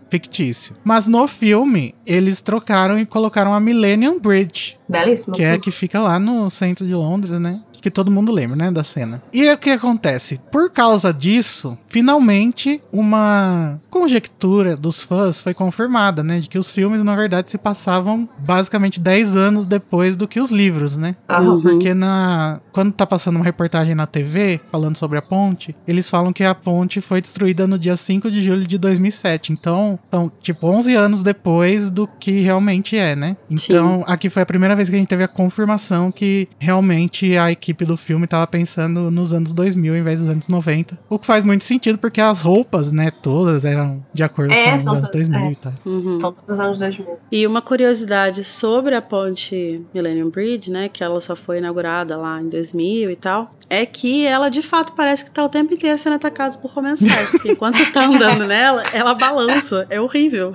fictício. 0.10 0.76
Mas 0.84 1.06
no 1.06 1.28
filme, 1.28 1.94
eles 2.08 2.42
trocaram 2.42 2.98
e 2.98 3.06
colocaram 3.06 3.54
a 3.54 3.60
Millennium 3.60 4.18
Bridge. 4.20 4.78
Belíssima. 4.88 5.36
Que 5.36 5.44
é 5.44 5.54
a 5.54 5.60
que 5.60 5.70
fica 5.72 6.00
lá 6.00 6.18
no 6.18 6.50
centro 6.50 6.86
de 6.86 6.94
Londres, 6.94 7.40
né? 7.40 7.60
Que 7.86 7.92
todo 7.92 8.10
mundo 8.10 8.32
lembra, 8.32 8.56
né? 8.56 8.72
Da 8.72 8.84
cena. 8.84 9.22
E 9.32 9.48
o 9.48 9.58
que 9.60 9.70
acontece? 9.70 10.42
Por 10.52 10.72
causa 10.72 11.14
disso, 11.14 11.78
finalmente 11.88 12.82
uma 12.92 13.80
conjectura 13.92 14.76
dos 14.76 15.04
fãs 15.04 15.40
foi 15.40 15.54
confirmada, 15.54 16.24
né? 16.24 16.40
De 16.40 16.50
que 16.50 16.58
os 16.58 16.72
filmes, 16.72 17.04
na 17.04 17.16
verdade, 17.16 17.48
se 17.52 17.60
passavam 17.60 18.28
basicamente 18.40 19.00
10 19.00 19.36
anos 19.36 19.68
depois 19.68 20.16
do 20.16 20.28
que 20.28 20.40
os 20.40 20.50
livros, 20.50 20.96
né? 20.96 21.16
Aham. 21.30 21.62
Porque 21.62 21.94
na 21.94 22.60
quando 22.72 22.92
tá 22.92 23.06
passando 23.06 23.36
uma 23.36 23.46
reportagem 23.46 23.94
na 23.94 24.08
TV 24.08 24.60
falando 24.72 24.98
sobre 24.98 25.20
a 25.20 25.22
ponte, 25.22 25.76
eles 25.88 26.10
falam 26.10 26.34
que 26.34 26.44
a 26.44 26.56
ponte 26.56 27.00
foi 27.02 27.22
destruída 27.22 27.68
no 27.68 27.78
dia 27.78 27.96
5 27.96 28.32
de 28.32 28.42
julho 28.42 28.66
de 28.66 28.80
2007. 28.80 29.54
Então, 29.54 30.00
são 30.10 30.32
tipo 30.42 30.68
11 30.68 30.96
anos 30.96 31.22
depois 31.22 31.92
do 31.92 32.08
que 32.08 32.42
realmente 32.42 32.98
é, 32.98 33.16
né? 33.16 33.38
Então, 33.48 34.04
aqui 34.08 34.28
foi 34.28 34.42
a 34.42 34.46
primeira 34.46 34.76
vez 34.76 34.90
que 34.90 34.96
a 34.96 34.98
gente 34.98 35.08
teve 35.08 35.24
a 35.24 35.28
confirmação 35.28 36.12
que 36.12 36.50
realmente 36.58 37.38
a 37.38 37.52
equipe 37.52 37.75
do 37.84 37.98
filme 37.98 38.28
tava 38.28 38.46
pensando 38.46 39.10
nos 39.10 39.34
anos 39.34 39.52
2000 39.52 39.96
em 39.96 40.04
vez 40.04 40.20
dos 40.20 40.30
anos 40.30 40.48
90. 40.48 40.98
O 41.10 41.18
que 41.18 41.26
faz 41.26 41.44
muito 41.44 41.66
sentido 41.66 41.98
porque 41.98 42.22
as 42.22 42.42
roupas, 42.42 42.92
né, 42.92 43.12
todas 43.12 43.66
eram 43.66 44.06
de 44.14 44.24
acordo 44.24 44.54
É, 44.54 44.70
com 44.70 44.76
os 44.76 44.88
anos 44.88 45.10
todas, 45.10 45.30
2000 45.30 45.40
é. 45.40 45.52
e 45.52 45.56
tal. 45.56 45.74
Uhum. 45.86 46.20
São 46.20 46.32
todos 46.32 46.54
os 46.54 46.60
anos 46.60 46.78
2000. 46.78 47.20
E 47.32 47.48
uma 47.48 47.62
curiosidade 47.62 48.44
sobre 48.44 48.96
a 48.96 49.02
ponte 49.02 49.82
Millennium 49.94 50.30
Bridge, 50.30 50.72
né, 50.72 50.88
que 50.88 51.04
ela 51.04 51.20
só 51.20 51.36
foi 51.36 51.58
inaugurada 51.58 52.16
lá 52.16 52.40
em 52.40 52.48
2000 52.50 53.10
e 53.10 53.16
tal, 53.16 53.52
é 53.70 53.86
que 53.86 54.26
ela 54.26 54.50
de 54.50 54.62
fato 54.62 54.94
parece 54.94 55.26
que 55.26 55.32
tá 55.32 55.44
o 55.44 55.50
tempo 55.50 55.74
inteiro 55.74 55.98
sendo 55.98 56.16
atacada 56.16 56.58
por 56.60 56.72
comensais. 56.72 57.32
Porque 57.32 57.52
enquanto 57.52 57.78
você 57.78 57.86
tá 57.88 58.06
andando 58.06 58.46
nela, 58.48 58.84
ela 58.94 59.16
balança. 59.16 59.88
É 59.90 60.00
horrível. 60.00 60.54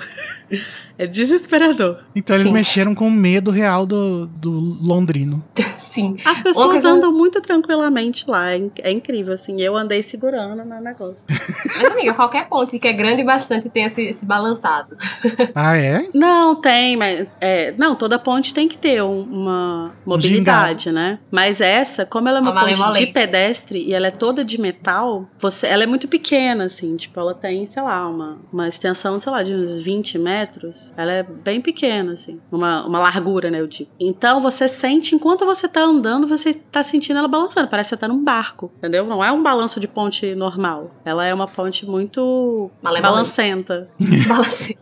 É 1.03 1.07
desesperador. 1.07 1.99
Então 2.15 2.37
eles 2.37 2.47
Sim. 2.47 2.53
mexeram 2.53 2.95
com 2.95 3.09
o 3.09 3.11
medo 3.11 3.51
real 3.51 3.87
do, 3.87 4.27
do 4.27 4.51
londrino. 4.51 5.43
Sim. 5.77 6.17
As 6.27 6.41
pessoas 6.43 6.73
coisa- 6.73 6.91
andam 6.91 7.11
muito 7.11 7.41
tranquilamente 7.41 8.25
lá. 8.29 8.51
É, 8.53 8.57
inc- 8.59 8.81
é 8.83 8.91
incrível, 8.91 9.33
assim. 9.33 9.61
Eu 9.63 9.77
andei 9.77 10.03
segurando 10.03 10.63
no 10.63 10.81
negócio. 10.81 11.25
Mas, 11.31 11.91
amiga, 11.93 12.13
qualquer 12.13 12.49
ponte 12.49 12.79
que 12.79 12.87
é 12.87 12.93
grande 12.93 13.23
bastante 13.25 13.71
tem 13.71 13.85
esse, 13.85 14.03
esse 14.03 14.27
balançado. 14.27 14.97
Ah, 15.55 15.77
é? 15.77 16.07
Não, 16.15 16.55
tem, 16.55 16.97
mas. 16.97 17.27
É, 17.41 17.75
não, 17.79 17.95
toda 17.95 18.19
ponte 18.19 18.53
tem 18.55 18.69
que 18.69 18.77
ter 18.79 19.03
um- 19.03 19.23
uma 19.23 19.93
mobilidade, 20.05 20.93
né? 20.93 21.19
Mas 21.31 21.61
essa, 21.61 22.05
como 22.07 22.29
ela 22.29 22.39
é 22.39 22.41
uma 22.41 22.51
Uma 22.53 22.77
ponte 22.77 22.99
de 23.01 23.07
pedestre 23.13 23.79
e 23.83 23.95
ela 23.95 24.09
é 24.09 24.11
toda 24.11 24.45
de 24.45 24.61
metal, 24.61 25.27
você, 25.39 25.67
ela 25.67 25.83
é 25.83 25.87
muito 25.87 26.07
pequena, 26.09 26.65
assim. 26.65 26.97
Tipo, 26.97 27.21
ela 27.21 27.35
tem, 27.35 27.65
sei 27.67 27.83
lá, 27.83 28.07
uma, 28.09 28.39
uma 28.53 28.69
extensão, 28.69 29.19
sei 29.19 29.33
lá, 29.33 29.43
de 29.43 29.53
uns 29.53 29.79
20 29.81 30.19
metros. 30.19 30.90
Ela 30.97 31.13
é 31.13 31.23
bem 31.23 31.61
pequena, 31.61 32.13
assim. 32.13 32.41
Uma, 32.51 32.87
uma 32.87 32.99
largura, 32.99 33.51
né, 33.51 33.61
eu 33.61 33.67
digo. 33.67 33.91
Então 33.99 34.41
você 34.41 34.69
sente, 34.69 35.15
enquanto 35.15 35.45
você 35.45 35.69
tá 35.69 35.83
andando, 35.83 36.27
você 36.27 36.55
tá 36.55 36.83
sentindo 36.83 37.19
ela 37.19 37.29
balançando. 37.29 37.69
Parece 37.69 37.91
que 37.91 37.97
você 37.97 38.01
tá 38.01 38.09
num 38.09 38.23
barco, 38.23 38.71
entendeu? 38.79 39.07
Não 39.07 39.23
é 39.23 39.31
um 39.33 39.43
balanço 39.43 39.81
de 39.81 39.89
ponte 39.89 40.35
normal. 40.35 40.91
Ela 41.05 41.27
é 41.27 41.35
uma 41.35 41.47
ponte 41.47 41.87
muito 41.87 42.71
balancenta. 42.83 43.89
Balance. 44.29 44.77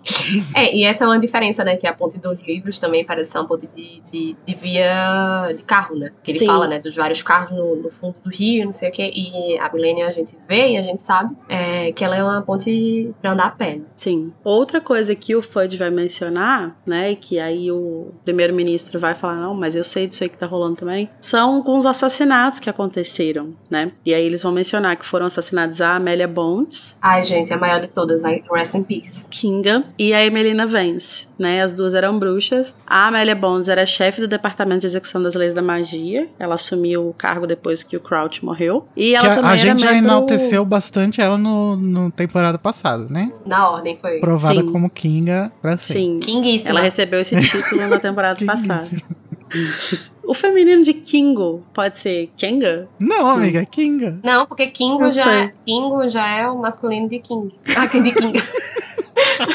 É, 0.55 0.75
e 0.75 0.85
essa 0.85 1.05
é 1.05 1.07
uma 1.07 1.19
diferença, 1.19 1.65
né? 1.65 1.77
Que 1.77 1.87
a 1.87 1.93
ponte 1.93 2.19
dos 2.19 2.41
livros 2.43 2.79
também 2.79 3.05
parece 3.05 3.31
ser 3.31 3.39
uma 3.39 3.47
ponte 3.47 3.67
de, 3.67 4.03
de, 4.11 4.37
de 4.45 4.55
via 4.55 5.47
de 5.55 5.63
carro, 5.63 5.97
né? 5.97 6.13
Que 6.23 6.33
ele 6.33 6.39
Sim. 6.39 6.47
fala, 6.47 6.67
né? 6.67 6.79
Dos 6.79 6.95
vários 6.95 7.23
carros 7.23 7.51
no, 7.51 7.77
no 7.77 7.91
fundo 7.91 8.17
do 8.25 8.31
rio, 8.31 8.65
não 8.65 8.73
sei 8.73 8.89
o 8.89 8.93
quê. 8.93 9.11
E 9.15 9.59
a 9.59 9.71
Millennium 9.73 10.07
a 10.07 10.11
gente 10.11 10.37
vê 10.49 10.73
e 10.73 10.77
a 10.77 10.83
gente 10.83 11.03
sabe 11.03 11.37
é, 11.49 11.93
que 11.93 12.05
ela 12.05 12.17
é 12.17 12.23
uma 12.23 12.43
ponte 12.43 13.15
pra 13.21 13.33
andar 13.33 13.47
a 13.47 13.51
pé. 13.51 13.77
né? 13.77 13.85
Sim. 13.97 14.33
Outra 14.45 14.81
coisa 14.81 15.15
que 15.15 15.35
o 15.35 15.43
Fudge 15.43 15.77
vai 15.77 15.91
mencionar, 15.99 16.77
né, 16.87 17.13
e 17.13 17.17
que 17.17 17.39
aí 17.39 17.71
o 17.71 18.13
primeiro-ministro 18.25 18.99
vai 18.99 19.15
falar, 19.15 19.37
não, 19.37 19.55
mas 19.55 19.75
eu 19.75 19.85
sei 19.85 20.07
disso 20.07 20.23
aí 20.23 20.29
que 20.29 20.39
tá 20.39 20.47
rolando 20.47 20.77
também, 20.77 21.11
são 21.21 21.57
alguns 21.57 21.87
assassinatos 21.87 22.61
que 22.61 22.71
aconteceram, 22.71 23.55
né? 23.71 23.93
E 24.05 24.15
aí 24.15 24.25
eles 24.25 24.43
vão 24.43 24.53
mencionar 24.53 24.97
que 24.97 25.07
foram 25.07 25.27
assassinados 25.27 25.81
a 25.81 25.97
Amélia 25.97 26.29
Bones, 26.29 26.97
Ai, 27.03 27.23
gente, 27.23 27.53
a 27.53 27.57
maior 27.57 27.81
de 27.81 27.89
todas, 27.89 28.23
vai. 28.23 28.43
Rest 28.53 28.75
in 28.75 28.83
Peace. 28.83 29.27
Kinga 29.31 29.85
e 29.99 30.13
a 30.13 30.25
Emelina 30.25 30.67
Vance, 30.67 31.29
né? 31.39 31.63
As 31.63 31.75
duas 31.75 31.95
eram 31.95 32.19
bruxas. 32.19 32.75
A 32.87 33.07
Amélia 33.09 33.35
Bones 33.35 33.69
era 33.69 33.85
chefe 33.87 34.21
do 34.21 34.29
Departamento 34.29 34.81
de 34.81 34.87
Execução 34.87 35.23
das 35.23 35.35
Leis 35.35 35.55
da 35.55 35.63
Magia. 35.63 36.29
Ela 36.39 36.55
assumiu 36.55 37.09
o 37.09 37.15
cargo 37.15 37.47
depois 37.47 37.83
que 37.83 37.97
o 37.97 38.01
Crouch 38.01 38.45
morreu. 38.45 38.87
E 38.97 39.11
Que 39.11 39.15
ela 39.17 39.33
a, 39.33 39.35
também 39.35 39.51
a 39.51 39.53
era 39.53 39.59
gente 39.59 39.83
já 39.83 39.95
enalteceu 39.95 40.65
bastante 40.65 41.21
ela 41.21 41.39
no, 41.39 41.77
no 41.77 42.11
temporada 42.11 42.59
passada, 42.59 43.07
né? 43.09 43.33
Na 43.47 43.71
ordem 43.71 43.97
foi. 43.97 44.19
Provada 44.21 44.61
Sim. 44.61 44.73
como 44.73 44.91
Kinga 44.91 45.53
pra. 45.63 45.78
Sim. 45.79 46.21
Kinguíssima. 46.21 46.71
Ela 46.71 46.81
recebeu 46.81 47.21
esse 47.21 47.39
título 47.41 47.89
na 47.89 47.99
temporada 47.99 48.43
passada. 48.45 48.89
O 50.23 50.35
feminino 50.35 50.83
de 50.85 50.93
Kingo 50.93 51.65
pode 51.73 51.99
ser 51.99 52.31
Kenga? 52.37 52.87
Não, 53.01 53.31
amiga, 53.31 53.61
é 53.61 53.65
Kinga. 53.65 54.21
Não, 54.23 54.47
porque 54.47 54.67
Kingo 54.67 55.05
Não 55.05 55.11
já, 55.11 55.35
é, 55.35 55.53
Kingo 55.65 56.07
já 56.07 56.29
é 56.29 56.47
o 56.49 56.59
masculino 56.59 57.09
de 57.09 57.19
King. 57.19 57.55
Ah, 57.75 57.87
de 57.87 58.13
King. 58.13 58.43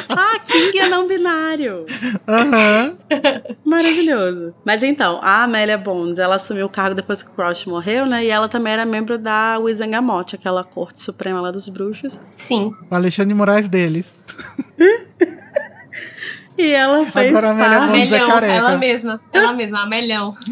Ah, 0.10 0.40
King 0.40 0.78
é 0.80 0.90
não 0.90 1.08
binário. 1.08 1.86
Aham. 2.28 2.98
Maravilhoso. 3.66 4.54
Mas 4.64 4.84
então, 4.84 5.20
a 5.22 5.44
Amélia 5.44 5.78
Bones, 5.78 6.20
ela 6.20 6.36
assumiu 6.36 6.66
o 6.66 6.70
cargo 6.70 6.96
depois 6.96 7.24
que 7.24 7.30
o 7.30 7.34
Crouch 7.34 7.68
morreu, 7.68 8.06
né? 8.06 8.24
E 8.26 8.30
ela 8.30 8.48
também 8.48 8.74
era 8.74 8.86
membro 8.86 9.18
da 9.18 9.58
Wizengamot, 9.60 10.36
aquela 10.36 10.64
corte 10.64 11.02
suprema 11.02 11.42
lá 11.42 11.52
dos 11.52 11.68
bruxos. 11.70 12.20
Sim. 12.30 12.72
O 12.90 12.96
Alexandre 12.96 13.34
Moraes 13.34 13.68
deles. 13.68 14.14
E 16.58 16.72
ela 16.72 17.06
fez 17.06 17.30
Agora 17.30 17.48
a 17.48 17.52
Amélia 17.52 17.80
parte... 17.80 17.94
É 17.94 17.98
Melhão, 17.98 18.28
careca. 18.28 18.54
ela 18.54 18.78
mesma. 18.78 19.22
Ela 19.32 19.54
mesma, 19.54 19.84
a 19.84 19.86
melhão. 19.86 20.38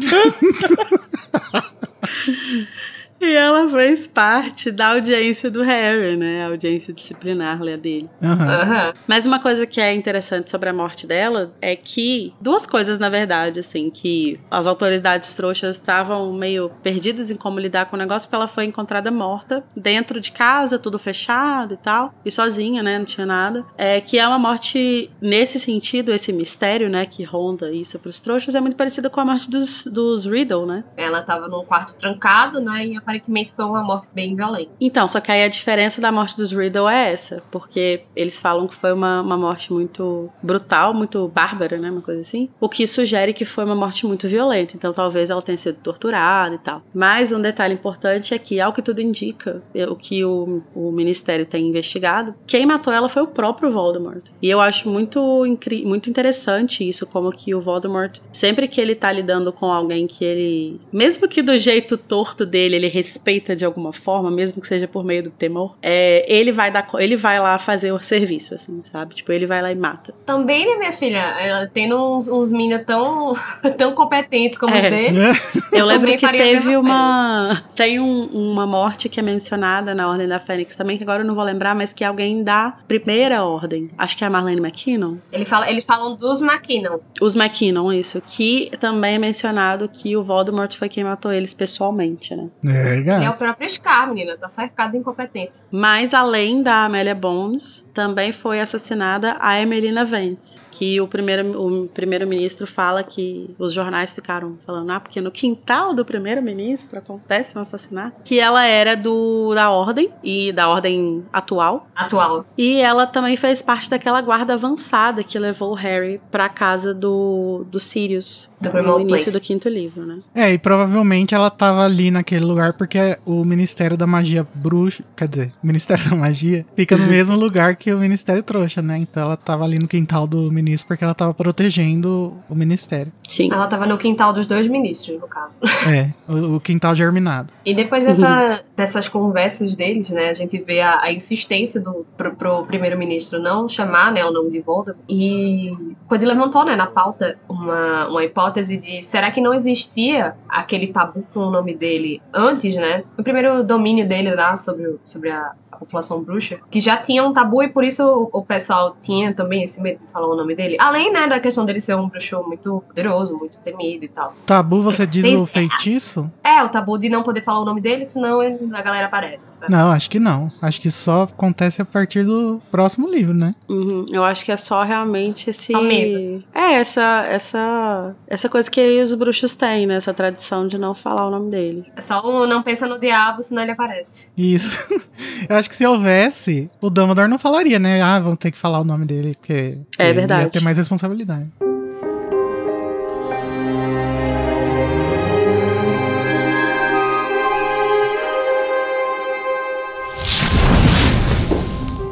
E 3.22 3.34
ela 3.36 3.70
fez 3.70 4.08
parte 4.08 4.72
da 4.72 4.88
audiência 4.88 5.48
do 5.48 5.62
Harry, 5.62 6.16
né? 6.16 6.44
A 6.44 6.48
audiência 6.48 6.92
disciplinar 6.92 7.62
lá 7.62 7.76
dele. 7.76 8.10
Aham. 8.20 8.50
Aham. 8.50 8.92
Mas 9.06 9.24
uma 9.24 9.38
coisa 9.38 9.64
que 9.64 9.80
é 9.80 9.94
interessante 9.94 10.50
sobre 10.50 10.68
a 10.68 10.72
morte 10.72 11.06
dela 11.06 11.52
é 11.60 11.76
que 11.76 12.34
duas 12.40 12.66
coisas, 12.66 12.98
na 12.98 13.08
verdade, 13.08 13.60
assim, 13.60 13.90
que 13.90 14.40
as 14.50 14.66
autoridades 14.66 15.34
trouxas 15.34 15.76
estavam 15.76 16.32
meio 16.32 16.68
perdidas 16.82 17.30
em 17.30 17.36
como 17.36 17.60
lidar 17.60 17.86
com 17.86 17.94
o 17.94 17.98
negócio, 17.98 18.28
porque 18.28 18.34
ela 18.34 18.48
foi 18.48 18.64
encontrada 18.64 19.08
morta 19.12 19.62
dentro 19.76 20.20
de 20.20 20.32
casa, 20.32 20.76
tudo 20.76 20.98
fechado 20.98 21.74
e 21.74 21.76
tal, 21.76 22.12
e 22.24 22.30
sozinha, 22.30 22.82
né? 22.82 22.98
Não 22.98 23.04
tinha 23.04 23.26
nada. 23.26 23.64
É 23.78 24.00
que 24.00 24.18
é 24.18 24.26
uma 24.26 24.38
morte 24.38 25.08
nesse 25.20 25.60
sentido, 25.60 26.12
esse 26.12 26.32
mistério, 26.32 26.88
né, 26.88 27.06
que 27.06 27.22
ronda 27.22 27.70
isso 27.70 28.00
pros 28.00 28.18
trouxas, 28.18 28.56
é 28.56 28.60
muito 28.60 28.76
parecida 28.76 29.08
com 29.08 29.20
a 29.20 29.24
morte 29.24 29.48
dos, 29.48 29.84
dos 29.84 30.26
Riddle, 30.26 30.66
né? 30.66 30.82
Ela 30.96 31.22
tava 31.22 31.46
num 31.46 31.64
quarto 31.64 31.96
trancado, 31.96 32.60
né? 32.60 32.84
E 32.84 32.96
aparentemente 33.12 33.52
foi 33.52 33.64
uma 33.64 33.82
morte 33.82 34.08
bem 34.14 34.34
violenta. 34.34 34.70
Então, 34.80 35.06
só 35.06 35.20
que 35.20 35.30
aí 35.30 35.42
a 35.44 35.48
diferença 35.48 36.00
da 36.00 36.10
morte 36.10 36.36
dos 36.36 36.52
Riddle 36.52 36.88
é 36.88 37.12
essa, 37.12 37.42
porque 37.50 38.02
eles 38.16 38.40
falam 38.40 38.66
que 38.66 38.74
foi 38.74 38.92
uma, 38.92 39.20
uma 39.20 39.36
morte 39.36 39.72
muito 39.72 40.30
brutal, 40.42 40.94
muito 40.94 41.28
bárbara, 41.28 41.76
né, 41.78 41.90
uma 41.90 42.00
coisa 42.00 42.20
assim, 42.20 42.48
o 42.60 42.68
que 42.68 42.86
sugere 42.86 43.32
que 43.32 43.44
foi 43.44 43.64
uma 43.64 43.74
morte 43.74 44.06
muito 44.06 44.26
violenta, 44.26 44.72
então 44.74 44.92
talvez 44.92 45.30
ela 45.30 45.42
tenha 45.42 45.58
sido 45.58 45.76
torturada 45.76 46.54
e 46.54 46.58
tal. 46.58 46.82
Mas 46.94 47.32
um 47.32 47.40
detalhe 47.40 47.74
importante 47.74 48.34
é 48.34 48.38
que, 48.38 48.60
ao 48.60 48.72
que 48.72 48.82
tudo 48.82 49.00
indica, 49.00 49.62
o 49.88 49.96
que 49.96 50.24
o, 50.24 50.62
o 50.74 50.90
Ministério 50.90 51.44
tem 51.44 51.68
investigado, 51.68 52.34
quem 52.46 52.64
matou 52.64 52.92
ela 52.92 53.08
foi 53.08 53.22
o 53.22 53.26
próprio 53.26 53.70
Voldemort. 53.70 54.22
E 54.40 54.48
eu 54.48 54.60
acho 54.60 54.88
muito, 54.88 55.44
muito 55.84 56.08
interessante 56.08 56.88
isso, 56.88 57.06
como 57.06 57.30
que 57.30 57.54
o 57.54 57.60
Voldemort, 57.60 58.18
sempre 58.32 58.66
que 58.68 58.80
ele 58.80 58.94
tá 58.94 59.12
lidando 59.12 59.52
com 59.52 59.66
alguém 59.66 60.06
que 60.06 60.24
ele, 60.24 60.80
mesmo 60.92 61.28
que 61.28 61.42
do 61.42 61.56
jeito 61.58 61.96
torto 61.96 62.46
dele, 62.46 62.76
ele 62.76 62.88
respeita 63.02 63.56
de 63.56 63.64
alguma 63.64 63.92
forma, 63.92 64.30
mesmo 64.30 64.60
que 64.62 64.66
seja 64.68 64.86
por 64.86 65.04
meio 65.04 65.24
do 65.24 65.30
temor, 65.30 65.76
é, 65.82 66.24
ele 66.32 66.52
vai 66.52 66.70
dar, 66.70 66.86
ele 66.98 67.16
vai 67.16 67.38
lá 67.40 67.58
fazer 67.58 67.92
o 67.92 68.00
serviço, 68.02 68.54
assim, 68.54 68.80
sabe? 68.84 69.14
Tipo, 69.14 69.32
ele 69.32 69.46
vai 69.46 69.60
lá 69.60 69.72
e 69.72 69.74
mata. 69.74 70.14
Também, 70.24 70.66
né, 70.66 70.76
minha 70.76 70.92
filha? 70.92 71.18
Ela 71.18 71.66
tendo 71.72 71.96
uns, 72.16 72.28
uns 72.28 72.50
meninos 72.52 72.84
tão, 72.86 73.32
tão 73.76 73.94
competentes 73.94 74.56
como 74.56 74.72
os 74.72 74.84
É. 74.84 74.90
dele. 74.90 75.18
Eu 75.72 75.86
lembro 75.86 76.14
que 76.16 76.28
teve 76.28 76.76
uma. 76.76 77.62
Tem 77.74 77.98
um- 77.98 78.26
uma 78.26 78.66
morte 78.66 79.08
que 79.08 79.18
é 79.18 79.22
mencionada 79.22 79.94
na 79.94 80.08
Ordem 80.08 80.28
da 80.28 80.38
Fênix 80.38 80.74
também, 80.76 80.96
que 80.96 81.02
agora 81.02 81.22
eu 81.22 81.26
não 81.26 81.34
vou 81.34 81.42
lembrar, 81.44 81.74
mas 81.74 81.92
que 81.92 82.04
é 82.04 82.06
alguém 82.06 82.42
da 82.44 82.76
primeira 82.86 83.42
ordem. 83.44 83.90
Acho 83.96 84.16
que 84.16 84.22
é 84.22 84.26
a 84.26 84.30
Marlene 84.30 84.60
McKinnon. 84.60 85.16
Ele 85.32 85.44
fala, 85.44 85.70
eles 85.70 85.84
falam 85.84 86.14
dos 86.14 86.42
McKinnon. 86.42 86.98
Os 87.20 87.34
McKinnon, 87.34 87.90
isso. 87.92 88.22
Que 88.26 88.70
também 88.78 89.14
é 89.14 89.18
mencionado 89.18 89.88
que 89.88 90.16
o 90.16 90.22
Voldemort 90.22 90.72
foi 90.76 90.88
quem 90.88 91.02
matou 91.04 91.32
eles 91.32 91.54
pessoalmente, 91.54 92.34
né? 92.36 92.48
É, 92.66 92.81
Ele 92.82 93.10
é 93.10 93.14
o 93.14 93.20
gato. 93.20 93.38
próprio 93.38 93.68
Scar, 93.68 94.08
menina. 94.08 94.36
Tá 94.36 94.48
cercado 94.48 94.92
de 94.92 94.98
incompetência. 94.98 95.62
Mas 95.70 96.14
além 96.14 96.62
da 96.62 96.84
Amélia 96.84 97.14
Bones, 97.14 97.84
também 97.92 98.32
foi 98.32 98.60
assassinada 98.60 99.36
a 99.40 99.60
Emelina 99.60 100.04
Vance. 100.04 100.61
Que 100.72 101.00
o 101.00 101.06
primeiro- 101.06 101.60
o 101.60 101.86
primeiro-ministro 101.88 102.66
fala 102.66 103.04
que 103.04 103.54
os 103.58 103.72
jornais 103.72 104.12
ficaram 104.12 104.56
falando, 104.66 104.90
ah, 104.90 104.98
porque 105.00 105.20
no 105.20 105.30
quintal 105.30 105.94
do 105.94 106.04
primeiro-ministro 106.04 106.98
acontece 106.98 107.56
um 107.56 107.60
assassinato. 107.60 108.16
Que 108.24 108.40
ela 108.40 108.64
era 108.66 108.96
do 108.96 109.54
da 109.54 109.70
ordem, 109.70 110.08
e 110.24 110.50
da 110.52 110.68
ordem 110.68 111.24
atual. 111.32 111.86
Atual. 111.94 112.44
E 112.56 112.80
ela 112.80 113.06
também 113.06 113.36
fez 113.36 113.62
parte 113.62 113.90
daquela 113.90 114.20
guarda 114.20 114.54
avançada 114.54 115.22
que 115.22 115.38
levou 115.38 115.70
o 115.72 115.74
Harry 115.74 116.20
pra 116.30 116.48
casa 116.48 116.94
do, 116.94 117.64
do 117.70 117.78
Sirius. 117.78 118.50
Do 118.60 118.72
no 118.72 119.00
início 119.00 119.24
Place. 119.24 119.32
do 119.32 119.40
quinto 119.40 119.68
livro, 119.68 120.06
né? 120.06 120.20
É, 120.32 120.52
e 120.52 120.58
provavelmente 120.58 121.34
ela 121.34 121.50
tava 121.50 121.84
ali 121.84 122.12
naquele 122.12 122.44
lugar 122.44 122.74
porque 122.74 123.18
o 123.26 123.44
Ministério 123.44 123.96
da 123.96 124.06
Magia 124.06 124.46
Bruxa, 124.54 125.02
quer 125.16 125.26
dizer, 125.28 125.52
o 125.62 125.66
Ministério 125.66 126.08
da 126.08 126.14
Magia 126.14 126.64
fica 126.76 126.96
no 126.96 127.06
mesmo 127.10 127.34
lugar 127.36 127.74
que 127.74 127.92
o 127.92 127.98
Ministério 127.98 128.40
Trouxa, 128.42 128.80
né? 128.80 128.96
Então 128.98 129.24
ela 129.24 129.36
tava 129.36 129.64
ali 129.64 129.78
no 129.80 129.88
quintal 129.88 130.28
do 130.28 130.50
ministro 130.62 130.88
porque 130.88 131.04
ela 131.04 131.14
tava 131.14 131.34
protegendo 131.34 132.36
o 132.48 132.54
Ministério. 132.54 133.12
Sim. 133.28 133.48
Ela 133.52 133.66
tava 133.66 133.86
no 133.86 133.96
quintal 133.98 134.32
dos 134.32 134.46
dois 134.46 134.66
ministros, 134.68 135.18
no 135.20 135.26
caso. 135.28 135.60
É, 135.88 136.10
o, 136.28 136.56
o 136.56 136.60
quintal 136.60 136.94
germinado. 136.94 137.52
E 137.66 137.74
depois 137.74 138.04
dessa, 138.06 138.62
dessas 138.76 139.08
conversas 139.08 139.74
deles, 139.74 140.10
né, 140.10 140.28
a 140.28 140.32
gente 140.32 140.56
vê 140.58 140.80
a, 140.80 141.00
a 141.02 141.12
insistência 141.12 141.80
do 141.80 142.06
pro, 142.16 142.34
pro 142.36 142.64
primeiro-ministro 142.64 143.40
não 143.40 143.68
chamar, 143.68 144.12
né, 144.12 144.24
o 144.24 144.30
nome 144.30 144.50
de 144.50 144.60
Voldemort. 144.60 144.98
E 145.08 145.76
quando 146.06 146.22
ele 146.22 146.32
levantou, 146.32 146.64
né, 146.64 146.76
na 146.76 146.86
pauta 146.86 147.36
uma, 147.48 148.08
uma 148.08 148.24
hipótese 148.24 148.76
de 148.76 149.02
será 149.02 149.30
que 149.30 149.40
não 149.40 149.52
existia 149.52 150.34
aquele 150.48 150.86
tabu 150.86 151.24
com 151.34 151.40
o 151.40 151.50
nome 151.50 151.74
dele 151.74 152.22
antes, 152.32 152.76
né? 152.76 153.02
No 153.18 153.24
primeiro 153.24 153.64
domínio 153.64 154.06
dele 154.06 154.34
lá 154.34 154.56
sobre, 154.56 154.86
o- 154.86 155.00
sobre 155.02 155.30
a 155.30 155.52
população 155.84 156.22
bruxa, 156.22 156.58
que 156.70 156.80
já 156.80 156.96
tinha 156.96 157.24
um 157.24 157.32
tabu 157.32 157.62
e 157.62 157.68
por 157.68 157.84
isso 157.84 158.02
o, 158.32 158.40
o 158.40 158.44
pessoal 158.44 158.96
tinha 159.00 159.32
também 159.34 159.62
esse 159.62 159.80
medo 159.82 160.00
de 160.04 160.06
falar 160.10 160.26
o 160.26 160.36
nome 160.36 160.54
dele. 160.54 160.76
Além, 160.80 161.12
né, 161.12 161.26
da 161.26 161.40
questão 161.40 161.64
dele 161.64 161.80
ser 161.80 161.94
um 161.96 162.08
bruxo 162.08 162.42
muito 162.46 162.82
poderoso, 162.86 163.36
muito 163.36 163.58
temido 163.58 164.04
e 164.04 164.08
tal. 164.08 164.34
Tabu, 164.46 164.82
você 164.82 165.06
diz 165.06 165.24
Tem- 165.24 165.36
o 165.36 165.46
feitiço? 165.46 166.30
É, 166.42 166.62
o 166.62 166.68
tabu 166.68 166.98
de 166.98 167.08
não 167.08 167.22
poder 167.22 167.42
falar 167.42 167.60
o 167.60 167.64
nome 167.64 167.80
dele, 167.80 168.04
senão 168.04 168.40
a 168.40 168.82
galera 168.82 169.06
aparece, 169.06 169.54
sabe? 169.54 169.72
Não, 169.72 169.90
acho 169.90 170.08
que 170.10 170.18
não. 170.18 170.50
Acho 170.60 170.80
que 170.80 170.90
só 170.90 171.22
acontece 171.22 171.80
a 171.80 171.84
partir 171.84 172.24
do 172.24 172.60
próximo 172.70 173.08
livro, 173.08 173.34
né? 173.34 173.54
Uhum, 173.68 174.06
Eu 174.10 174.24
acho 174.24 174.44
que 174.44 174.52
é 174.52 174.56
só 174.56 174.82
realmente 174.82 175.50
esse. 175.50 175.72
Só 175.72 175.80
medo. 175.80 176.44
É, 176.54 176.74
essa, 176.74 177.24
essa, 177.28 178.14
essa 178.26 178.48
coisa 178.48 178.70
que 178.70 179.02
os 179.02 179.14
bruxos 179.14 179.54
têm, 179.54 179.86
né? 179.86 179.96
Essa 179.96 180.12
tradição 180.14 180.66
de 180.66 180.78
não 180.78 180.94
falar 180.94 181.26
o 181.26 181.30
nome 181.30 181.50
dele. 181.50 181.84
É 181.96 182.00
só 182.00 182.20
o 182.20 182.46
não 182.46 182.62
pensa 182.62 182.86
no 182.86 182.98
diabo, 182.98 183.42
senão 183.42 183.62
ele 183.62 183.72
aparece. 183.72 184.30
Isso. 184.36 184.70
Eu 185.48 185.56
acho 185.56 185.68
que 185.68 185.71
se 185.74 185.86
houvesse, 185.86 186.70
o 186.80 186.88
Dumbledore 186.90 187.28
não 187.28 187.38
falaria, 187.38 187.78
né? 187.78 188.00
Ah, 188.02 188.20
vão 188.20 188.36
ter 188.36 188.50
que 188.50 188.58
falar 188.58 188.80
o 188.80 188.84
nome 188.84 189.04
dele, 189.06 189.34
porque 189.38 189.78
É 189.98 190.04
ele 190.06 190.14
verdade. 190.20 190.44
ia 190.44 190.50
ter 190.50 190.60
mais 190.60 190.76
responsabilidade. 190.78 191.50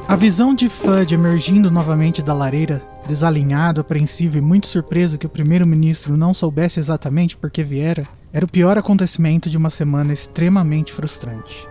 A 0.08 0.16
visão 0.16 0.54
de 0.54 0.68
Fudge 0.68 1.14
emergindo 1.14 1.70
novamente 1.70 2.20
da 2.20 2.34
lareira, 2.34 2.82
desalinhado, 3.06 3.80
apreensivo 3.80 4.38
e 4.38 4.40
muito 4.40 4.66
surpreso 4.66 5.16
que 5.16 5.26
o 5.26 5.30
primeiro-ministro 5.30 6.16
não 6.16 6.34
soubesse 6.34 6.80
exatamente 6.80 7.36
por 7.36 7.48
que 7.50 7.62
viera, 7.62 8.06
era 8.32 8.44
o 8.44 8.50
pior 8.50 8.76
acontecimento 8.76 9.48
de 9.48 9.56
uma 9.56 9.70
semana 9.70 10.12
extremamente 10.12 10.92
frustrante. 10.92 11.66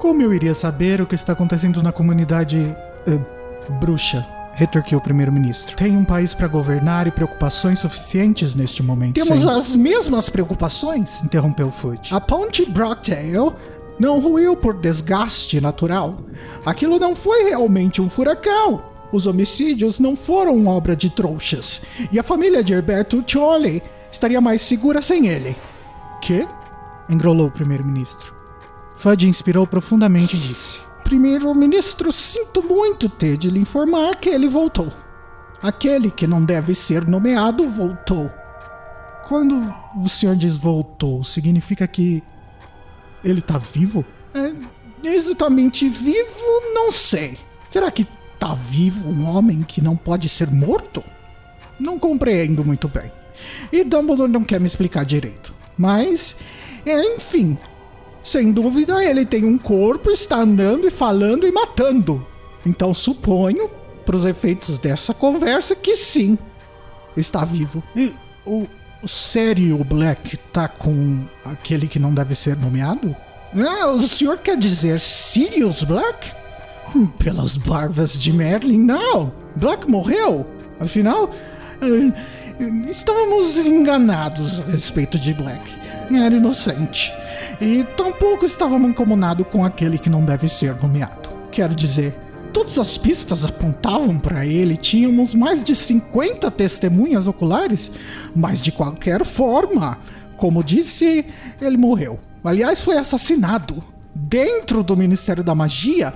Como 0.00 0.22
eu 0.22 0.32
iria 0.32 0.54
saber 0.54 1.02
o 1.02 1.06
que 1.06 1.14
está 1.14 1.34
acontecendo 1.34 1.82
na 1.82 1.92
comunidade. 1.92 2.74
eh, 3.06 3.18
bruxa? 3.78 4.26
Retorquiu 4.54 4.96
o 4.96 5.00
primeiro-ministro. 5.00 5.76
Tem 5.76 5.94
um 5.94 6.06
país 6.06 6.32
para 6.34 6.48
governar 6.48 7.06
e 7.06 7.10
preocupações 7.10 7.80
suficientes 7.80 8.54
neste 8.54 8.82
momento. 8.82 9.22
Temos 9.22 9.46
as 9.46 9.76
mesmas 9.76 10.30
preocupações. 10.30 11.22
Interrompeu 11.22 11.70
Fudge. 11.70 12.14
A 12.14 12.20
ponte 12.20 12.64
Brockdale 12.64 13.52
não 13.98 14.20
ruiu 14.20 14.56
por 14.56 14.74
desgaste 14.80 15.60
natural. 15.60 16.16
Aquilo 16.64 16.98
não 16.98 17.14
foi 17.14 17.50
realmente 17.50 18.00
um 18.00 18.08
furacão. 18.08 18.82
Os 19.12 19.26
homicídios 19.26 20.00
não 20.00 20.16
foram 20.16 20.66
obra 20.66 20.96
de 20.96 21.10
trouxas. 21.10 21.82
E 22.10 22.18
a 22.18 22.22
família 22.22 22.64
de 22.64 22.72
Herberto 22.72 23.22
Cioli 23.26 23.82
estaria 24.10 24.40
mais 24.40 24.62
segura 24.62 25.02
sem 25.02 25.26
ele. 25.26 25.54
Que? 26.22 26.48
Engrolou 27.08 27.48
o 27.48 27.52
primeiro-ministro. 27.52 28.39
Fudge 29.00 29.26
inspirou 29.26 29.66
profundamente 29.66 30.36
e 30.36 30.38
disse: 30.38 30.80
Primeiro-ministro, 31.02 32.12
sinto 32.12 32.62
muito 32.62 33.08
ter 33.08 33.38
de 33.38 33.50
lhe 33.50 33.58
informar 33.58 34.16
que 34.16 34.28
ele 34.28 34.46
voltou. 34.46 34.92
Aquele 35.62 36.10
que 36.10 36.26
não 36.26 36.44
deve 36.44 36.74
ser 36.74 37.06
nomeado 37.08 37.66
voltou. 37.66 38.30
Quando 39.26 39.74
o 39.96 40.06
senhor 40.06 40.36
diz 40.36 40.58
voltou, 40.58 41.24
significa 41.24 41.88
que 41.88 42.22
ele 43.24 43.40
tá 43.40 43.56
vivo? 43.56 44.04
É, 44.34 44.52
exatamente 45.08 45.88
vivo, 45.88 46.74
não 46.74 46.92
sei. 46.92 47.38
Será 47.70 47.90
que 47.90 48.06
tá 48.38 48.54
vivo 48.54 49.08
um 49.08 49.26
homem 49.34 49.62
que 49.62 49.80
não 49.80 49.96
pode 49.96 50.28
ser 50.28 50.50
morto? 50.50 51.02
Não 51.78 51.98
compreendo 51.98 52.66
muito 52.66 52.86
bem. 52.86 53.10
E 53.72 53.82
Dumbledore 53.82 54.30
não 54.30 54.44
quer 54.44 54.60
me 54.60 54.66
explicar 54.66 55.06
direito. 55.06 55.54
Mas, 55.78 56.36
enfim. 56.84 57.58
Sem 58.22 58.52
dúvida, 58.52 59.02
ele 59.02 59.24
tem 59.24 59.44
um 59.44 59.56
corpo, 59.56 60.10
está 60.10 60.36
andando 60.36 60.86
e 60.86 60.90
falando 60.90 61.46
e 61.46 61.52
matando. 61.52 62.26
Então 62.64 62.92
suponho, 62.92 63.70
para 64.04 64.16
os 64.16 64.24
efeitos 64.24 64.78
dessa 64.78 65.14
conversa, 65.14 65.74
que 65.74 65.96
sim, 65.96 66.38
está 67.16 67.44
vivo. 67.44 67.82
E 67.96 68.14
o, 68.46 68.66
sério 69.06 69.82
Black 69.84 70.36
tá 70.52 70.68
com 70.68 71.24
aquele 71.44 71.88
que 71.88 71.98
não 71.98 72.12
deve 72.12 72.34
ser 72.34 72.56
nomeado? 72.56 73.16
Ah, 73.54 73.88
o 73.88 74.02
senhor 74.02 74.38
quer 74.38 74.56
dizer 74.56 75.00
Sirius 75.00 75.84
Black? 75.84 76.32
Hum, 76.94 77.06
Pelas 77.06 77.56
barbas 77.56 78.20
de 78.20 78.32
Merlin, 78.32 78.78
não. 78.78 79.32
Black 79.56 79.88
morreu. 79.90 80.46
Afinal, 80.78 81.30
eh, 81.80 82.12
estávamos 82.88 83.56
enganados 83.66 84.60
a 84.60 84.64
respeito 84.64 85.18
de 85.18 85.34
Black. 85.34 85.62
Era 86.12 86.36
inocente. 86.36 87.12
E 87.60 87.84
tampouco 87.96 88.44
estava 88.44 88.78
mancomunado 88.78 89.44
com 89.44 89.64
aquele 89.64 89.98
que 89.98 90.10
não 90.10 90.24
deve 90.24 90.48
ser 90.48 90.74
nomeado. 90.80 91.30
Quero 91.52 91.74
dizer, 91.74 92.18
todas 92.52 92.78
as 92.78 92.98
pistas 92.98 93.44
apontavam 93.44 94.18
para 94.18 94.44
ele, 94.44 94.76
tínhamos 94.76 95.34
mais 95.34 95.62
de 95.62 95.74
50 95.74 96.50
testemunhas 96.50 97.26
oculares, 97.26 97.92
mas 98.34 98.60
de 98.60 98.72
qualquer 98.72 99.24
forma, 99.24 99.98
como 100.36 100.64
disse, 100.64 101.24
ele 101.60 101.76
morreu. 101.76 102.18
Aliás, 102.42 102.80
foi 102.80 102.96
assassinado 102.96 103.82
dentro 104.14 104.82
do 104.82 104.96
Ministério 104.96 105.44
da 105.44 105.54
Magia. 105.54 106.14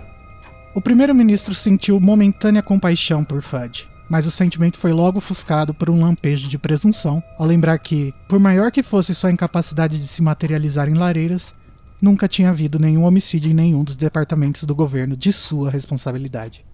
O 0.74 0.80
primeiro-ministro 0.80 1.54
sentiu 1.54 2.00
momentânea 2.00 2.62
compaixão 2.62 3.22
por 3.22 3.42
Fudge, 3.42 3.86
mas 4.08 4.26
o 4.26 4.30
sentimento 4.30 4.78
foi 4.78 4.92
logo 4.92 5.18
ofuscado 5.18 5.72
por 5.72 5.90
um 5.90 6.00
lampejo 6.00 6.48
de 6.48 6.58
presunção, 6.58 7.22
ao 7.38 7.46
lembrar 7.46 7.78
que, 7.78 8.12
por 8.28 8.38
maior 8.38 8.70
que 8.70 8.82
fosse 8.82 9.14
sua 9.14 9.30
incapacidade 9.30 9.98
de 9.98 10.06
se 10.06 10.22
materializar 10.22 10.88
em 10.88 10.94
lareiras, 10.94 11.54
nunca 12.00 12.28
tinha 12.28 12.50
havido 12.50 12.78
nenhum 12.78 13.04
homicídio 13.04 13.50
em 13.50 13.54
nenhum 13.54 13.82
dos 13.82 13.96
departamentos 13.96 14.64
do 14.64 14.74
governo 14.74 15.16
de 15.16 15.32
sua 15.32 15.70
responsabilidade. 15.70 16.64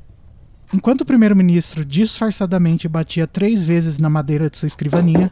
Enquanto 0.73 1.01
o 1.01 1.07
primeiro-ministro 1.07 1.85
disfarçadamente 1.85 2.89
batia 2.89 3.27
três 3.27 3.65
vezes 3.65 3.99
na 3.99 4.09
madeira 4.09 4.49
de 4.49 4.57
sua 4.57 4.69
escrivaninha, 4.69 5.31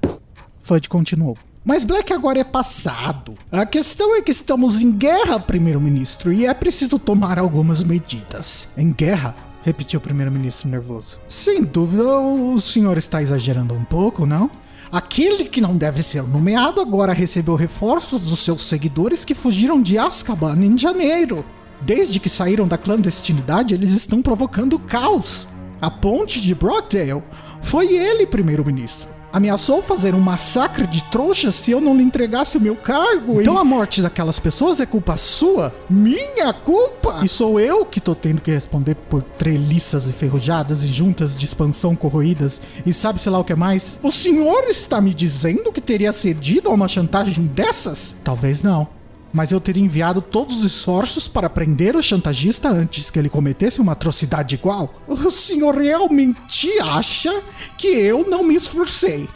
Fudge 0.60 0.88
continuou. 0.88 1.36
Mas 1.64 1.84
Black 1.84 2.12
agora 2.12 2.40
é 2.40 2.44
passado. 2.44 3.36
A 3.52 3.66
questão 3.66 4.16
é 4.16 4.22
que 4.22 4.30
estamos 4.30 4.80
em 4.80 4.90
guerra, 4.90 5.38
primeiro-ministro, 5.38 6.32
e 6.32 6.46
é 6.46 6.54
preciso 6.54 6.98
tomar 6.98 7.38
algumas 7.38 7.82
medidas. 7.82 8.68
Em 8.76 8.92
guerra? 8.92 9.47
Repetiu 9.68 9.98
o 9.98 10.02
primeiro-ministro 10.02 10.66
nervoso. 10.66 11.20
Sem 11.28 11.62
dúvida, 11.62 12.02
o 12.02 12.58
senhor 12.58 12.96
está 12.96 13.20
exagerando 13.20 13.74
um 13.74 13.84
pouco, 13.84 14.24
não? 14.24 14.50
Aquele 14.90 15.44
que 15.44 15.60
não 15.60 15.76
deve 15.76 16.02
ser 16.02 16.22
nomeado 16.22 16.80
agora 16.80 17.12
recebeu 17.12 17.54
reforços 17.54 18.22
dos 18.22 18.38
seus 18.38 18.62
seguidores 18.62 19.26
que 19.26 19.34
fugiram 19.34 19.82
de 19.82 19.98
Azkaban 19.98 20.56
em 20.64 20.78
janeiro. 20.78 21.44
Desde 21.82 22.18
que 22.18 22.30
saíram 22.30 22.66
da 22.66 22.78
clandestinidade, 22.78 23.74
eles 23.74 23.90
estão 23.90 24.22
provocando 24.22 24.78
caos. 24.78 25.48
A 25.82 25.90
ponte 25.90 26.40
de 26.40 26.54
Brockdale 26.54 27.22
foi 27.60 27.92
ele, 27.92 28.26
primeiro-ministro 28.26 29.17
ameaçou 29.32 29.82
fazer 29.82 30.14
um 30.14 30.20
massacre 30.20 30.86
de 30.86 31.02
trouxas 31.04 31.54
se 31.54 31.70
eu 31.70 31.80
não 31.80 31.96
lhe 31.96 32.02
entregasse 32.02 32.56
o 32.56 32.60
meu 32.60 32.76
cargo. 32.76 33.40
Então 33.40 33.58
a 33.58 33.64
morte 33.64 34.02
daquelas 34.02 34.38
pessoas 34.38 34.80
é 34.80 34.86
culpa 34.86 35.16
sua? 35.16 35.74
Minha 35.88 36.52
culpa? 36.52 37.20
E 37.22 37.28
sou 37.28 37.58
eu 37.60 37.84
que 37.84 38.00
tô 38.00 38.14
tendo 38.14 38.40
que 38.40 38.50
responder 38.50 38.94
por 38.94 39.22
treliças 39.22 40.06
enferrujadas 40.06 40.82
e 40.82 40.88
juntas 40.88 41.36
de 41.36 41.44
expansão 41.44 41.94
corroídas 41.94 42.60
e 42.84 42.92
sabe-se 42.92 43.28
lá 43.30 43.38
o 43.38 43.44
que 43.44 43.54
mais? 43.54 43.98
O 44.02 44.10
senhor 44.10 44.64
está 44.64 45.00
me 45.00 45.14
dizendo 45.14 45.72
que 45.72 45.80
teria 45.80 46.12
cedido 46.12 46.70
a 46.70 46.74
uma 46.74 46.88
chantagem 46.88 47.46
dessas? 47.46 48.16
Talvez 48.24 48.62
não 48.62 48.97
mas 49.32 49.52
eu 49.52 49.60
teria 49.60 49.82
enviado 49.82 50.20
todos 50.20 50.58
os 50.58 50.64
esforços 50.64 51.28
para 51.28 51.50
prender 51.50 51.96
o 51.96 52.02
chantagista 52.02 52.68
antes 52.68 53.10
que 53.10 53.18
ele 53.18 53.28
cometesse 53.28 53.80
uma 53.80 53.92
atrocidade 53.92 54.54
igual. 54.54 55.02
O 55.06 55.30
senhor 55.30 55.76
realmente 55.76 56.70
acha 56.80 57.42
que 57.76 57.88
eu 57.88 58.28
não 58.28 58.42
me 58.42 58.54
esforcei? 58.54 59.28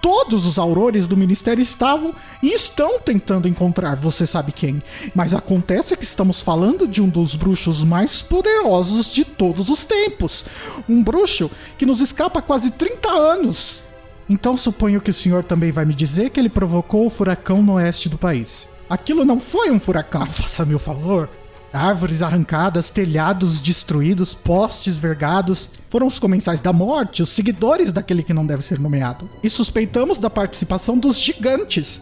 Todos 0.00 0.46
os 0.46 0.58
aurores 0.58 1.08
do 1.08 1.16
ministério 1.16 1.60
estavam 1.60 2.14
e 2.40 2.52
estão 2.52 3.00
tentando 3.00 3.48
encontrar 3.48 3.96
você 3.96 4.26
sabe 4.26 4.52
quem. 4.52 4.80
Mas 5.14 5.34
acontece 5.34 5.96
que 5.96 6.04
estamos 6.04 6.40
falando 6.40 6.86
de 6.86 7.02
um 7.02 7.08
dos 7.08 7.34
bruxos 7.34 7.82
mais 7.82 8.22
poderosos 8.22 9.12
de 9.12 9.24
todos 9.24 9.68
os 9.68 9.84
tempos. 9.84 10.44
Um 10.88 11.02
bruxo 11.02 11.50
que 11.76 11.84
nos 11.84 12.00
escapa 12.00 12.38
há 12.38 12.42
quase 12.42 12.70
30 12.70 13.08
anos. 13.10 13.82
Então 14.28 14.56
suponho 14.56 15.00
que 15.00 15.10
o 15.10 15.14
senhor 15.14 15.42
também 15.42 15.72
vai 15.72 15.84
me 15.84 15.94
dizer 15.94 16.30
que 16.30 16.38
ele 16.38 16.48
provocou 16.48 17.06
o 17.06 17.10
furacão 17.10 17.62
no 17.62 17.72
oeste 17.72 18.08
do 18.08 18.18
país. 18.18 18.68
Aquilo 18.88 19.24
não 19.24 19.38
foi 19.38 19.70
um 19.70 19.78
furacão, 19.78 20.24
faça-me 20.26 20.74
o 20.74 20.78
favor. 20.78 21.28
Árvores 21.70 22.22
arrancadas, 22.22 22.88
telhados 22.88 23.60
destruídos, 23.60 24.32
postes 24.32 24.98
vergados. 24.98 25.68
Foram 25.88 26.06
os 26.06 26.18
comensais 26.18 26.62
da 26.62 26.72
morte, 26.72 27.22
os 27.22 27.28
seguidores 27.28 27.92
daquele 27.92 28.22
que 28.22 28.32
não 28.32 28.46
deve 28.46 28.62
ser 28.62 28.78
nomeado. 28.78 29.28
E 29.42 29.50
suspeitamos 29.50 30.18
da 30.18 30.30
participação 30.30 30.98
dos 30.98 31.20
gigantes. 31.20 32.00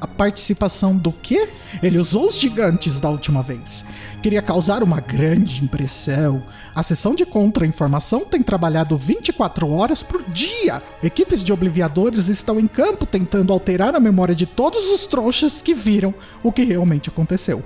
A 0.00 0.06
participação 0.06 0.96
do 0.96 1.12
quê? 1.12 1.48
Ele 1.82 1.98
usou 1.98 2.26
os 2.26 2.38
gigantes 2.38 3.00
da 3.00 3.08
última 3.08 3.42
vez. 3.42 3.84
Queria 4.22 4.42
causar 4.42 4.82
uma 4.82 5.00
grande 5.00 5.64
impressão. 5.64 6.42
A 6.74 6.82
seção 6.82 7.14
de 7.14 7.24
contra-informação 7.24 8.20
tem 8.20 8.42
trabalhado 8.42 8.98
24 8.98 9.70
horas 9.70 10.02
por 10.02 10.22
dia. 10.24 10.82
Equipes 11.02 11.42
de 11.42 11.54
obliviadores 11.54 12.28
estão 12.28 12.60
em 12.60 12.66
campo 12.66 13.06
tentando 13.06 13.50
alterar 13.50 13.94
a 13.94 14.00
memória 14.00 14.34
de 14.34 14.44
todos 14.44 14.92
os 14.92 15.06
trouxas 15.06 15.62
que 15.62 15.72
viram 15.72 16.14
o 16.42 16.52
que 16.52 16.64
realmente 16.64 17.08
aconteceu. 17.08 17.64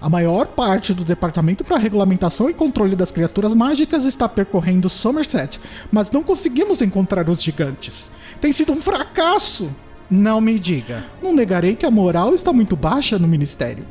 A 0.00 0.08
maior 0.08 0.46
parte 0.46 0.94
do 0.94 1.04
Departamento 1.04 1.62
para 1.62 1.76
Regulamentação 1.76 2.48
e 2.48 2.54
Controle 2.54 2.96
das 2.96 3.12
Criaturas 3.12 3.52
Mágicas 3.52 4.06
está 4.06 4.26
percorrendo 4.26 4.88
Somerset, 4.88 5.60
mas 5.92 6.10
não 6.10 6.22
conseguimos 6.22 6.80
encontrar 6.80 7.28
os 7.28 7.42
gigantes. 7.42 8.10
Tem 8.40 8.50
sido 8.52 8.72
um 8.72 8.76
fracasso! 8.76 9.70
Não 10.10 10.40
me 10.40 10.58
diga. 10.58 11.04
Não 11.22 11.32
negarei 11.32 11.76
que 11.76 11.86
a 11.86 11.90
moral 11.90 12.34
está 12.34 12.52
muito 12.52 12.74
baixa 12.74 13.16
no 13.16 13.28
ministério. 13.28 13.86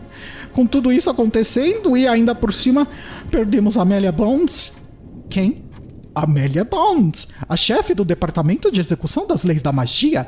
Com 0.53 0.65
tudo 0.65 0.91
isso 0.91 1.09
acontecendo 1.09 1.95
e 1.95 2.07
ainda 2.07 2.33
por 2.33 2.53
cima 2.53 2.87
perdemos 3.29 3.77
Amélia 3.77 4.11
Bones. 4.11 4.73
Quem? 5.29 5.63
Amélia 6.13 6.63
Bones, 6.63 7.27
a 7.47 7.55
chefe 7.55 7.93
do 7.93 8.03
Departamento 8.03 8.71
de 8.71 8.81
Execução 8.81 9.27
das 9.27 9.43
Leis 9.43 9.61
da 9.61 9.71
Magia. 9.71 10.27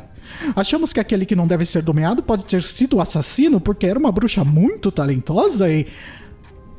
Achamos 0.56 0.94
que 0.94 1.00
aquele 1.00 1.26
que 1.26 1.36
não 1.36 1.48
deve 1.48 1.66
ser 1.66 1.84
nomeado 1.84 2.24
pode 2.24 2.46
ter 2.46 2.64
sido 2.64 2.98
o 2.98 3.02
assassino 3.02 3.60
porque 3.60 3.86
era 3.86 4.00
uma 4.00 4.12
bruxa 4.12 4.44
muito 4.44 4.92
talentosa 4.92 5.70
e. 5.70 5.88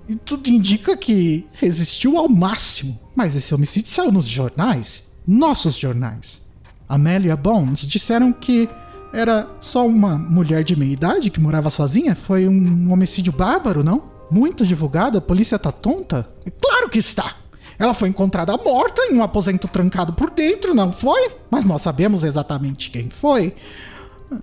E 0.09 0.17
tudo 0.17 0.49
indica 0.49 0.97
que 0.97 1.47
resistiu 1.55 2.19
ao 2.19 2.29
máximo. 2.29 2.99
Mas 3.15 3.37
esse 3.37 3.55
homicídio 3.55 3.89
saiu 3.89 4.11
nos 4.11 4.27
jornais. 4.27 5.05
Nossos 5.25 5.77
jornais. 5.77 6.43
Amélia 6.89 7.37
Bones 7.37 7.87
disseram 7.87 8.33
que 8.33 8.69
era 9.13 9.47
só 9.61 9.87
uma 9.87 10.17
mulher 10.17 10.65
de 10.65 10.75
meia 10.75 10.93
idade 10.93 11.31
que 11.31 11.41
morava 11.41 11.71
sozinha? 11.71 12.15
Foi 12.15 12.49
um 12.49 12.93
homicídio 12.93 13.33
bárbaro, 13.33 13.85
não? 13.85 14.11
Muito 14.31 14.67
divulgado? 14.67 15.19
A 15.19 15.21
polícia 15.21 15.59
tá 15.59 15.71
tonta? 15.71 16.29
É 16.47 16.51
claro 16.51 16.89
que 16.89 16.99
está! 16.99 17.37
Ela 17.79 17.95
foi 17.95 18.09
encontrada 18.09 18.57
morta 18.59 19.03
em 19.07 19.17
um 19.17 19.23
aposento 19.23 19.67
trancado 19.69 20.13
por 20.13 20.31
dentro, 20.31 20.75
não 20.75 20.93
foi? 20.93 21.31
Mas 21.51 21.65
nós 21.65 21.83
sabemos 21.83 22.25
exatamente 22.25 22.91
quem 22.91 23.11
foi. 23.11 23.55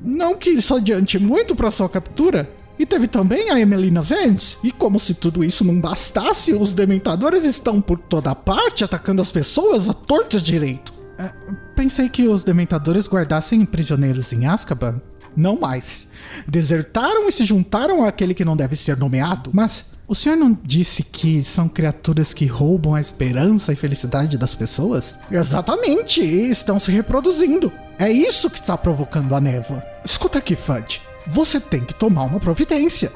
Não 0.01 0.36
que 0.36 0.49
isso 0.49 0.76
adiante 0.76 1.17
muito 1.17 1.55
para 1.55 1.72
sua 1.72 1.89
captura. 1.89 2.49
E 2.78 2.86
teve 2.86 3.07
também 3.07 3.49
a 3.49 3.59
Emelina 3.59 4.01
Vance. 4.01 4.57
E 4.63 4.72
como 4.72 4.99
se 4.99 5.13
tudo 5.13 5.43
isso 5.43 5.65
não 5.65 5.80
bastasse, 5.80 6.53
os 6.53 6.74
dementadores 6.74 7.43
estão 7.43 7.82
por 7.82 7.99
toda 7.99 8.36
parte 8.36 8.84
atacando 8.84 9.22
as 9.22 9.32
pessoas 9.32 9.89
a 9.89 9.93
torta 9.93 10.39
direito. 10.39 10.93
É, 11.17 11.32
pensei 11.80 12.09
que 12.09 12.27
os 12.27 12.43
dementadores 12.43 13.07
guardassem 13.07 13.63
prisioneiros 13.63 14.34
em 14.34 14.45
Azkaban. 14.45 15.01
Não 15.34 15.57
mais. 15.57 16.07
Desertaram 16.45 17.30
e 17.30 17.32
se 17.32 17.45
juntaram 17.45 18.03
àquele 18.03 18.34
que 18.34 18.43
não 18.43 18.57
deve 18.57 18.75
ser 18.75 18.97
nomeado. 18.97 19.49
Mas 19.53 19.91
o 20.05 20.13
senhor 20.13 20.36
não 20.36 20.59
disse 20.61 21.03
que 21.03 21.41
são 21.41 21.69
criaturas 21.69 22.34
que 22.34 22.45
roubam 22.45 22.95
a 22.95 22.99
esperança 22.99 23.71
e 23.71 23.77
felicidade 23.77 24.38
das 24.38 24.53
pessoas? 24.53 25.15
Exatamente, 25.32 26.19
e 26.19 26.51
estão 26.51 26.77
se 26.77 26.91
reproduzindo. 26.91 27.71
É 27.97 28.11
isso 28.11 28.49
que 28.49 28.59
está 28.59 28.77
provocando 28.77 29.34
a 29.34 29.39
névoa. 29.39 29.82
Escuta 30.03 30.39
aqui, 30.39 30.57
Fudge. 30.57 30.99
Você 31.27 31.61
tem 31.61 31.80
que 31.80 31.95
tomar 31.95 32.23
uma 32.23 32.41
providência. 32.41 33.09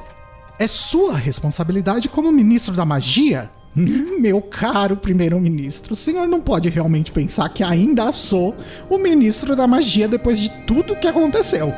É 0.58 0.66
sua 0.66 1.18
responsabilidade 1.18 2.08
como 2.08 2.32
ministro 2.32 2.74
da 2.74 2.86
magia 2.86 3.50
Meu 4.20 4.40
caro 4.40 4.96
primeiro-ministro, 4.96 5.92
o 5.92 5.96
senhor 5.96 6.28
não 6.28 6.40
pode 6.40 6.68
realmente 6.68 7.12
pensar 7.12 7.48
que 7.48 7.62
ainda 7.62 8.12
sou 8.12 8.54
o 8.88 8.98
ministro 8.98 9.56
da 9.56 9.66
magia 9.66 10.06
depois 10.06 10.38
de 10.38 10.50
tudo 10.66 10.96
que 10.96 11.06
aconteceu. 11.06 11.72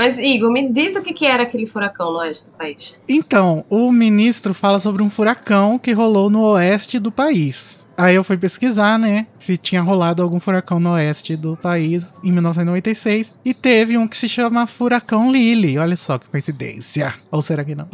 Mas, 0.00 0.18
Igor, 0.18 0.50
me 0.50 0.66
diz 0.66 0.96
o 0.96 1.02
que, 1.02 1.12
que 1.12 1.26
era 1.26 1.42
aquele 1.42 1.66
furacão 1.66 2.10
no 2.10 2.20
oeste 2.20 2.48
do 2.48 2.56
país. 2.56 2.96
Então, 3.06 3.66
o 3.68 3.92
ministro 3.92 4.54
fala 4.54 4.80
sobre 4.80 5.02
um 5.02 5.10
furacão 5.10 5.78
que 5.78 5.92
rolou 5.92 6.30
no 6.30 6.40
oeste 6.40 6.98
do 6.98 7.12
país. 7.12 7.86
Aí 8.00 8.14
eu 8.14 8.24
fui 8.24 8.36
pesquisar, 8.36 8.98
né, 8.98 9.26
se 9.38 9.56
tinha 9.56 9.82
rolado 9.82 10.22
algum 10.22 10.40
furacão 10.40 10.80
no 10.80 10.90
oeste 10.92 11.36
do 11.36 11.56
país 11.56 12.12
em 12.24 12.32
1996. 12.32 13.34
E 13.44 13.52
teve 13.54 13.96
um 13.98 14.06
que 14.08 14.16
se 14.16 14.28
chama 14.28 14.66
Furacão 14.66 15.30
Lily. 15.30 15.78
Olha 15.78 15.96
só 15.96 16.18
que 16.18 16.28
coincidência. 16.28 17.12
Ou 17.30 17.42
será 17.42 17.64
que 17.64 17.74
não? 17.74 17.86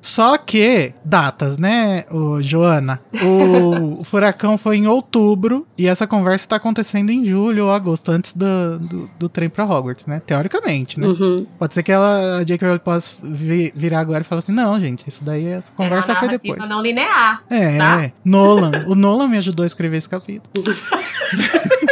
Só 0.00 0.36
que, 0.38 0.92
datas, 1.04 1.56
né, 1.58 2.04
ô, 2.10 2.40
Joana? 2.42 3.00
O, 3.22 4.00
o 4.00 4.04
furacão 4.04 4.56
foi 4.58 4.76
em 4.76 4.86
outubro 4.86 5.66
e 5.78 5.86
essa 5.86 6.06
conversa 6.06 6.48
tá 6.48 6.56
acontecendo 6.56 7.10
em 7.10 7.24
julho 7.24 7.66
ou 7.66 7.72
agosto, 7.72 8.10
antes 8.10 8.32
do, 8.34 8.78
do, 8.78 9.10
do 9.18 9.28
trem 9.28 9.48
pra 9.48 9.64
Hogwarts, 9.64 10.06
né? 10.06 10.20
Teoricamente, 10.26 10.98
né? 10.98 11.06
Uhum. 11.06 11.46
Pode 11.58 11.74
ser 11.74 11.82
que 11.82 11.92
ela, 11.92 12.38
a 12.38 12.44
J.K. 12.44 12.78
Possa 12.80 13.18
vi- 13.22 13.72
virar 13.74 14.00
agora 14.00 14.20
e 14.22 14.24
falar 14.24 14.40
assim: 14.40 14.52
não, 14.52 14.78
gente, 14.80 15.08
isso 15.08 15.24
daí, 15.24 15.46
essa 15.46 15.72
conversa 15.72 16.12
é 16.12 16.14
foi 16.16 16.28
depois. 16.28 16.58
não 16.68 16.82
linear. 16.82 17.42
É, 17.48 17.78
tá? 17.78 18.10
Nolan. 18.24 18.84
O 18.86 18.94
Nolan 18.94 19.28
me 19.28 19.38
ajudou 19.44 19.64
a 19.64 19.66
escrever 19.66 19.98
esse 19.98 20.08
capítulo. 20.08 20.64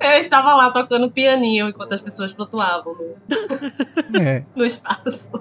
Eu 0.00 0.18
estava 0.18 0.54
lá 0.54 0.70
tocando 0.70 1.10
pianinho 1.10 1.68
enquanto 1.68 1.92
as 1.92 2.00
pessoas 2.00 2.32
flutuavam 2.32 2.94
no, 2.94 4.18
É. 4.20 4.44
no 4.54 4.64
espaço. 4.64 5.32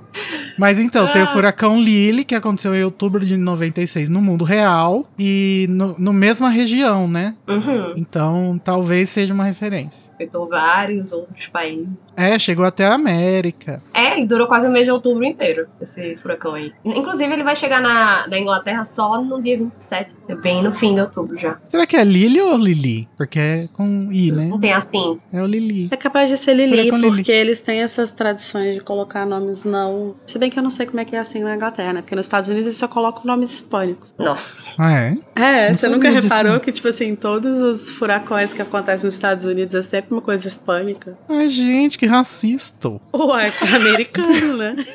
Mas 0.57 0.79
então, 0.79 1.11
tem 1.11 1.21
o 1.21 1.25
Ah. 1.25 1.27
furacão 1.27 1.79
Lily, 1.79 2.23
que 2.25 2.35
aconteceu 2.35 2.73
em 2.73 2.83
outubro 2.83 3.25
de 3.25 3.35
96 3.37 4.09
no 4.09 4.21
mundo 4.21 4.43
real 4.43 5.05
e 5.17 5.67
no, 5.69 5.95
no 5.97 6.13
mesma 6.13 6.49
região, 6.49 7.07
né? 7.07 7.35
Uhum. 7.47 7.93
Então, 7.95 8.59
talvez 8.63 9.09
seja 9.09 9.33
uma 9.33 9.43
referência. 9.43 10.11
Afetou 10.13 10.47
vários 10.47 11.11
outros 11.11 11.47
países. 11.47 12.05
É, 12.15 12.37
chegou 12.39 12.65
até 12.65 12.85
a 12.85 12.93
América. 12.93 13.81
É, 13.93 14.19
e 14.19 14.25
durou 14.25 14.47
quase 14.47 14.67
o 14.67 14.71
mês 14.71 14.85
de 14.85 14.91
outubro 14.91 15.23
inteiro, 15.23 15.67
esse 15.81 16.15
furacão 16.15 16.53
aí. 16.53 16.71
Inclusive, 16.85 17.31
ele 17.33 17.43
vai 17.43 17.55
chegar 17.55 17.81
na, 17.81 18.27
na 18.27 18.39
Inglaterra 18.39 18.83
só 18.83 19.21
no 19.21 19.41
dia 19.41 19.57
27, 19.57 20.15
é 20.27 20.35
bem 20.35 20.61
no 20.63 20.71
fim 20.71 20.93
de 20.93 21.01
outubro 21.01 21.37
já. 21.37 21.57
Será 21.69 21.85
que 21.85 21.95
é 21.95 22.03
Lily 22.03 22.41
ou 22.41 22.57
Lili? 22.57 23.07
Porque 23.17 23.39
é 23.39 23.67
com 23.73 24.09
I, 24.11 24.31
né? 24.31 24.42
Não 24.49 24.59
tem 24.59 24.73
assim. 24.73 25.17
É 25.31 25.41
o 25.41 25.45
Lili. 25.45 25.87
É 25.91 25.97
capaz 25.97 26.29
de 26.29 26.37
ser 26.37 26.53
Lili, 26.53 26.77
Furacão 26.77 26.97
Lili. 26.99 27.15
porque 27.15 27.31
eles 27.31 27.61
têm 27.61 27.79
essas 27.81 28.11
tradições 28.11 28.75
de 28.75 28.81
colocar 28.81 29.25
nomes 29.25 29.63
não. 29.63 30.15
Se 30.25 30.37
bem 30.39 30.49
que 30.49 30.57
eu 30.59 30.63
não 30.63 30.69
sei 30.69 30.85
como 30.85 30.99
é 30.99 31.05
que 31.05 31.15
é 31.15 31.19
assim 31.19 31.39
na 31.43 31.55
Inglaterra, 31.55 31.93
né? 31.93 32.01
Porque 32.01 32.15
nos 32.15 32.25
Estados 32.25 32.49
Unidos 32.49 32.65
eles 32.67 32.77
só 32.77 32.87
colocam 32.87 33.23
nomes 33.25 33.51
hispânicos. 33.53 34.13
Nossa. 34.17 34.75
Ah, 34.79 34.91
é? 34.93 35.17
É, 35.35 35.67
Não 35.69 35.75
você 35.75 35.87
nunca 35.89 36.09
disso, 36.09 36.21
reparou 36.23 36.53
não. 36.53 36.59
que, 36.59 36.71
tipo 36.71 36.87
assim, 36.87 37.15
todos 37.15 37.59
os 37.61 37.91
furacões 37.91 38.53
que 38.53 38.61
acontecem 38.61 39.05
nos 39.05 39.13
Estados 39.13 39.45
Unidos 39.45 39.73
é 39.75 39.81
sempre 39.81 40.11
uma 40.13 40.21
coisa 40.21 40.47
hispânica? 40.47 41.17
Ai, 41.29 41.47
gente, 41.49 41.97
que 41.97 42.05
racista. 42.05 42.89
Ué, 43.13 43.47
é 43.47 43.75
americano, 43.75 44.57
né? 44.57 44.75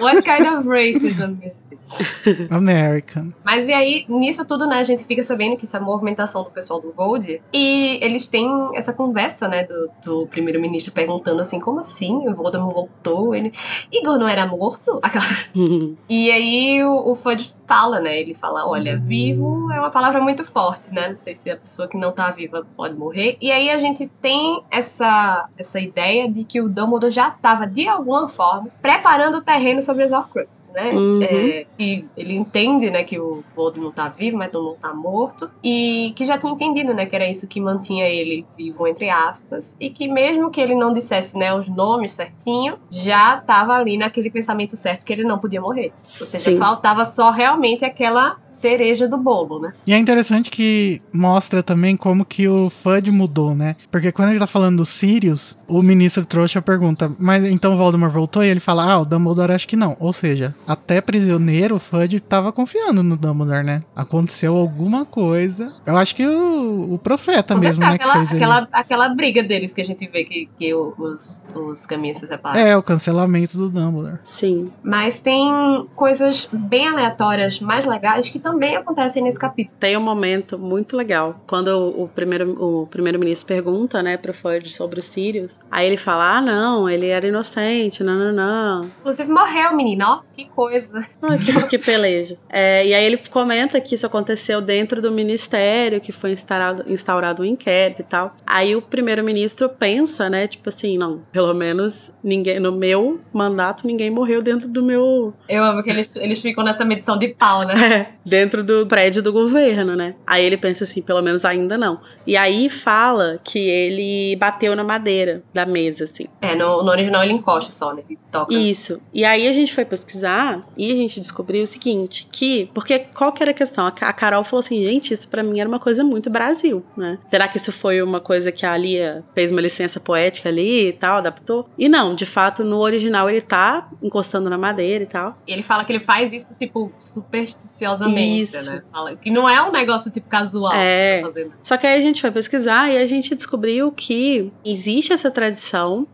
What 0.00 0.22
kind 0.22 0.46
of 0.46 0.68
racism 0.68 1.38
is 1.44 1.66
this? 1.68 2.50
American. 2.50 3.32
Mas 3.44 3.68
e 3.68 3.72
aí, 3.72 4.04
nisso 4.08 4.44
tudo, 4.44 4.66
né, 4.66 4.78
a 4.78 4.84
gente 4.84 5.04
fica 5.04 5.22
sabendo 5.22 5.56
que 5.56 5.64
isso 5.64 5.76
é 5.76 5.80
movimentação 5.80 6.42
do 6.42 6.50
pessoal 6.50 6.80
do 6.80 6.92
Vold. 6.92 7.40
E 7.52 7.98
eles 8.02 8.28
têm 8.28 8.48
essa 8.74 8.92
conversa, 8.92 9.48
né, 9.48 9.64
do, 9.64 9.90
do 10.04 10.26
primeiro-ministro 10.26 10.92
perguntando 10.92 11.40
assim, 11.40 11.60
como 11.60 11.80
assim? 11.80 12.28
O 12.28 12.34
Voldemort 12.34 12.74
voltou? 12.74 13.34
Ele, 13.34 13.52
Igor 13.92 14.18
não 14.18 14.28
era 14.28 14.46
morto? 14.46 15.00
E 16.08 16.30
aí 16.30 16.82
o, 16.84 17.10
o 17.10 17.14
Fudge 17.14 17.54
fala, 17.66 18.00
né, 18.00 18.20
ele 18.20 18.34
fala, 18.34 18.66
olha, 18.66 18.96
vivo 18.96 19.70
é 19.72 19.78
uma 19.78 19.90
palavra 19.90 20.20
muito 20.20 20.44
forte, 20.44 20.92
né? 20.92 21.08
Não 21.08 21.16
sei 21.16 21.34
se 21.34 21.50
a 21.50 21.56
pessoa 21.56 21.88
que 21.88 21.96
não 21.96 22.12
tá 22.12 22.30
viva 22.30 22.66
pode 22.76 22.94
morrer. 22.94 23.36
E 23.40 23.50
aí 23.50 23.70
a 23.70 23.78
gente 23.78 24.06
tem 24.20 24.62
essa, 24.70 25.48
essa 25.56 25.80
ideia 25.80 26.30
de 26.30 26.44
que 26.44 26.60
o 26.60 26.68
Dumbledore 26.68 27.12
já 27.12 27.30
tava, 27.30 27.66
de 27.66 27.88
alguma 27.88 28.28
forma, 28.28 28.68
preparando 28.80 29.38
o 29.38 29.42
terreno 29.54 29.82
sobre 29.82 30.04
as 30.04 30.12
Horcruxes, 30.12 30.72
né? 30.72 30.90
Uhum. 30.92 31.20
É, 31.22 31.66
e 31.78 32.04
ele 32.16 32.34
entende, 32.34 32.90
né, 32.90 33.04
que 33.04 33.18
o 33.18 33.42
Voldemort 33.54 33.94
tá 33.94 34.08
vivo, 34.08 34.36
mas 34.36 34.50
não 34.52 34.74
tá 34.74 34.92
morto. 34.92 35.50
E 35.62 36.12
que 36.16 36.24
já 36.24 36.36
tinha 36.36 36.52
entendido, 36.52 36.92
né, 36.92 37.06
que 37.06 37.14
era 37.14 37.28
isso 37.28 37.46
que 37.46 37.60
mantinha 37.60 38.06
ele 38.06 38.44
vivo, 38.56 38.86
entre 38.86 39.08
aspas. 39.08 39.76
E 39.80 39.90
que 39.90 40.08
mesmo 40.08 40.50
que 40.50 40.60
ele 40.60 40.74
não 40.74 40.92
dissesse, 40.92 41.38
né, 41.38 41.54
os 41.54 41.68
nomes 41.68 42.12
certinho, 42.12 42.76
já 42.90 43.36
tava 43.36 43.74
ali 43.74 43.96
naquele 43.96 44.30
pensamento 44.30 44.76
certo 44.76 45.04
que 45.04 45.12
ele 45.12 45.24
não 45.24 45.38
podia 45.38 45.60
morrer. 45.60 45.92
Ou 46.20 46.26
seja, 46.26 46.50
Sim. 46.50 46.58
faltava 46.58 47.04
só 47.04 47.30
realmente 47.30 47.84
aquela 47.84 48.36
cereja 48.50 49.06
do 49.06 49.16
bolo, 49.16 49.60
né? 49.60 49.72
E 49.86 49.92
é 49.92 49.98
interessante 49.98 50.50
que 50.50 51.00
mostra 51.12 51.62
também 51.62 51.96
como 51.96 52.24
que 52.24 52.48
o 52.48 52.70
FUD 52.70 53.10
mudou, 53.10 53.54
né? 53.54 53.76
Porque 53.90 54.10
quando 54.10 54.30
ele 54.30 54.38
tá 54.38 54.46
falando 54.46 54.78
do 54.78 54.86
Sirius, 54.86 55.58
o 55.66 55.82
ministro 55.82 56.24
trouxa 56.24 56.60
pergunta, 56.60 57.10
mas 57.18 57.44
então 57.44 57.74
o 57.74 57.76
Voldemort 57.76 58.12
voltou? 58.12 58.44
E 58.44 58.48
ele 58.48 58.60
fala, 58.60 58.84
ah, 58.84 59.00
o 59.00 59.04
Dumbledore 59.04 59.52
acho 59.52 59.68
que 59.68 59.76
não. 59.76 59.96
Ou 59.98 60.12
seja, 60.12 60.54
até 60.66 61.00
prisioneiro, 61.00 61.76
o 61.76 61.78
FUD 61.78 62.20
tava 62.20 62.52
confiando 62.52 63.02
no 63.02 63.16
Dumbledore, 63.16 63.64
né? 63.64 63.82
Aconteceu 63.94 64.56
alguma 64.56 65.04
coisa. 65.04 65.74
Eu 65.86 65.96
acho 65.96 66.14
que 66.14 66.26
o, 66.26 66.94
o 66.94 66.98
profeta 66.98 67.56
mesmo, 67.56 67.82
né, 67.82 67.98
que 67.98 68.04
aquela, 68.04 68.12
fez 68.14 68.30
ele. 68.32 68.44
aquela, 68.44 68.68
aquela 68.72 69.08
briga 69.08 69.42
deles 69.42 69.74
que 69.74 69.80
a 69.80 69.84
gente 69.84 70.06
vê 70.06 70.24
que, 70.24 70.48
que 70.58 70.74
os, 70.74 71.42
os 71.54 71.86
caminhos 71.86 72.18
se 72.18 72.26
separam. 72.26 72.58
É, 72.58 72.76
o 72.76 72.82
cancelamento 72.82 73.56
do 73.56 73.68
Dumbledore. 73.68 74.18
Sim. 74.22 74.70
Mas 74.82 75.20
tem 75.20 75.88
coisas 75.94 76.48
bem 76.52 76.88
aleatórias, 76.88 77.60
mais 77.60 77.86
legais, 77.86 78.28
que 78.30 78.38
também 78.38 78.76
acontecem 78.76 79.22
nesse 79.22 79.38
capítulo. 79.38 79.76
Tem 79.78 79.96
um 79.96 80.02
momento 80.02 80.58
muito 80.58 80.96
legal. 80.96 81.40
Quando 81.46 81.68
o, 81.68 82.04
o 82.04 82.08
primeiro, 82.08 82.52
o 82.62 82.86
primeiro-ministro 82.86 83.46
pergunta, 83.46 84.02
né, 84.02 84.16
pro 84.16 84.34
Fudge 84.34 84.70
sobre 84.70 85.00
o 85.00 85.02
Sirius, 85.02 85.53
aí 85.70 85.86
ele 85.86 85.96
fala, 85.96 86.38
ah, 86.38 86.40
não, 86.40 86.88
ele 86.88 87.08
era 87.08 87.26
inocente, 87.26 88.02
não, 88.02 88.16
não, 88.16 88.32
não. 88.32 88.84
Inclusive 89.00 89.30
morreu, 89.30 89.74
menina, 89.74 90.08
ó, 90.08 90.20
que 90.34 90.46
coisa. 90.46 91.06
Ah, 91.22 91.38
que, 91.38 91.68
que 91.68 91.78
peleja. 91.78 92.36
É, 92.48 92.86
e 92.86 92.92
aí 92.92 93.04
ele 93.04 93.16
comenta 93.30 93.80
que 93.80 93.94
isso 93.94 94.06
aconteceu 94.06 94.60
dentro 94.60 95.00
do 95.00 95.10
ministério, 95.10 96.00
que 96.00 96.12
foi 96.12 96.32
instaurado, 96.32 96.84
instaurado 96.86 97.42
um 97.42 97.44
inquérito 97.46 98.02
e 98.02 98.04
tal. 98.04 98.36
Aí 98.46 98.76
o 98.76 98.82
primeiro-ministro 98.82 99.68
pensa, 99.68 100.28
né, 100.28 100.46
tipo 100.46 100.68
assim, 100.68 100.98
não, 100.98 101.22
pelo 101.32 101.54
menos 101.54 102.12
ninguém, 102.22 102.60
no 102.60 102.72
meu 102.72 103.20
mandato, 103.32 103.86
ninguém 103.86 104.10
morreu 104.10 104.42
dentro 104.42 104.68
do 104.68 104.82
meu, 104.82 105.34
Eu 105.48 105.64
amo 105.64 105.82
que 105.82 105.90
eles, 105.90 106.10
eles 106.16 106.40
ficam 106.40 106.64
nessa 106.64 106.84
medição 106.84 107.18
de 107.18 107.28
pau, 107.28 107.64
né? 107.64 107.74
é, 107.74 108.08
dentro 108.24 108.62
do 108.62 108.86
prédio 108.86 109.22
do 109.22 109.32
governo, 109.32 109.96
né? 109.96 110.14
Aí 110.26 110.44
ele 110.44 110.56
pensa 110.56 110.84
assim, 110.84 111.02
pelo 111.02 111.22
menos 111.22 111.44
ainda 111.44 111.76
não. 111.76 112.00
E 112.26 112.36
aí 112.36 112.68
fala 112.68 113.38
que 113.42 113.58
ele 113.58 114.36
bateu 114.36 114.74
na 114.76 114.84
madeira 114.84 115.42
da 115.54 115.64
mesa, 115.64 116.04
assim. 116.04 116.26
É, 116.42 116.54
no, 116.56 116.82
no 116.82 116.90
original 116.90 117.22
ele 117.22 117.32
encosta 117.32 117.72
só, 117.72 117.94
né? 117.94 118.02
Ele 118.10 118.18
toca. 118.30 118.52
Isso. 118.52 119.00
E 119.12 119.24
aí 119.24 119.46
a 119.48 119.52
gente 119.52 119.72
foi 119.72 119.84
pesquisar 119.84 120.62
e 120.76 120.90
a 120.92 120.94
gente 120.94 121.20
descobriu 121.20 121.62
o 121.62 121.66
seguinte, 121.66 122.28
que 122.32 122.68
porque 122.74 122.98
qual 123.14 123.32
que 123.32 123.42
era 123.42 123.52
a 123.52 123.54
questão? 123.54 123.86
A 123.86 123.92
Ca- 123.92 124.08
a 124.08 124.12
Carol 124.12 124.42
falou 124.44 124.60
assim, 124.60 124.84
gente, 124.84 125.14
isso 125.14 125.28
pra 125.28 125.42
mim 125.42 125.60
era 125.60 125.68
uma 125.68 125.78
coisa 125.78 126.02
muito 126.04 126.28
Brasil, 126.28 126.84
né? 126.96 127.18
Será 127.30 127.46
que 127.48 127.56
isso 127.56 127.70
foi 127.72 128.02
uma 128.02 128.20
coisa 128.20 128.50
que 128.50 128.66
a 128.66 128.76
Lia 128.76 129.24
fez 129.34 129.52
uma 129.52 129.60
licença 129.60 130.00
poética 130.00 130.48
ali 130.48 130.88
e 130.88 130.92
tal, 130.92 131.18
adaptou? 131.18 131.68
E 131.78 131.88
não, 131.88 132.14
de 132.14 132.26
fato, 132.26 132.64
no 132.64 132.78
original 132.80 133.30
ele 133.30 133.40
tá 133.40 133.88
encostando 134.02 134.50
na 134.50 134.58
madeira 134.58 135.04
e 135.04 135.06
tal. 135.06 135.38
E 135.46 135.52
ele 135.52 135.62
fala 135.62 135.84
que 135.84 135.92
ele 135.92 136.00
faz 136.00 136.32
isso, 136.32 136.54
tipo, 136.58 136.90
supersticiosamente, 136.98 138.42
Isso. 138.42 138.70
né? 138.70 138.82
Fala 138.92 139.16
que 139.16 139.30
não 139.30 139.48
é 139.48 139.62
um 139.62 139.70
negócio, 139.70 140.10
tipo, 140.10 140.28
casual. 140.28 140.72
É. 140.74 141.22
que 141.22 141.44
tá. 141.44 141.50
Só 141.62 141.76
que 141.76 141.86
aí 141.86 141.98
a 141.98 142.02
gente 142.02 142.20
foi 142.20 142.30
pesquisar 142.30 142.90
e 142.92 142.98
a 142.98 143.06
gente 143.06 143.34
descobriu 143.34 143.92
que 143.92 144.52
existe 144.64 145.12
essa 145.12 145.30
tradição 145.30 145.43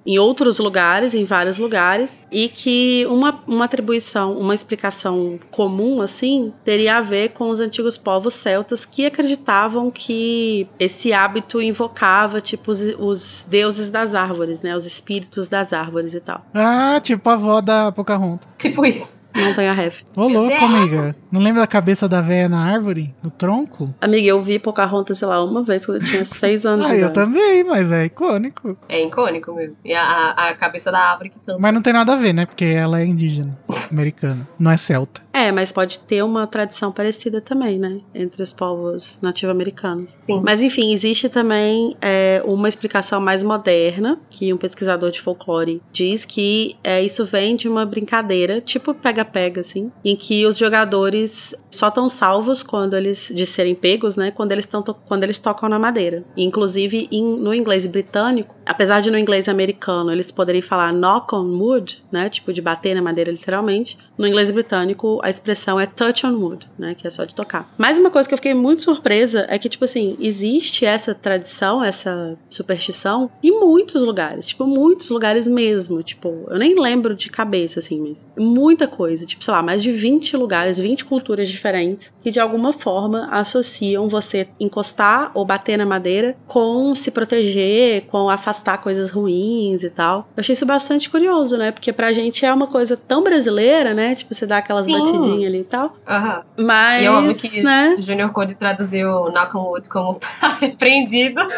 em 0.07 0.19
outros 0.19 0.59
lugares, 0.59 1.15
em 1.15 1.25
vários 1.25 1.59
lugares, 1.59 2.21
e 2.31 2.49
que 2.49 3.07
uma, 3.09 3.43
uma 3.47 3.65
atribuição, 3.65 4.37
uma 4.39 4.55
explicação 4.55 5.39
comum, 5.51 6.01
assim, 6.01 6.53
teria 6.65 6.97
a 6.97 7.01
ver 7.01 7.31
com 7.31 7.49
os 7.51 7.61
antigos 7.61 7.97
povos 7.97 8.35
celtas 8.35 8.85
que 8.85 9.07
acreditavam 9.07 9.91
que 9.91 10.69
esse 10.79 11.13
hábito 11.13 11.61
invocava, 11.61 12.41
tipo, 12.41 12.71
os, 12.71 12.81
os 12.99 13.47
deuses 13.49 13.91
das 13.91 14.15
árvores, 14.15 14.63
né? 14.63 14.77
Os 14.77 14.87
espíritos 14.87 15.49
das 15.49 15.73
árvores 15.73 16.15
e 16.15 16.21
tal. 16.21 16.45
Ah, 16.55 17.01
tipo 17.03 17.29
a 17.29 17.35
avó 17.35 17.61
da 17.61 17.93
Pocahontas. 17.93 18.49
Tipo 18.59 18.85
isso. 18.85 19.21
Não 19.35 19.55
tenho 19.55 19.71
a 19.71 19.75
ref. 19.75 20.03
Ô, 20.17 20.27
louco, 20.29 20.53
amiga. 20.65 21.15
Não 21.31 21.41
lembra 21.41 21.61
da 21.63 21.67
cabeça 21.67 22.09
da 22.09 22.21
véia 22.21 22.49
na 22.49 22.61
árvore? 22.65 23.15
No 23.23 23.31
tronco? 23.31 23.95
Amiga, 24.01 24.27
eu 24.29 24.43
vi 24.43 24.59
Pocahontas, 24.59 25.19
sei 25.19 25.29
lá, 25.29 25.43
uma 25.45 25.63
vez 25.63 25.87
quando 25.87 26.01
eu 26.03 26.05
tinha 26.05 26.25
seis 26.25 26.67
anos 26.67 26.87
Ah, 26.87 26.89
de 26.89 26.95
eu 27.01 27.09
idade. 27.09 27.15
também, 27.15 27.65
mas 27.65 27.91
é 27.93 28.05
icônico. 28.07 28.77
É 28.89 29.03
icônico 29.03 29.53
mesmo. 29.55 29.77
E 29.85 29.95
a, 29.95 30.03
a, 30.03 30.49
a 30.49 30.55
cabeça 30.55 30.91
da 30.91 30.99
árvore 30.99 31.31
que 31.31 31.39
tampa. 31.39 31.59
Mas 31.61 31.75
não 31.75 31.83
tem 31.83 31.93
nada 31.93 32.13
a 32.13 32.17
ver, 32.17 32.33
né? 32.33 32.45
Porque 32.47 32.65
ela 32.65 33.01
é 33.01 33.05
indígena, 33.07 33.57
americana. 33.91 34.47
Não 34.59 34.71
é 34.71 34.77
celta. 34.77 35.21
É, 35.33 35.53
mas 35.53 35.73
pode 35.73 36.01
ter 36.01 36.23
uma 36.23 36.47
tradição 36.47 36.91
parecida 36.91 37.41
também, 37.41 37.79
né? 37.79 38.01
Entre 38.15 38.43
os 38.43 38.53
povos 38.53 39.21
nativo-americanos. 39.23 40.19
Sim. 40.27 40.43
Mas 40.45 40.61
enfim, 40.63 40.93
existe 40.93 41.29
também 41.29 41.97
é, 42.01 42.43
uma 42.45 42.69
explicação 42.69 43.21
mais 43.21 43.45
moderna, 43.45 44.21
que 44.29 44.53
um 44.53 44.57
pesquisador 44.57 45.11
de 45.11 45.21
folclore 45.21 45.81
diz 45.93 46.25
que 46.25 46.77
é, 46.83 47.03
isso 47.03 47.25
vem 47.25 47.55
de 47.55 47.69
uma 47.69 47.87
brincadeira, 47.87 48.61
tipo 48.61 48.93
pega-pega, 48.93 49.61
assim, 49.61 49.91
em 50.05 50.17
que 50.17 50.45
os 50.47 50.57
jogadores 50.57 51.55
só 51.71 51.89
estão 51.89 52.09
salvos 52.09 52.63
quando 52.63 52.97
eles 52.97 53.33
de 53.35 53.47
serem 53.47 53.75
pegos, 53.75 54.17
né? 54.17 54.31
Quando 54.31 54.53
eles 54.53 54.65
estão 54.65 54.83
quando 54.83 55.23
eles 55.23 55.39
tocam 55.39 55.69
na 55.69 55.79
madeira. 55.79 56.25
E, 56.37 56.45
inclusive 56.45 57.09
em, 57.11 57.23
no 57.23 57.55
inglês 57.55 57.87
britânico, 57.87 58.55
apesar 58.67 59.01
de 59.01 59.11
no 59.11 59.19
inglês 59.19 59.49
americano 59.49 60.11
eles 60.11 60.33
poderem 60.33 60.61
falar 60.61 60.93
knock 60.93 61.35
on 61.35 61.57
wood, 61.59 62.03
né? 62.11 62.29
Tipo 62.29 62.53
de 62.53 62.61
bater 62.61 62.95
na 62.95 63.03
madeira 63.03 63.31
literalmente. 63.31 63.97
No 64.19 64.27
inglês 64.27 64.51
britânico 64.51 65.20
a 65.23 65.31
expressão 65.31 65.79
é 65.79 65.87
touch 65.87 66.27
on 66.27 66.35
wood, 66.37 66.69
né? 66.79 66.95
Que 66.95 67.07
é 67.07 67.11
só 67.11 67.25
de 67.25 67.35
tocar. 67.35 67.69
Mais 67.77 67.99
uma 67.99 68.11
coisa 68.11 68.29
que 68.29 68.35
eu 68.35 68.39
fiquei 68.39 68.55
muito 68.55 68.83
surpresa 68.83 69.47
é 69.49 69.59
que 69.59 69.69
tipo 69.69 69.85
assim 69.85 70.17
existe 70.21 70.85
essa 70.85 71.15
tradição, 71.15 71.83
essa 71.83 72.37
superstição 72.49 73.31
em 73.43 73.59
muitos 73.59 74.03
lugares, 74.03 74.47
tipo 74.47 74.67
muitos 74.67 75.11
lugares 75.11 75.47
mesmo. 75.49 76.03
Tipo 76.03 76.47
eu 76.49 76.59
nem 76.59 76.75
lembro 76.79 77.15
de 77.15 77.31
cabeça 77.31 77.81
assim, 77.81 78.01
mas 78.01 78.27
muita 78.39 78.87
coisa, 78.87 79.27
tipo 79.27 79.45
sei 79.45 79.53
lá 79.53 79.63
mais 79.63 79.83
de 79.83 79.91
20 79.91 80.37
lugares, 80.37 80.79
20 80.79 81.05
culturas 81.05 81.49
diferentes 81.49 82.13
que 82.23 82.31
de 82.31 82.41
alguma 82.41 82.73
forma 82.73 83.29
associam 83.31 84.09
você 84.09 84.49
encostar 84.59 85.31
ou 85.35 85.45
bater 85.45 85.77
na 85.77 85.87
madeira 85.87 86.37
com 86.47 86.95
se 86.95 87.11
proteger, 87.11 88.07
com 88.07 88.29
afastar 88.29 88.79
coisas 88.79 89.11
ruins 89.11 89.83
e 89.83 89.91
tal. 89.91 90.29
Eu 90.37 90.41
achei 90.41 90.53
isso 90.53 90.67
bastante 90.67 91.09
curioso, 91.09 91.57
né? 91.57 91.71
Porque 91.71 91.93
pra 91.93 92.13
gente 92.13 92.45
é 92.45 92.53
uma 92.53 92.67
coisa 92.67 92.97
tão 92.97 93.23
brasileira, 93.23 93.95
né? 93.95 94.15
Tipo, 94.15 94.35
você 94.35 94.47
dá 94.47 94.59
aquelas 94.59 94.87
Sim. 94.87 94.93
Batidinhas 95.13 95.47
ali 95.49 95.61
e 95.61 95.65
tal. 95.65 95.97
Aham. 96.09 96.43
Mas, 96.57 97.03
E 97.03 97.05
eu 97.05 97.17
amo 97.17 97.35
que 97.35 97.63
né? 97.63 97.97
Junior 97.99 98.31
Code 98.31 98.55
traduziu 98.55 99.09
Wood 99.09 99.89
como 99.89 100.15
tá 100.41 100.59
repreendido. 100.61 101.41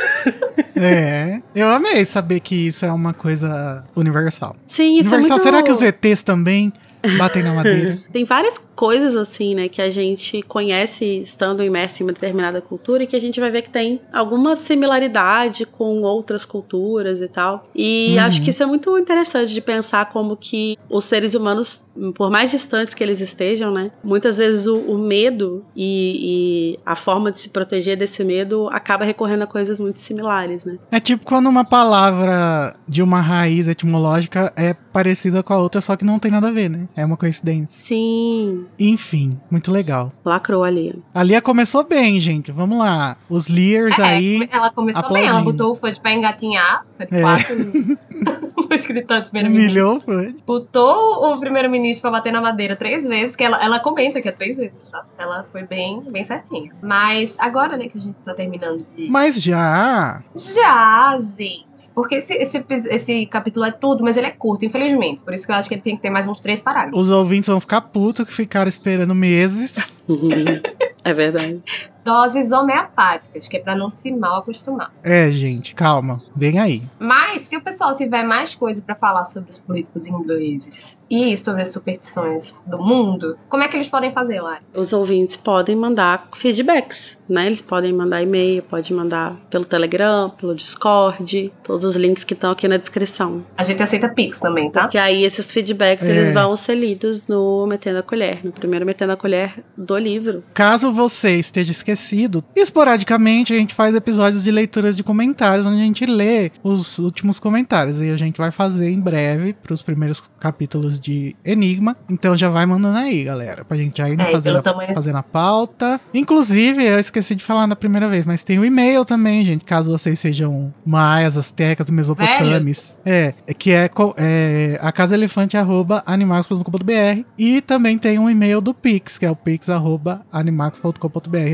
É. 0.74 1.40
Eu 1.54 1.68
amei 1.68 2.04
saber 2.04 2.40
que 2.40 2.54
isso 2.54 2.84
é 2.84 2.90
uma 2.90 3.14
coisa 3.14 3.84
universal. 3.94 4.56
Sim, 4.66 4.98
isso 4.98 5.14
universal, 5.14 5.16
é 5.16 5.30
muito... 5.30 5.42
será 5.42 5.62
que 5.62 5.70
os 5.70 5.80
ETs 5.80 6.24
também 6.24 6.72
batem 7.18 7.42
na 7.42 7.52
madeira? 7.54 7.98
Tem 8.12 8.24
várias 8.24 8.58
coisas 8.74 9.16
assim, 9.16 9.54
né, 9.54 9.68
que 9.68 9.80
a 9.82 9.90
gente 9.90 10.42
conhece 10.42 11.04
estando 11.20 11.62
imerso 11.62 12.02
em 12.02 12.06
uma 12.06 12.12
determinada 12.12 12.60
cultura 12.60 13.02
e 13.02 13.06
que 13.06 13.14
a 13.16 13.20
gente 13.20 13.38
vai 13.40 13.50
ver 13.50 13.62
que 13.62 13.70
tem 13.70 14.00
alguma 14.12 14.56
similaridade 14.56 15.64
com 15.66 16.02
outras 16.02 16.44
culturas 16.44 17.20
e 17.20 17.28
tal. 17.28 17.66
E 17.74 18.14
Uhum. 18.16 18.24
acho 18.24 18.42
que 18.42 18.50
isso 18.50 18.62
é 18.62 18.66
muito 18.66 18.96
interessante 18.98 19.52
de 19.52 19.60
pensar 19.60 20.06
como 20.10 20.36
que 20.36 20.76
os 20.90 21.04
seres 21.04 21.34
humanos, 21.34 21.84
por 22.14 22.30
mais 22.30 22.50
distantes 22.50 22.94
que 22.94 23.02
eles 23.02 23.20
estejam, 23.20 23.70
né, 23.72 23.90
muitas 24.02 24.36
vezes 24.36 24.66
o, 24.66 24.76
o 24.78 24.98
medo 24.98 25.64
e, 25.76 26.74
e 26.74 26.78
a 26.84 26.96
forma 26.96 27.30
de 27.30 27.38
se 27.38 27.50
proteger 27.50 27.96
desse 27.96 28.24
medo 28.24 28.68
acaba 28.72 29.04
recorrendo 29.04 29.42
a 29.42 29.46
coisas 29.46 29.78
muito 29.78 29.98
similares, 29.98 30.64
né? 30.64 30.78
É 30.90 30.98
tipo 31.00 31.24
quando 31.24 31.48
uma 31.48 31.64
palavra 31.64 32.74
de 32.88 33.02
uma 33.02 33.20
raiz 33.20 33.68
etimológica 33.68 34.52
é 34.56 34.74
parecida 34.74 35.42
com 35.42 35.52
a 35.52 35.58
outra, 35.58 35.80
só 35.80 35.96
que 35.96 36.04
não 36.04 36.18
tem 36.18 36.30
nada 36.30 36.48
a 36.48 36.50
ver, 36.50 36.68
né? 36.68 36.88
É 36.96 37.04
uma 37.04 37.16
coincidência. 37.16 37.68
Sim, 37.70 38.61
Enfim, 38.78 39.40
muito 39.50 39.70
legal. 39.70 40.12
lacrou 40.24 40.64
ali. 40.64 41.02
A 41.14 41.22
Lia 41.22 41.40
começou 41.40 41.84
bem, 41.84 42.18
gente. 42.20 42.50
Vamos 42.52 42.78
lá. 42.78 43.16
Os 43.28 43.48
Lears 43.48 43.98
É, 43.98 44.02
aí. 44.02 44.48
ela 44.50 44.70
começou 44.70 45.02
bem, 45.12 45.22
ela 45.26 45.38
aplaudindo. 45.38 45.52
botou 45.52 45.72
o 45.72 45.74
Fudge 45.76 46.00
pra 46.00 46.12
engatinhar, 46.12 46.84
fica 46.98 47.06
de 47.06 47.16
É. 47.16 47.22
quatro 47.22 47.56
do 48.62 49.28
primeiro-ministro. 49.30 49.48
Humilhou, 49.50 50.00
foi. 50.00 50.34
Botou 50.46 51.32
o 51.34 51.38
primeiro-ministro 51.38 52.02
pra 52.02 52.10
bater 52.10 52.32
na 52.32 52.40
madeira 52.40 52.76
três 52.76 53.06
vezes, 53.06 53.36
que 53.36 53.44
ela, 53.44 53.62
ela 53.62 53.78
comenta 53.80 54.20
que 54.20 54.28
é 54.28 54.32
três 54.32 54.56
vezes, 54.58 54.84
tá? 54.86 55.04
Ela 55.18 55.44
foi 55.44 55.62
bem, 55.64 56.00
bem 56.10 56.24
certinha. 56.24 56.72
Mas 56.82 57.38
agora, 57.38 57.76
né, 57.76 57.86
que 57.88 57.98
a 57.98 58.00
gente 58.00 58.16
tá 58.18 58.34
terminando 58.34 58.84
de. 58.96 59.08
Mas 59.10 59.42
já. 59.42 60.22
Já, 60.34 61.16
gente. 61.18 61.62
Porque 61.94 62.16
esse, 62.16 62.34
esse, 62.34 62.64
esse 62.68 63.26
capítulo 63.26 63.64
é 63.66 63.70
tudo, 63.72 64.04
mas 64.04 64.16
ele 64.16 64.26
é 64.26 64.30
curto, 64.30 64.64
infelizmente. 64.64 65.22
Por 65.22 65.32
isso 65.34 65.44
que 65.46 65.52
eu 65.52 65.56
acho 65.56 65.68
que 65.68 65.74
ele 65.74 65.82
tem 65.82 65.96
que 65.96 66.02
ter 66.02 66.10
mais 66.10 66.28
uns 66.28 66.38
três 66.38 66.60
parágrafos. 66.62 67.00
Os 67.00 67.10
ouvintes 67.10 67.48
vão 67.48 67.58
ficar 67.60 67.80
putos 67.80 68.24
que 68.26 68.32
ficaram 68.52 68.68
esperando 68.68 69.14
meses. 69.14 69.96
é 71.04 71.12
verdade. 71.12 71.60
Doses 72.04 72.50
homeopáticas, 72.50 73.46
que 73.46 73.56
é 73.56 73.60
pra 73.60 73.76
não 73.76 73.88
se 73.88 74.10
mal 74.10 74.38
acostumar. 74.40 74.92
É, 75.04 75.30
gente, 75.30 75.72
calma. 75.72 76.20
Vem 76.34 76.58
aí. 76.58 76.82
Mas 76.98 77.42
se 77.42 77.56
o 77.56 77.60
pessoal 77.62 77.94
tiver 77.94 78.24
mais 78.24 78.56
coisa 78.56 78.82
pra 78.82 78.96
falar 78.96 79.22
sobre 79.24 79.50
os 79.50 79.58
políticos 79.58 80.08
ingleses 80.08 81.00
e 81.08 81.36
sobre 81.38 81.62
as 81.62 81.68
superstições 81.72 82.64
do 82.66 82.76
mundo, 82.78 83.36
como 83.48 83.62
é 83.62 83.68
que 83.68 83.76
eles 83.76 83.88
podem 83.88 84.12
fazer, 84.12 84.40
Lari? 84.40 84.62
os 84.74 84.92
ouvintes 84.92 85.36
podem 85.36 85.76
mandar 85.76 86.26
feedbacks, 86.34 87.16
né? 87.28 87.46
Eles 87.46 87.62
podem 87.62 87.92
mandar 87.92 88.20
e-mail, 88.20 88.64
pode 88.64 88.92
mandar 88.92 89.36
pelo 89.48 89.64
Telegram, 89.64 90.28
pelo 90.30 90.56
Discord, 90.56 91.52
todos 91.62 91.84
os 91.84 91.94
links 91.94 92.24
que 92.24 92.34
estão 92.34 92.50
aqui 92.50 92.66
na 92.66 92.78
descrição. 92.78 93.44
A 93.56 93.62
gente 93.62 93.80
aceita 93.80 94.08
Pix 94.08 94.40
também, 94.40 94.70
tá? 94.70 94.82
Porque 94.82 94.98
aí 94.98 95.24
esses 95.24 95.52
feedbacks 95.52 96.06
É. 96.08 96.10
eles 96.10 96.32
vão 96.32 96.56
ser 96.56 96.74
lidos 96.74 97.28
no 97.28 97.64
Metendo 97.68 98.00
a 98.00 98.02
Colher, 98.02 98.44
no 98.44 98.50
primeiro 98.50 98.84
Metendo 98.84 99.12
a 99.12 99.16
Colher 99.16 99.54
do 99.76 99.96
livro. 99.96 100.42
Caso 100.52 100.91
você 100.92 101.36
esteja 101.38 101.72
esquecido, 101.72 102.44
esporadicamente 102.54 103.52
a 103.52 103.56
gente 103.56 103.74
faz 103.74 103.94
episódios 103.94 104.44
de 104.44 104.50
leituras 104.50 104.96
de 104.96 105.02
comentários, 105.02 105.66
onde 105.66 105.80
a 105.80 105.84
gente 105.84 106.06
lê 106.06 106.50
os 106.62 106.98
últimos 106.98 107.40
comentários. 107.40 108.00
E 108.00 108.10
a 108.10 108.16
gente 108.16 108.36
vai 108.38 108.50
fazer 108.50 108.90
em 108.90 109.00
breve 109.00 109.52
pros 109.52 109.82
primeiros 109.82 110.22
capítulos 110.38 110.98
de 111.00 111.34
Enigma. 111.44 111.96
Então 112.08 112.36
já 112.36 112.48
vai 112.48 112.66
mandando 112.66 112.98
aí, 112.98 113.24
galera, 113.24 113.64
pra 113.64 113.76
gente 113.76 113.98
já 113.98 114.08
ir 114.08 114.20
É, 114.20 114.32
fazer, 114.32 114.56
a, 114.56 114.62
tamanho- 114.62 114.94
fazer 114.94 115.12
na 115.12 115.22
pauta. 115.22 116.00
Inclusive, 116.12 116.84
eu 116.84 116.98
esqueci 116.98 117.34
de 117.34 117.44
falar 117.44 117.66
na 117.66 117.76
primeira 117.76 118.08
vez, 118.08 118.26
mas 118.26 118.42
tem 118.42 118.58
o 118.58 118.64
e-mail 118.64 119.04
também, 119.04 119.44
gente, 119.44 119.64
caso 119.64 119.90
vocês 119.90 120.18
sejam 120.18 120.72
maias, 120.84 121.36
astecas, 121.36 121.88
mesopotâmios. 121.90 122.92
É, 123.04 123.34
que 123.58 123.72
é, 123.72 123.90
é 124.16 124.78
acasaelefante.animax.com.br 124.82 127.24
e 127.38 127.60
também 127.60 127.98
tem 127.98 128.18
um 128.18 128.28
e-mail 128.30 128.60
do 128.60 128.72
Pix, 128.74 129.18
que 129.18 129.26
é 129.26 129.30
o 129.30 129.36
pix.animax.com.br, 129.36 130.81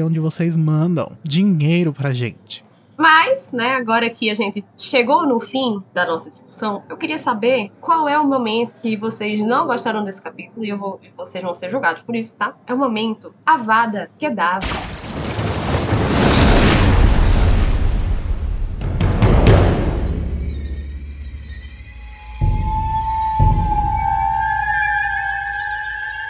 onde 0.04 0.20
vocês 0.20 0.56
mandam 0.56 1.12
dinheiro 1.22 1.92
pra 1.92 2.12
gente. 2.12 2.64
Mas, 2.98 3.52
né, 3.52 3.76
agora 3.76 4.10
que 4.10 4.28
a 4.28 4.34
gente 4.34 4.64
chegou 4.76 5.24
no 5.24 5.38
fim 5.38 5.80
da 5.94 6.04
nossa 6.04 6.28
discussão, 6.30 6.82
eu 6.88 6.96
queria 6.96 7.18
saber 7.18 7.70
qual 7.80 8.08
é 8.08 8.18
o 8.18 8.26
momento 8.26 8.74
que 8.82 8.96
vocês 8.96 9.38
não 9.46 9.68
gostaram 9.68 10.02
desse 10.02 10.20
capítulo 10.20 10.64
e 10.64 10.68
eu 10.68 10.76
vou, 10.76 11.00
vocês 11.16 11.44
vão 11.44 11.54
ser 11.54 11.70
julgados 11.70 12.02
por 12.02 12.16
isso, 12.16 12.36
tá? 12.36 12.56
É 12.66 12.74
o 12.74 12.76
momento 12.76 13.32
Avada 13.46 14.10
Kedavra. 14.18 14.97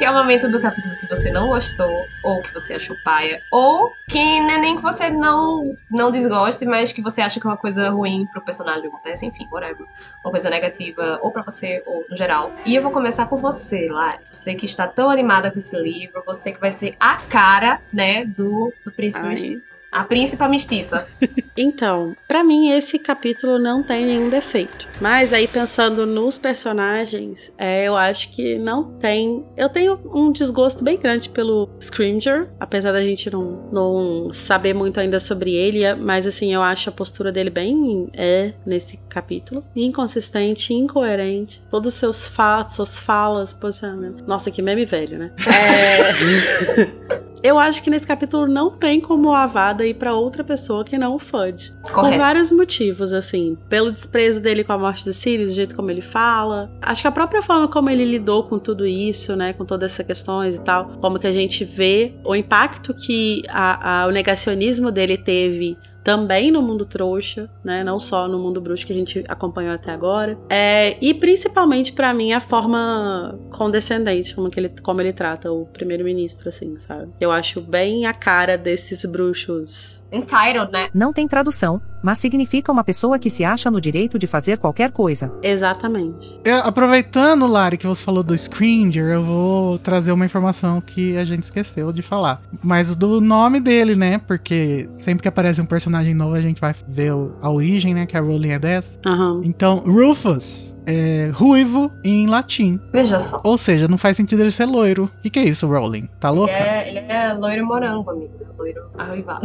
Que 0.09 0.15
é 0.15 0.17
momento 0.17 0.49
do 0.49 0.59
capítulo 0.59 0.97
que 0.97 1.07
você 1.07 1.31
não 1.31 1.49
gostou, 1.49 2.07
ou 2.25 2.41
que 2.41 2.51
você 2.51 2.73
achou 2.73 2.97
paia, 3.05 3.43
ou 3.53 3.93
que 4.09 4.41
não 4.41 4.49
é 4.49 4.59
nem 4.59 4.75
que 4.75 4.83
você 4.83 5.11
não, 5.11 5.77
não 5.91 6.11
desgoste, 6.11 6.65
mas 6.65 6.91
que 6.91 7.03
você 7.03 7.21
acha 7.21 7.39
que 7.39 7.47
é 7.47 7.51
uma 7.51 7.59
coisa 7.59 7.91
ruim 7.91 8.27
pro 8.33 8.41
personagem 8.41 8.87
acontece, 8.87 9.27
enfim, 9.27 9.47
whatever. 9.53 9.87
Uma 10.25 10.31
coisa 10.31 10.49
negativa, 10.49 11.19
ou 11.21 11.31
pra 11.31 11.43
você, 11.43 11.83
ou 11.85 12.07
no 12.09 12.17
geral. 12.17 12.55
E 12.65 12.75
eu 12.75 12.81
vou 12.81 12.91
começar 12.91 13.27
por 13.27 13.39
você, 13.39 13.87
Lari. 13.91 14.21
Você 14.33 14.55
que 14.55 14.65
está 14.65 14.87
tão 14.87 15.11
animada 15.11 15.51
com 15.51 15.59
esse 15.59 15.79
livro, 15.79 16.23
você 16.25 16.53
que 16.53 16.61
vai 16.61 16.71
ser 16.71 16.97
a 16.99 17.17
cara, 17.17 17.83
né, 17.93 18.25
do, 18.25 18.73
do 18.87 18.91
príncipe 18.91 19.27
Ai. 19.27 19.35
mestiço. 19.35 19.81
A 19.93 20.05
príncipa 20.05 20.49
mestiça. 20.49 21.07
Então, 21.61 22.17
pra 22.29 22.45
mim 22.45 22.71
esse 22.71 23.01
capítulo 23.01 23.59
não 23.59 23.83
tem 23.83 24.07
nenhum 24.07 24.31
defeito. 24.31 24.87
Mas 25.01 25.33
aí 25.33 25.49
pensando 25.49 26.07
nos 26.07 26.39
personagens, 26.39 27.53
é, 27.59 27.83
eu 27.83 27.97
acho 27.97 28.31
que 28.31 28.57
não 28.61 28.97
tem. 28.97 29.45
Eu 29.57 29.69
tenho 29.69 29.98
um 30.05 30.33
desgosto 30.33 30.83
bem 30.83 30.99
grande 30.99 31.29
pelo 31.29 31.69
Scrimger, 31.81 32.49
apesar 32.59 32.93
da 32.93 33.03
gente 33.03 33.31
não, 33.31 33.69
não 33.73 34.33
saber 34.33 34.75
muito 34.75 34.99
ainda 35.01 35.21
sobre 35.21 35.55
ele, 35.55 35.95
mas 35.95 36.27
assim, 36.27 36.53
eu 36.53 36.63
acho 36.63 36.89
a 36.89 36.93
postura 36.93 37.31
dele 37.31 37.51
bem 37.51 38.07
é 38.17 38.53
nesse 38.65 38.99
capítulo. 39.09 39.65
Inconsistente, 39.75 40.73
incoerente. 40.75 41.63
Todos 41.71 41.95
os 41.95 41.99
seus 41.99 42.29
fatos, 42.29 42.75
suas 42.75 43.01
falas, 43.01 43.53
poxa, 43.53 43.95
nossa, 44.27 44.51
que 44.51 44.63
meme 44.63 44.85
velho, 44.85 45.19
né? 45.19 45.33
É. 45.47 47.19
Eu 47.43 47.59
acho 47.59 47.83
que 47.83 47.91
nesse 47.91 48.07
capítulo 48.07 48.47
não 48.47 48.71
tem 48.71 49.01
como 49.01 49.33
a 49.33 49.45
Avada 49.45 49.87
ir 49.87 49.95
pra 49.95 50.15
outra 50.15 50.43
pessoa 50.43 50.85
que 50.85 50.99
não 50.99 51.15
o 51.15 51.19
Fudge. 51.19 51.73
Por 51.83 51.93
Correto. 51.93 52.19
vários 52.19 52.51
motivos, 52.51 53.13
assim. 53.13 53.57
Pelo 53.69 53.91
desprezo 53.93 54.41
dele 54.41 54.65
com 54.65 54.73
a 54.73 54.79
morte 54.79 55.05
do 55.05 55.13
Sirius, 55.13 55.51
do 55.51 55.55
jeito 55.57 55.77
como 55.77 55.91
ele 55.91 56.01
fala. 56.03 56.71
Acho 56.83 57.03
que 57.03 57.09
a 57.09 57.13
própria 57.13 57.41
forma 57.43 57.69
como 57.69 57.89
ele 57.91 58.05
lidou 58.05 58.45
com 58.45 58.59
tudo 58.59 58.87
isso, 58.87 59.37
né? 59.37 59.53
Com 59.53 59.65
todas 59.65 59.93
essas 59.93 60.07
questões 60.07 60.57
e 60.57 60.61
tal. 60.61 60.87
Como 61.01 61.19
que 61.19 61.27
a 61.27 61.33
gente 61.33 61.65
vê 61.65 62.15
o 62.25 62.35
impacto 62.35 62.93
que 62.95 63.43
a- 63.49 64.03
a- 64.03 64.07
o 64.07 64.11
negacionismo 64.11 64.91
dele 64.91 65.17
teve 65.17 65.77
também 66.03 66.51
no 66.51 66.63
mundo 66.63 66.85
trouxa, 66.85 67.51
né? 67.63 67.85
Não 67.85 68.01
só 68.01 68.27
no 68.29 68.39
mundo 68.39 68.61
bruxo 68.61 68.87
que 68.87 68.93
a 68.93 68.97
gente 68.97 69.25
acompanhou 69.29 69.75
até 69.75 69.91
agora. 69.91 70.39
É, 70.49 70.97
e 71.01 71.13
principalmente 71.15 71.93
pra 71.93 72.15
mim 72.15 72.33
a 72.33 72.41
forma 72.41 73.39
condescendente 73.51 74.35
como, 74.35 74.51
que 74.51 74.61
ele, 74.61 74.73
como 74.83 75.01
ele 75.01 75.13
trata 75.13 75.53
o 75.53 75.67
primeiro-ministro, 75.67 76.49
assim, 76.49 76.77
sabe? 76.77 77.13
Eu 77.21 77.31
acho 77.31 77.61
bem 77.61 78.07
a 78.07 78.15
cara 78.15 78.57
desses 78.57 79.05
bruxos 79.05 80.03
Entitled, 80.13 80.73
né? 80.73 80.89
Não 80.95 81.13
tem 81.13 81.29
tradução, 81.29 81.81
mas 82.03 82.19
significa 82.19 82.73
uma 82.73 82.83
pessoa 82.83 83.19
que 83.19 83.31
se 83.31 83.45
acha 83.45 83.71
no 83.71 83.81
direito 83.81 84.19
de 84.19 84.27
fazer 84.27 84.59
qualquer 84.59 84.91
coisa. 84.91 85.31
Exatamente. 85.43 86.39
É, 86.45 86.53
aproveitando, 86.53 87.47
Lari, 87.47 87.77
que 87.77 87.87
você 87.87 88.05
falou 88.05 88.23
do 88.23 88.35
Scringer, 88.35 89.07
eu 89.07 89.23
vou 89.23 89.79
trazer 89.79 90.13
uma 90.13 90.25
informação 90.25 90.81
que 90.81 91.17
a 91.17 91.25
gente 91.25 91.45
esqueceu 91.45 91.93
de 91.93 92.03
falar. 92.03 92.41
Mas 92.63 92.97
do 92.97 93.21
nome 93.21 93.61
dele, 93.61 93.95
né? 93.95 94.19
Porque 94.19 94.89
sempre 94.97 95.23
que 95.23 95.29
aparece 95.29 95.61
um 95.61 95.67
personagem 95.67 96.15
novo, 96.15 96.35
a 96.35 96.41
gente 96.41 96.61
vai 96.61 96.75
ver 96.87 97.13
a 97.41 97.51
origem, 97.51 97.95
né? 97.95 98.07
Que 98.07 98.17
a 98.17 98.21
Rowling 98.21 98.51
é 98.51 98.59
dessa. 98.59 98.99
Aham. 99.05 99.43
Então, 99.45 99.79
Rufus 99.79 100.77
é 100.89 101.29
ruivo 101.33 101.93
em 102.03 102.27
latim. 102.27 102.81
Veja 102.93 103.19
só. 103.19 103.41
Ou 103.45 103.59
seja, 103.59 103.87
não 103.87 103.99
faz 103.99 104.17
sentido 104.17 104.41
ele 104.43 104.51
ser 104.51 104.65
loiro. 104.65 105.05
O 105.05 105.23
que, 105.23 105.31
que 105.31 105.39
é 105.39 105.45
isso, 105.45 105.67
Rowling? 105.69 106.09
Tá 106.19 106.29
Ele 106.31 106.39
louca? 106.39 106.53
é, 106.53 106.89
ele 106.89 106.99
é 107.01 107.33
loiro 107.35 107.67
morango, 107.67 108.11
amigo. 108.11 108.33
Loiro 108.59 108.83
arruivado. 108.99 109.43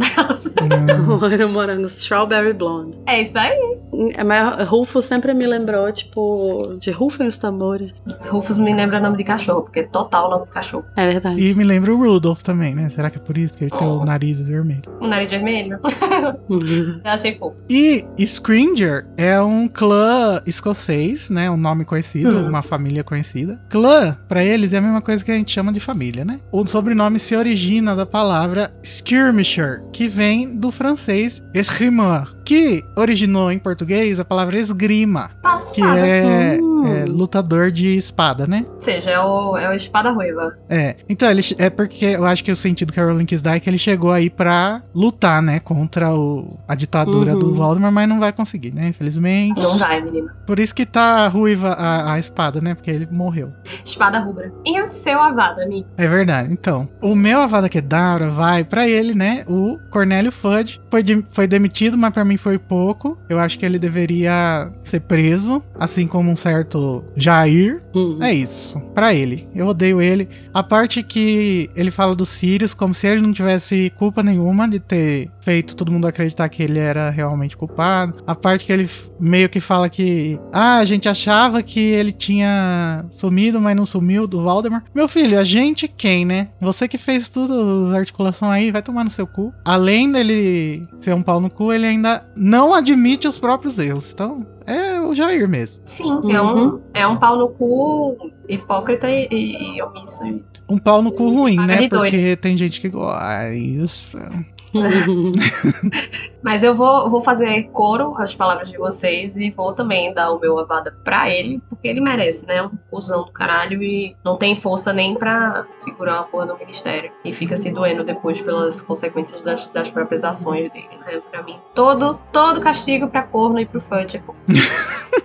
Hum, 0.62 1.16
Loiro 1.20 1.48
morango, 1.48 1.84
strawberry 1.86 2.52
blonde. 2.52 2.98
é 3.06 3.22
isso 3.22 3.38
aí. 3.38 3.78
É, 4.16 4.24
Mas 4.24 4.66
Rufo 4.68 5.00
sempre 5.02 5.32
me 5.34 5.46
lembrou, 5.46 5.92
tipo, 5.92 6.76
de 6.80 6.90
Rufem 6.90 7.26
os 7.26 7.38
tambores. 7.38 7.92
Rufus 8.28 8.58
me 8.58 8.74
lembra 8.74 8.98
nome 8.98 9.16
de 9.16 9.22
cachorro, 9.24 9.62
porque 9.62 9.80
é 9.80 9.82
total 9.84 10.28
nome 10.30 10.46
de 10.46 10.50
cachorro. 10.50 10.84
É 10.96 11.06
verdade. 11.06 11.40
e 11.40 11.54
me 11.54 11.62
lembra 11.62 11.94
o 11.94 11.96
Rudolph 11.98 12.42
também, 12.42 12.74
né? 12.74 12.90
Será 12.90 13.08
que 13.08 13.18
é 13.18 13.20
por 13.20 13.38
isso 13.38 13.56
que 13.56 13.64
ele 13.64 13.70
tem 13.70 13.86
o 13.86 14.00
Oh. 14.00 14.04
nariz 14.04 14.40
vermelho? 14.40 14.82
O 15.00 15.06
nariz 15.06 15.30
vermelho. 15.30 15.78
Eu 17.04 17.10
achei 17.10 17.32
fofo. 17.34 17.62
E 17.70 18.04
Scringer 18.18 19.06
é 19.16 19.40
um 19.40 19.68
clã 19.68 20.42
escocês, 20.46 21.30
né? 21.34 21.50
Um 21.50 21.56
nome 21.58 21.84
conhecido, 21.84 22.38
Hum. 22.38 22.48
uma 22.48 22.62
família 22.62 23.04
conhecida. 23.04 23.60
Clã, 23.68 24.16
pra 24.28 24.42
eles, 24.44 24.72
é 24.72 24.78
a 24.78 24.80
mesma 24.80 25.02
coisa 25.02 25.22
que 25.22 25.30
a 25.30 25.34
gente 25.34 25.50
chama 25.52 25.72
de 25.72 25.80
família, 25.80 26.24
né? 26.24 26.40
O 26.50 26.66
sobrenome 26.66 27.18
se 27.18 27.36
origina 27.36 27.94
da 27.94 28.06
palavra 28.06 28.72
skirmisher, 28.82 29.82
que 29.92 30.08
vem 30.08 30.56
do 30.56 30.70
francês 30.70 31.42
esgrimeur, 31.52 32.32
que 32.44 32.84
originou 32.96 33.50
em 33.50 33.58
português 33.58 34.20
a 34.20 34.24
palavra 34.24 34.58
esgrima, 34.58 35.30
que 35.74 35.80
Passada. 35.80 35.98
é, 36.06 36.58
Hum. 36.60 36.86
é 36.86 37.04
lutador 37.06 37.70
de 37.70 37.96
espada, 37.96 38.46
né? 38.46 38.64
Ou 38.74 38.80
seja, 38.80 39.10
é 39.10 39.18
o, 39.20 39.56
é 39.56 39.70
o 39.70 39.72
espada 39.72 40.10
ruiva. 40.10 40.54
É, 40.68 40.96
então 41.08 41.30
ele 41.30 41.42
é 41.58 41.70
porque 41.70 42.04
eu 42.04 42.24
acho 42.26 42.44
que 42.44 42.52
o 42.52 42.56
sentido 42.56 42.92
que 42.92 43.00
a 43.00 43.04
Rowling 43.04 43.24
quis 43.24 43.40
dar 43.40 43.56
é 43.56 43.60
que 43.60 43.68
ele 43.70 43.78
chegou 43.78 44.10
aí 44.12 44.28
pra 44.28 44.82
lutar, 44.94 45.40
né, 45.42 45.58
contra 45.60 46.12
o, 46.14 46.58
a 46.68 46.74
ditadura 46.74 47.32
Uhum. 47.32 47.38
do 47.38 47.54
Voldemort, 47.54 47.92
mas 47.92 48.08
não 48.08 48.20
vai 48.20 48.32
conseguir, 48.32 48.74
né, 48.74 48.88
infelizmente. 48.88 49.60
Não 49.62 49.78
vai, 49.78 50.00
menina. 50.02 50.34
Por 50.46 50.58
isso 50.58 50.74
que 50.74 50.84
tá 50.84 51.26
ruiva 51.28 51.68
a, 51.72 52.12
a 52.14 52.18
espada, 52.18 52.60
né, 52.60 52.74
porque 52.74 52.90
ele 52.90 53.08
morreu. 53.10 53.50
Espada 53.84 54.18
rubra. 54.18 54.52
E 54.64 54.80
o 54.80 54.86
seu 54.86 55.20
avada, 55.20 55.62
amigo? 55.64 55.88
É 55.96 56.06
verdade. 56.06 56.52
Então, 56.52 56.88
o 57.00 57.14
meu 57.14 57.40
Avada 57.40 57.68
Kedavra 57.68 58.30
vai 58.30 58.62
pra 58.64 58.88
ele, 58.88 59.14
né, 59.14 59.44
o 59.48 59.78
Cornélio 59.90 60.30
Fudge. 60.32 60.80
Foi, 60.90 61.02
de- 61.02 61.24
foi 61.32 61.46
demitido, 61.46 61.96
mas 61.96 62.12
pra 62.12 62.24
mim 62.24 62.33
foi 62.36 62.58
pouco. 62.58 63.18
Eu 63.28 63.38
acho 63.38 63.58
que 63.58 63.66
ele 63.66 63.78
deveria 63.78 64.72
ser 64.82 65.00
preso, 65.00 65.62
assim 65.78 66.06
como 66.06 66.30
um 66.30 66.36
certo 66.36 67.04
Jair. 67.16 67.82
Hum. 67.94 68.18
É 68.22 68.32
isso, 68.32 68.80
pra 68.94 69.12
ele. 69.12 69.48
Eu 69.54 69.66
odeio 69.66 70.00
ele. 70.00 70.28
A 70.52 70.62
parte 70.62 71.02
que 71.02 71.70
ele 71.74 71.90
fala 71.90 72.14
do 72.14 72.24
Sirius 72.24 72.74
como 72.74 72.94
se 72.94 73.06
ele 73.06 73.20
não 73.20 73.32
tivesse 73.32 73.92
culpa 73.96 74.22
nenhuma 74.22 74.68
de 74.68 74.80
ter 74.80 75.30
feito 75.40 75.76
todo 75.76 75.92
mundo 75.92 76.06
acreditar 76.06 76.48
que 76.48 76.62
ele 76.62 76.78
era 76.78 77.10
realmente 77.10 77.56
culpado. 77.56 78.22
A 78.26 78.34
parte 78.34 78.64
que 78.64 78.72
ele 78.72 78.88
meio 79.18 79.48
que 79.48 79.60
fala 79.60 79.88
que, 79.88 80.38
ah, 80.52 80.78
a 80.78 80.84
gente 80.84 81.08
achava 81.08 81.62
que 81.62 81.80
ele 81.80 82.12
tinha 82.12 83.04
sumido, 83.10 83.60
mas 83.60 83.76
não 83.76 83.86
sumiu 83.86 84.26
do 84.26 84.42
Voldemort. 84.42 84.84
Meu 84.94 85.08
filho, 85.08 85.38
a 85.38 85.44
gente 85.44 85.86
quem, 85.88 86.24
né? 86.24 86.48
Você 86.60 86.88
que 86.88 86.98
fez 86.98 87.28
tudo, 87.28 87.88
as 87.90 88.04
articulação 88.04 88.50
aí, 88.50 88.70
vai 88.70 88.82
tomar 88.82 89.04
no 89.04 89.10
seu 89.10 89.26
cu. 89.26 89.52
Além 89.64 90.10
dele 90.10 90.86
ser 90.98 91.14
um 91.14 91.22
pau 91.22 91.40
no 91.40 91.50
cu, 91.50 91.72
ele 91.72 91.86
ainda 91.86 92.23
não 92.36 92.74
admite 92.74 93.26
os 93.28 93.38
próprios 93.38 93.78
erros. 93.78 94.12
Então, 94.12 94.46
é 94.66 95.00
o 95.00 95.14
Jair 95.14 95.48
mesmo. 95.48 95.80
Sim, 95.84 96.10
é, 96.32 96.40
um, 96.40 96.54
Uhum. 96.56 96.80
é 96.92 97.06
um 97.06 97.16
pau 97.16 97.36
no 97.36 97.48
cu 97.48 98.16
hipócrita 98.48 99.08
e, 99.10 99.28
e, 99.30 99.76
e 99.76 99.82
omisso. 99.82 100.22
Um 100.68 100.78
pau 100.78 101.02
no 101.02 101.12
cu 101.12 101.28
ruim, 101.28 101.56
né? 101.56 101.88
Porque 101.88 102.36
tem 102.36 102.56
gente 102.56 102.80
que 102.80 102.88
gosta. 102.88 104.30
Mas 106.42 106.62
eu 106.62 106.74
vou, 106.74 107.08
vou 107.08 107.20
fazer 107.20 107.64
coro 107.72 108.14
às 108.18 108.34
palavras 108.34 108.70
de 108.70 108.76
vocês 108.76 109.36
e 109.36 109.50
vou 109.50 109.72
também 109.72 110.12
dar 110.12 110.30
o 110.30 110.38
meu 110.38 110.58
avada 110.58 110.94
pra 111.02 111.30
ele, 111.30 111.62
porque 111.68 111.88
ele 111.88 112.00
merece, 112.00 112.46
né? 112.46 112.62
Um 112.62 112.70
cuzão 112.90 113.24
do 113.24 113.32
caralho 113.32 113.82
e 113.82 114.14
não 114.24 114.36
tem 114.36 114.54
força 114.54 114.92
nem 114.92 115.14
pra 115.14 115.66
segurar 115.76 116.16
uma 116.16 116.24
porra 116.24 116.46
do 116.46 116.58
ministério. 116.58 117.10
E 117.24 117.32
fica 117.32 117.56
se 117.56 117.70
doendo 117.70 118.04
depois 118.04 118.40
pelas 118.40 118.82
consequências 118.82 119.42
das, 119.42 119.68
das 119.68 119.90
próprias 119.90 120.24
ações 120.24 120.70
dele, 120.70 120.88
né? 121.06 121.20
Pra 121.30 121.42
mim, 121.42 121.58
todo, 121.74 122.20
todo 122.32 122.60
castigo 122.60 123.08
pra 123.08 123.22
corno 123.22 123.58
e 123.58 123.66
pro 123.66 123.80
fudge 123.80 124.16
é 124.16 124.20
pouco. 124.20 124.40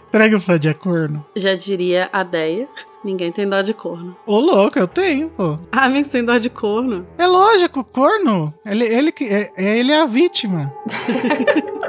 Entrega 0.10 0.36
o 0.38 0.42
fã 0.42 0.58
de 0.60 0.74
corno. 0.74 1.24
Já 1.36 1.54
diria 1.56 2.10
a 2.12 2.24
Deia. 2.24 2.68
Ninguém 3.04 3.32
tem 3.32 3.48
dó 3.48 3.62
de 3.62 3.76
corno. 3.76 4.18
Ô, 4.26 4.40
louco, 4.40 4.78
eu 4.80 4.88
tenho, 4.88 5.30
pô. 5.30 5.58
Ah, 5.72 5.88
você 5.88 6.04
tem 6.10 6.24
dó 6.26 6.36
de 6.40 6.50
corno? 6.50 7.06
É 7.18 7.28
lógico, 7.28 7.84
corno. 7.84 8.52
Ele, 8.66 8.86
ele, 8.86 9.14
é, 9.22 9.52
é- 9.56 9.78
ele 9.78 9.92
é 9.92 10.02
a 10.02 10.06
vítima. 10.08 10.74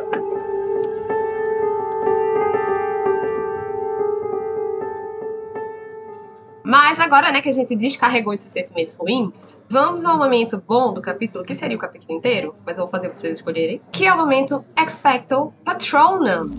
Mas 6.62 7.00
agora, 7.00 7.32
né, 7.32 7.40
que 7.40 7.48
a 7.48 7.52
gente 7.52 7.74
descarregou 7.74 8.34
esses 8.34 8.50
sentimentos 8.52 8.94
ruins, 8.94 9.58
vamos 9.68 10.04
ao 10.04 10.18
momento 10.18 10.62
bom 10.66 10.92
do 10.92 11.00
capítulo, 11.00 11.42
que 11.44 11.54
seria 11.54 11.76
o 11.76 11.80
capítulo 11.80 12.12
inteiro, 12.16 12.54
mas 12.66 12.76
eu 12.76 12.84
vou 12.84 12.90
fazer 12.90 13.08
vocês 13.08 13.34
escolherem, 13.38 13.80
que 13.90 14.06
é 14.06 14.12
o 14.12 14.16
momento 14.16 14.62
Expecto 14.76 15.52
Patronum. 15.64 16.50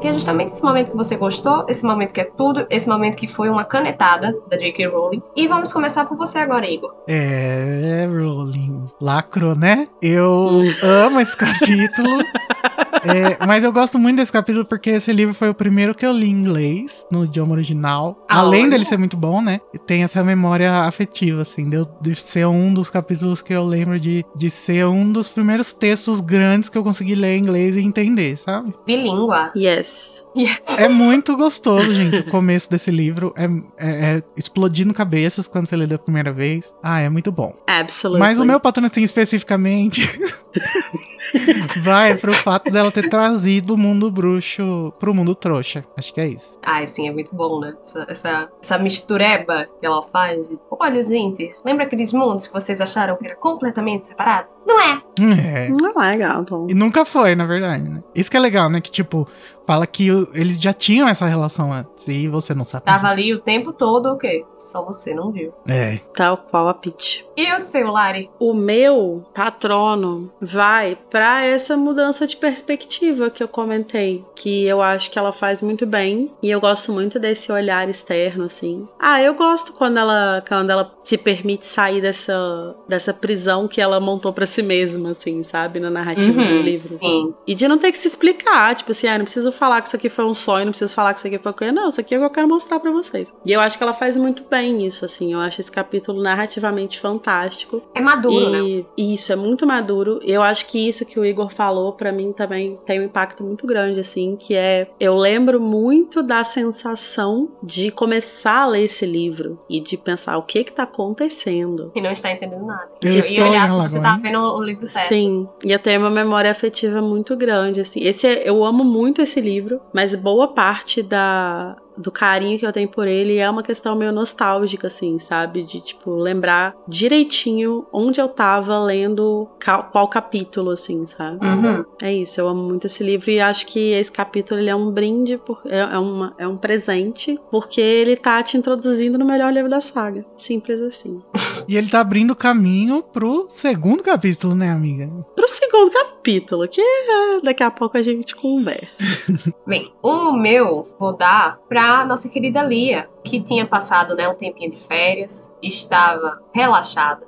Que 0.00 0.08
é 0.08 0.14
justamente 0.14 0.52
esse 0.52 0.62
momento 0.62 0.92
que 0.92 0.96
você 0.96 1.14
gostou, 1.16 1.66
esse 1.68 1.84
momento 1.84 2.14
que 2.14 2.20
é 2.22 2.24
tudo, 2.24 2.66
esse 2.70 2.88
momento 2.88 3.16
que 3.16 3.26
foi 3.26 3.50
uma 3.50 3.64
canetada 3.64 4.34
da 4.48 4.56
J.K. 4.56 4.86
Rowling. 4.86 5.22
E 5.36 5.46
vamos 5.46 5.72
começar 5.72 6.06
por 6.06 6.16
você 6.16 6.38
agora, 6.38 6.68
Igor. 6.70 6.94
É, 7.06 8.06
Rowling. 8.06 8.86
Lacro, 8.98 9.54
né? 9.54 9.88
Eu 10.00 10.62
amo 10.82 11.20
esse 11.20 11.36
capítulo. 11.36 12.24
É, 13.04 13.44
mas 13.46 13.64
eu 13.64 13.72
gosto 13.72 13.98
muito 13.98 14.16
desse 14.18 14.32
capítulo 14.32 14.64
porque 14.64 14.90
esse 14.90 15.12
livro 15.12 15.34
foi 15.34 15.48
o 15.48 15.54
primeiro 15.54 15.94
que 15.94 16.04
eu 16.04 16.12
li 16.12 16.26
em 16.28 16.30
inglês, 16.30 17.04
no 17.10 17.24
idioma 17.24 17.52
original. 17.52 18.24
Ah, 18.28 18.40
Além 18.40 18.62
olha. 18.62 18.70
dele 18.72 18.84
ser 18.84 18.98
muito 18.98 19.16
bom, 19.16 19.40
né? 19.40 19.60
Tem 19.86 20.02
essa 20.02 20.22
memória 20.22 20.70
afetiva, 20.82 21.42
assim, 21.42 21.68
de, 21.68 21.76
eu- 21.76 21.88
de 22.00 22.14
ser 22.16 22.46
um 22.46 22.72
dos 22.72 22.90
capítulos 22.90 23.40
que 23.42 23.52
eu 23.52 23.64
lembro 23.64 23.98
de, 23.98 24.24
de 24.36 24.50
ser 24.50 24.86
um 24.86 25.10
dos 25.12 25.28
primeiros 25.28 25.72
textos 25.72 26.20
grandes 26.20 26.68
que 26.68 26.76
eu 26.78 26.82
consegui 26.84 27.14
ler 27.14 27.36
em 27.36 27.40
inglês 27.42 27.76
e 27.76 27.80
entender, 27.80 28.38
sabe? 28.38 28.72
Bilíngua. 28.86 29.50
Yes. 29.56 30.22
Yes. 30.36 30.60
É 30.78 30.88
muito 30.88 31.36
gostoso, 31.36 31.92
gente. 31.92 32.18
O 32.18 32.24
começo 32.30 32.70
desse 32.70 32.90
livro 32.90 33.34
é, 33.36 33.44
é, 33.78 34.16
é 34.18 34.22
explodindo 34.36 34.94
cabeças 34.94 35.48
quando 35.48 35.66
você 35.66 35.74
lê 35.76 35.86
da 35.86 35.98
primeira 35.98 36.32
vez. 36.32 36.72
Ah, 36.82 37.00
é 37.00 37.08
muito 37.08 37.32
bom. 37.32 37.52
Absolutely. 37.66 38.20
Mas 38.20 38.38
o 38.38 38.44
meu 38.44 38.60
patrocínio 38.60 39.04
especificamente 39.06 40.02
vai 41.82 42.16
pro 42.16 42.32
fato 42.32 42.70
dela 42.70 42.90
ter 42.90 43.08
trazido 43.08 43.74
o 43.74 43.78
mundo 43.78 44.10
bruxo 44.10 44.92
pro 44.98 45.14
mundo 45.14 45.34
trouxa. 45.34 45.84
Acho 45.96 46.12
que 46.12 46.20
é 46.20 46.28
isso. 46.28 46.58
Ai, 46.62 46.86
sim, 46.86 47.08
é 47.08 47.12
muito 47.12 47.34
bom, 47.34 47.60
né? 47.60 47.74
Essa, 47.80 48.06
essa, 48.08 48.48
essa 48.62 48.78
mistureba 48.78 49.66
que 49.78 49.86
ela 49.86 50.02
faz. 50.02 50.48
De, 50.48 50.58
Olha, 50.70 51.02
gente, 51.02 51.54
lembra 51.64 51.84
aqueles 51.84 52.12
mundos 52.12 52.46
que 52.46 52.52
vocês 52.52 52.80
acharam 52.80 53.16
que 53.16 53.26
eram 53.26 53.40
completamente 53.40 54.06
separados? 54.06 54.58
Não 54.66 54.80
é! 54.80 54.98
É. 55.20 55.68
Não 55.68 56.02
é, 56.02 56.16
gato. 56.16 56.66
E 56.68 56.74
nunca 56.74 57.04
foi, 57.04 57.34
na 57.34 57.46
verdade, 57.46 57.88
né? 57.88 58.02
Isso 58.14 58.30
que 58.30 58.36
é 58.36 58.40
legal, 58.40 58.68
né? 58.70 58.80
Que, 58.80 58.90
tipo, 58.90 59.28
fala 59.66 59.86
que 59.86 60.08
eles 60.34 60.60
já 60.60 60.72
tinham 60.72 61.08
essa 61.08 61.26
relação 61.26 61.72
antes 61.72 62.06
e 62.08 62.26
você 62.28 62.54
não 62.54 62.64
sabe. 62.64 62.84
Tava 62.84 63.08
ali 63.08 63.32
o 63.34 63.40
tempo 63.40 63.72
todo, 63.72 64.06
o 64.12 64.18
quê? 64.18 64.44
Só 64.58 64.84
você 64.84 65.14
não 65.14 65.30
viu. 65.30 65.52
É. 65.68 65.98
Tal 66.14 66.36
qual 66.36 66.68
a 66.68 66.74
Peach. 66.74 67.24
E 67.36 67.52
o 67.54 67.60
seu, 67.60 67.90
Lari? 67.90 68.30
O 68.38 68.52
meu 68.52 69.24
patrono 69.34 70.30
vai 70.40 70.96
pra 71.10 71.44
essa 71.44 71.76
mudança 71.76 72.26
de 72.26 72.36
perspectiva 72.36 73.30
que 73.30 73.42
eu 73.42 73.48
comentei, 73.48 74.24
que 74.34 74.66
eu 74.66 74.82
acho 74.82 75.10
que 75.10 75.18
ela 75.18 75.32
faz 75.32 75.62
muito 75.62 75.86
bem 75.86 76.30
e 76.42 76.50
eu 76.50 76.60
gosto 76.60 76.92
muito 76.92 77.18
desse 77.18 77.50
olhar 77.52 77.88
externo 77.88 78.44
assim. 78.44 78.84
Ah, 78.98 79.22
eu 79.22 79.34
gosto 79.34 79.72
quando 79.72 79.98
ela 79.98 80.42
quando 80.46 80.70
ela 80.70 80.92
se 81.00 81.16
permite 81.16 81.64
sair 81.66 82.00
dessa 82.00 82.74
dessa 82.88 83.12
prisão 83.14 83.68
que 83.68 83.80
ela 83.80 84.00
montou 84.00 84.32
pra 84.32 84.46
si 84.46 84.62
mesma 84.62 85.10
assim, 85.10 85.42
sabe, 85.42 85.80
na 85.80 85.90
narrativa 85.90 86.40
Uhum, 86.40 86.48
dos 86.48 86.60
livros. 86.60 86.98
Sim. 87.00 87.34
E 87.46 87.54
de 87.54 87.66
não 87.68 87.78
ter 87.78 87.90
que 87.92 87.98
se 87.98 88.06
explicar, 88.08 88.74
tipo 88.74 88.92
assim, 88.92 89.06
ah, 89.06 89.16
não 89.18 89.24
preciso 89.24 89.49
preciso 89.50 89.58
falar 89.58 89.80
que 89.80 89.88
isso 89.88 89.96
aqui 89.96 90.08
foi 90.08 90.24
um 90.24 90.34
sonho, 90.34 90.64
não 90.64 90.72
preciso 90.72 90.94
falar 90.94 91.12
que 91.12 91.20
isso 91.20 91.26
aqui 91.26 91.38
foi 91.38 91.52
coisa. 91.52 91.72
Não, 91.72 91.88
isso 91.88 92.00
aqui 92.00 92.14
é 92.14 92.18
o 92.18 92.20
que 92.20 92.26
eu 92.26 92.30
quero 92.30 92.48
mostrar 92.48 92.80
para 92.80 92.90
vocês. 92.90 93.32
E 93.44 93.52
eu 93.52 93.60
acho 93.60 93.76
que 93.76 93.82
ela 93.82 93.92
faz 93.92 94.16
muito 94.16 94.44
bem 94.48 94.86
isso, 94.86 95.04
assim. 95.04 95.32
Eu 95.32 95.40
acho 95.40 95.60
esse 95.60 95.70
capítulo 95.70 96.22
narrativamente 96.22 96.98
fantástico. 96.98 97.82
É 97.94 98.00
maduro, 98.00 98.66
e 98.66 98.76
né? 98.78 98.84
isso, 98.96 99.32
é 99.32 99.36
muito 99.36 99.66
maduro. 99.66 100.20
Eu 100.22 100.42
acho 100.42 100.66
que 100.66 100.88
isso 100.88 101.04
que 101.04 101.18
o 101.18 101.24
Igor 101.24 101.50
falou, 101.50 101.92
para 101.92 102.12
mim, 102.12 102.32
também 102.32 102.78
tem 102.86 103.00
um 103.00 103.04
impacto 103.04 103.42
muito 103.42 103.66
grande, 103.66 104.00
assim, 104.00 104.36
que 104.36 104.54
é. 104.54 104.88
Eu 104.98 105.16
lembro 105.16 105.60
muito 105.60 106.22
da 106.22 106.44
sensação 106.44 107.48
de 107.62 107.90
começar 107.90 108.62
a 108.62 108.66
ler 108.66 108.84
esse 108.84 109.04
livro 109.04 109.58
e 109.68 109.80
de 109.80 109.96
pensar 109.96 110.36
o 110.38 110.42
que 110.42 110.64
que 110.64 110.72
tá 110.72 110.84
acontecendo. 110.84 111.90
E 111.94 112.00
não 112.00 112.12
está 112.12 112.30
entendendo 112.30 112.64
nada. 112.64 112.88
Eu 113.00 113.10
e, 113.10 113.18
estou 113.18 113.46
e 113.46 113.48
olhar 113.48 113.72
se 113.72 113.80
você 113.80 114.00
tá 114.00 114.18
vendo 114.22 114.38
o 114.38 114.62
livro 114.62 114.86
certo. 114.86 115.08
Sim, 115.08 115.48
e 115.64 115.72
eu 115.72 115.78
tenho 115.78 116.00
uma 116.00 116.10
memória 116.10 116.50
afetiva 116.50 117.00
muito 117.00 117.36
grande, 117.36 117.80
assim. 117.80 118.00
Esse 118.02 118.26
é- 118.26 118.48
eu 118.48 118.64
amo 118.64 118.84
muito 118.84 119.22
esse 119.22 119.39
livro, 119.40 119.80
mas 119.92 120.14
boa 120.14 120.48
parte 120.48 121.02
da 121.02 121.76
do 121.96 122.10
carinho 122.10 122.58
que 122.58 122.66
eu 122.66 122.72
tenho 122.72 122.88
por 122.88 123.06
ele 123.06 123.38
é 123.38 123.48
uma 123.48 123.62
questão 123.62 123.96
meio 123.96 124.12
nostálgica, 124.12 124.86
assim, 124.86 125.18
sabe? 125.18 125.62
De, 125.62 125.80
tipo, 125.80 126.14
lembrar 126.14 126.74
direitinho 126.86 127.86
onde 127.92 128.20
eu 128.20 128.28
tava 128.28 128.78
lendo 128.78 129.48
qual 129.90 130.08
capítulo, 130.08 130.70
assim, 130.70 131.06
sabe? 131.06 131.44
Uhum. 131.44 131.84
É 132.02 132.12
isso, 132.12 132.40
eu 132.40 132.48
amo 132.48 132.62
muito 132.62 132.86
esse 132.86 133.02
livro 133.02 133.30
e 133.30 133.40
acho 133.40 133.66
que 133.66 133.92
esse 133.92 134.10
capítulo 134.10 134.60
ele 134.60 134.70
é 134.70 134.74
um 134.74 134.90
brinde, 134.90 135.38
por, 135.38 135.60
é, 135.66 135.78
é, 135.78 135.98
uma, 135.98 136.34
é 136.38 136.46
um 136.46 136.56
presente, 136.56 137.38
porque 137.50 137.80
ele 137.80 138.16
tá 138.16 138.42
te 138.42 138.56
introduzindo 138.56 139.18
no 139.18 139.24
melhor 139.24 139.52
livro 139.52 139.70
da 139.70 139.80
saga. 139.80 140.24
Simples 140.36 140.80
assim. 140.82 141.22
E 141.68 141.76
ele 141.76 141.88
tá 141.88 142.00
abrindo 142.00 142.34
caminho 142.34 143.00
pro 143.00 143.46
segundo 143.48 144.02
capítulo, 144.02 144.56
né, 144.56 144.70
amiga? 144.70 145.08
Pro 145.36 145.46
segundo 145.46 145.90
capítulo, 145.90 146.66
que 146.66 146.80
é, 146.80 147.40
daqui 147.44 147.62
a 147.62 147.70
pouco 147.70 147.96
a 147.96 148.02
gente 148.02 148.34
conversa. 148.34 148.90
Bem, 149.66 149.92
o 150.02 150.32
meu 150.32 150.88
vou 150.98 151.16
dar 151.16 151.58
pra 151.68 151.79
nossa 152.06 152.28
querida 152.28 152.62
Lia, 152.62 153.08
que 153.24 153.40
tinha 153.40 153.66
passado 153.66 154.14
né, 154.14 154.28
um 154.28 154.34
tempinho 154.34 154.70
de 154.70 154.76
férias, 154.76 155.54
estava 155.62 156.40
relaxada. 156.52 157.26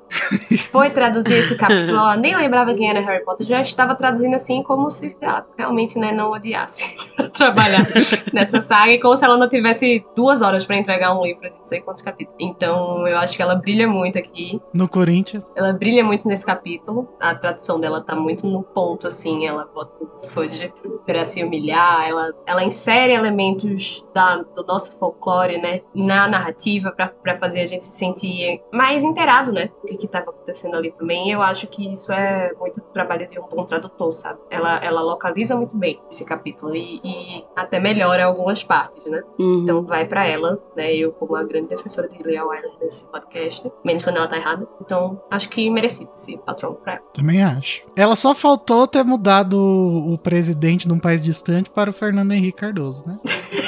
Foi 0.71 0.91
traduzir 0.91 1.35
esse 1.35 1.57
capítulo, 1.57 1.99
ela 1.99 2.17
nem 2.17 2.37
lembrava 2.37 2.75
quem 2.75 2.91
era 2.91 3.01
Harry 3.01 3.25
Potter, 3.25 3.47
já 3.47 3.61
estava 3.61 3.95
traduzindo 3.95 4.35
assim 4.35 4.63
como 4.63 4.91
se 4.91 5.17
ela 5.21 5.47
realmente 5.57 5.99
né, 5.99 6.13
não 6.13 6.31
odiasse 6.31 6.95
trabalhar 7.33 7.87
nessa 8.33 8.61
saga, 8.61 8.93
e 8.93 9.01
como 9.01 9.17
se 9.17 9.25
ela 9.25 9.37
não 9.37 9.49
tivesse 9.49 10.05
duas 10.15 10.43
horas 10.43 10.65
pra 10.65 10.77
entregar 10.77 11.17
um 11.17 11.23
livro 11.23 11.43
de 11.43 11.57
não 11.57 11.65
sei 11.65 11.81
quantos 11.81 12.03
capítulos. 12.03 12.37
Então 12.41 13.07
eu 13.07 13.19
acho 13.19 13.37
que 13.37 13.43
ela 13.43 13.55
brilha 13.55 13.89
muito 13.89 14.19
aqui. 14.19 14.61
No 14.75 14.89
Corinthians. 14.89 15.45
Ela 15.57 15.73
brilha 15.73 16.05
muito 16.05 16.27
nesse 16.27 16.45
capítulo. 16.45 17.09
A 17.21 17.35
tradução 17.35 17.79
dela 17.79 18.01
tá 18.01 18.15
muito 18.15 18.47
no 18.47 18.63
ponto, 18.63 19.07
assim. 19.07 19.47
Ela 19.47 19.69
bota 19.73 19.93
o 20.03 20.29
Fudge 20.29 20.73
pra 21.07 21.25
se 21.25 21.43
humilhar. 21.43 22.07
Ela, 22.09 22.33
ela 22.47 22.65
insere 22.65 23.13
elementos 23.13 24.07
da, 24.15 24.37
do 24.37 24.65
nosso 24.65 24.99
folclore, 24.99 25.59
né? 25.61 25.82
Na 25.95 26.29
narrativa, 26.29 26.93
pra, 26.93 27.09
pra 27.09 27.37
fazer 27.37 27.61
a 27.61 27.67
gente 27.67 27.85
se 27.85 27.93
sentir 27.93 28.63
mais 28.73 29.05
inteirado, 29.05 29.53
né? 29.53 29.71
O 29.83 29.87
que 29.87 29.97
que 29.97 30.09
tava 30.09 30.31
acontecendo 30.31 30.77
ali 30.77 30.91
também. 30.91 31.31
Eu 31.31 31.43
acho 31.43 31.67
que 31.67 31.93
isso 31.93 32.13
é 32.13 32.53
muito 32.59 32.81
trabalho 32.93 33.27
de 33.27 33.39
um 33.39 33.47
bom 33.49 33.65
tradutor, 33.65 34.13
sabe? 34.13 34.39
Ela, 34.51 34.77
ela 34.79 35.03
localiza 35.03 35.57
muito 35.57 35.77
bem 35.77 36.01
esse 36.11 36.25
capítulo. 36.25 36.75
E, 36.75 37.01
e 37.05 37.45
até 37.57 37.79
melhora 37.79 38.25
algumas 38.25 38.63
partes, 38.63 39.05
né? 39.07 39.23
Uhum. 39.39 39.63
Então 39.63 39.83
vai 39.85 40.05
pra 40.07 40.27
ela, 40.27 40.59
né? 40.77 40.95
Eu, 40.95 41.13
como 41.13 41.37
a 41.37 41.43
grande 41.43 41.69
defensora 41.69 42.09
de 42.09 42.23
Leah 42.23 42.45
Wyler 42.45 42.73
nesse 42.81 43.07
podcast, 43.07 43.71
menos 43.85 44.05
quando 44.05 44.17
ela 44.17 44.27
tá 44.27 44.37
errada. 44.37 44.67
Então, 44.81 45.21
acho 45.31 45.49
que 45.49 45.69
merecido 45.71 46.11
esse 46.15 46.37
patrão 46.39 46.75
pra 46.75 46.95
ela. 46.95 47.03
Também 47.13 47.43
acho. 47.43 47.83
Ela 47.97 48.17
só 48.17 48.35
faltou 48.35 48.87
ter 48.87 49.05
mudado 49.05 49.59
o 49.59 50.13
o 50.13 50.19
presidente 50.19 50.87
de 50.87 50.93
um 50.93 50.99
país 50.99 51.23
distante 51.23 51.71
para 51.71 51.91
o 51.91 51.93
Fernando 51.93 52.33
Henrique 52.33 52.59
Cardoso, 52.59 53.05
né? 53.07 53.19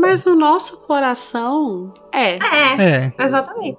Mas 0.00 0.24
o 0.26 0.34
nosso 0.34 0.78
coração 0.78 1.92
é. 2.12 2.34
É, 2.36 2.76
É. 2.78 3.12
exatamente. 3.18 3.78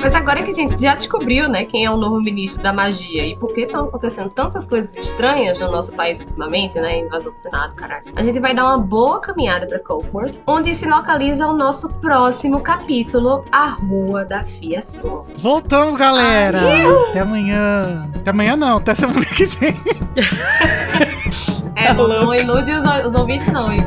Mas 0.00 0.14
agora 0.14 0.42
que 0.44 0.50
a 0.52 0.54
gente 0.54 0.80
já 0.80 0.94
descobriu, 0.94 1.48
né, 1.48 1.64
quem 1.64 1.84
é 1.84 1.90
o 1.90 1.96
novo 1.96 2.20
ministro 2.22 2.62
da 2.62 2.72
magia 2.72 3.26
e 3.26 3.36
por 3.36 3.52
que 3.52 3.62
estão 3.62 3.86
acontecendo 3.86 4.30
tantas 4.30 4.64
coisas 4.64 4.96
estranhas 4.96 5.58
no 5.58 5.70
nosso 5.72 5.92
país 5.92 6.20
ultimamente, 6.20 6.80
né, 6.80 7.00
invasão 7.00 7.32
do 7.32 7.38
Senado, 7.38 7.74
caralho. 7.74 8.04
A 8.14 8.22
gente 8.22 8.38
vai 8.38 8.54
dar 8.54 8.64
uma 8.64 8.78
boa 8.78 9.20
caminhada 9.20 9.66
pra 9.66 9.80
Coldport, 9.80 10.36
onde 10.46 10.72
se 10.72 10.88
localiza 10.88 11.48
o 11.48 11.52
nosso 11.52 11.88
próximo 11.94 12.60
capítulo, 12.60 13.44
a 13.50 13.66
Rua 13.66 14.24
da 14.24 14.44
Fiação. 14.44 15.26
Voltamos, 15.36 15.96
galera! 15.98 16.60
Até 17.10 17.18
amanhã. 17.20 18.08
Até 18.14 18.30
amanhã 18.30 18.54
não, 18.56 18.76
até 18.76 18.94
semana 18.94 19.26
que 19.26 19.46
vem. 19.46 19.74
É, 21.78 21.92
não, 21.94 22.08
não 22.08 22.34
ilude 22.34 22.72
os, 22.72 22.84
os 23.06 23.14
ouvintes, 23.14 23.46
não, 23.52 23.72
Igor. 23.72 23.86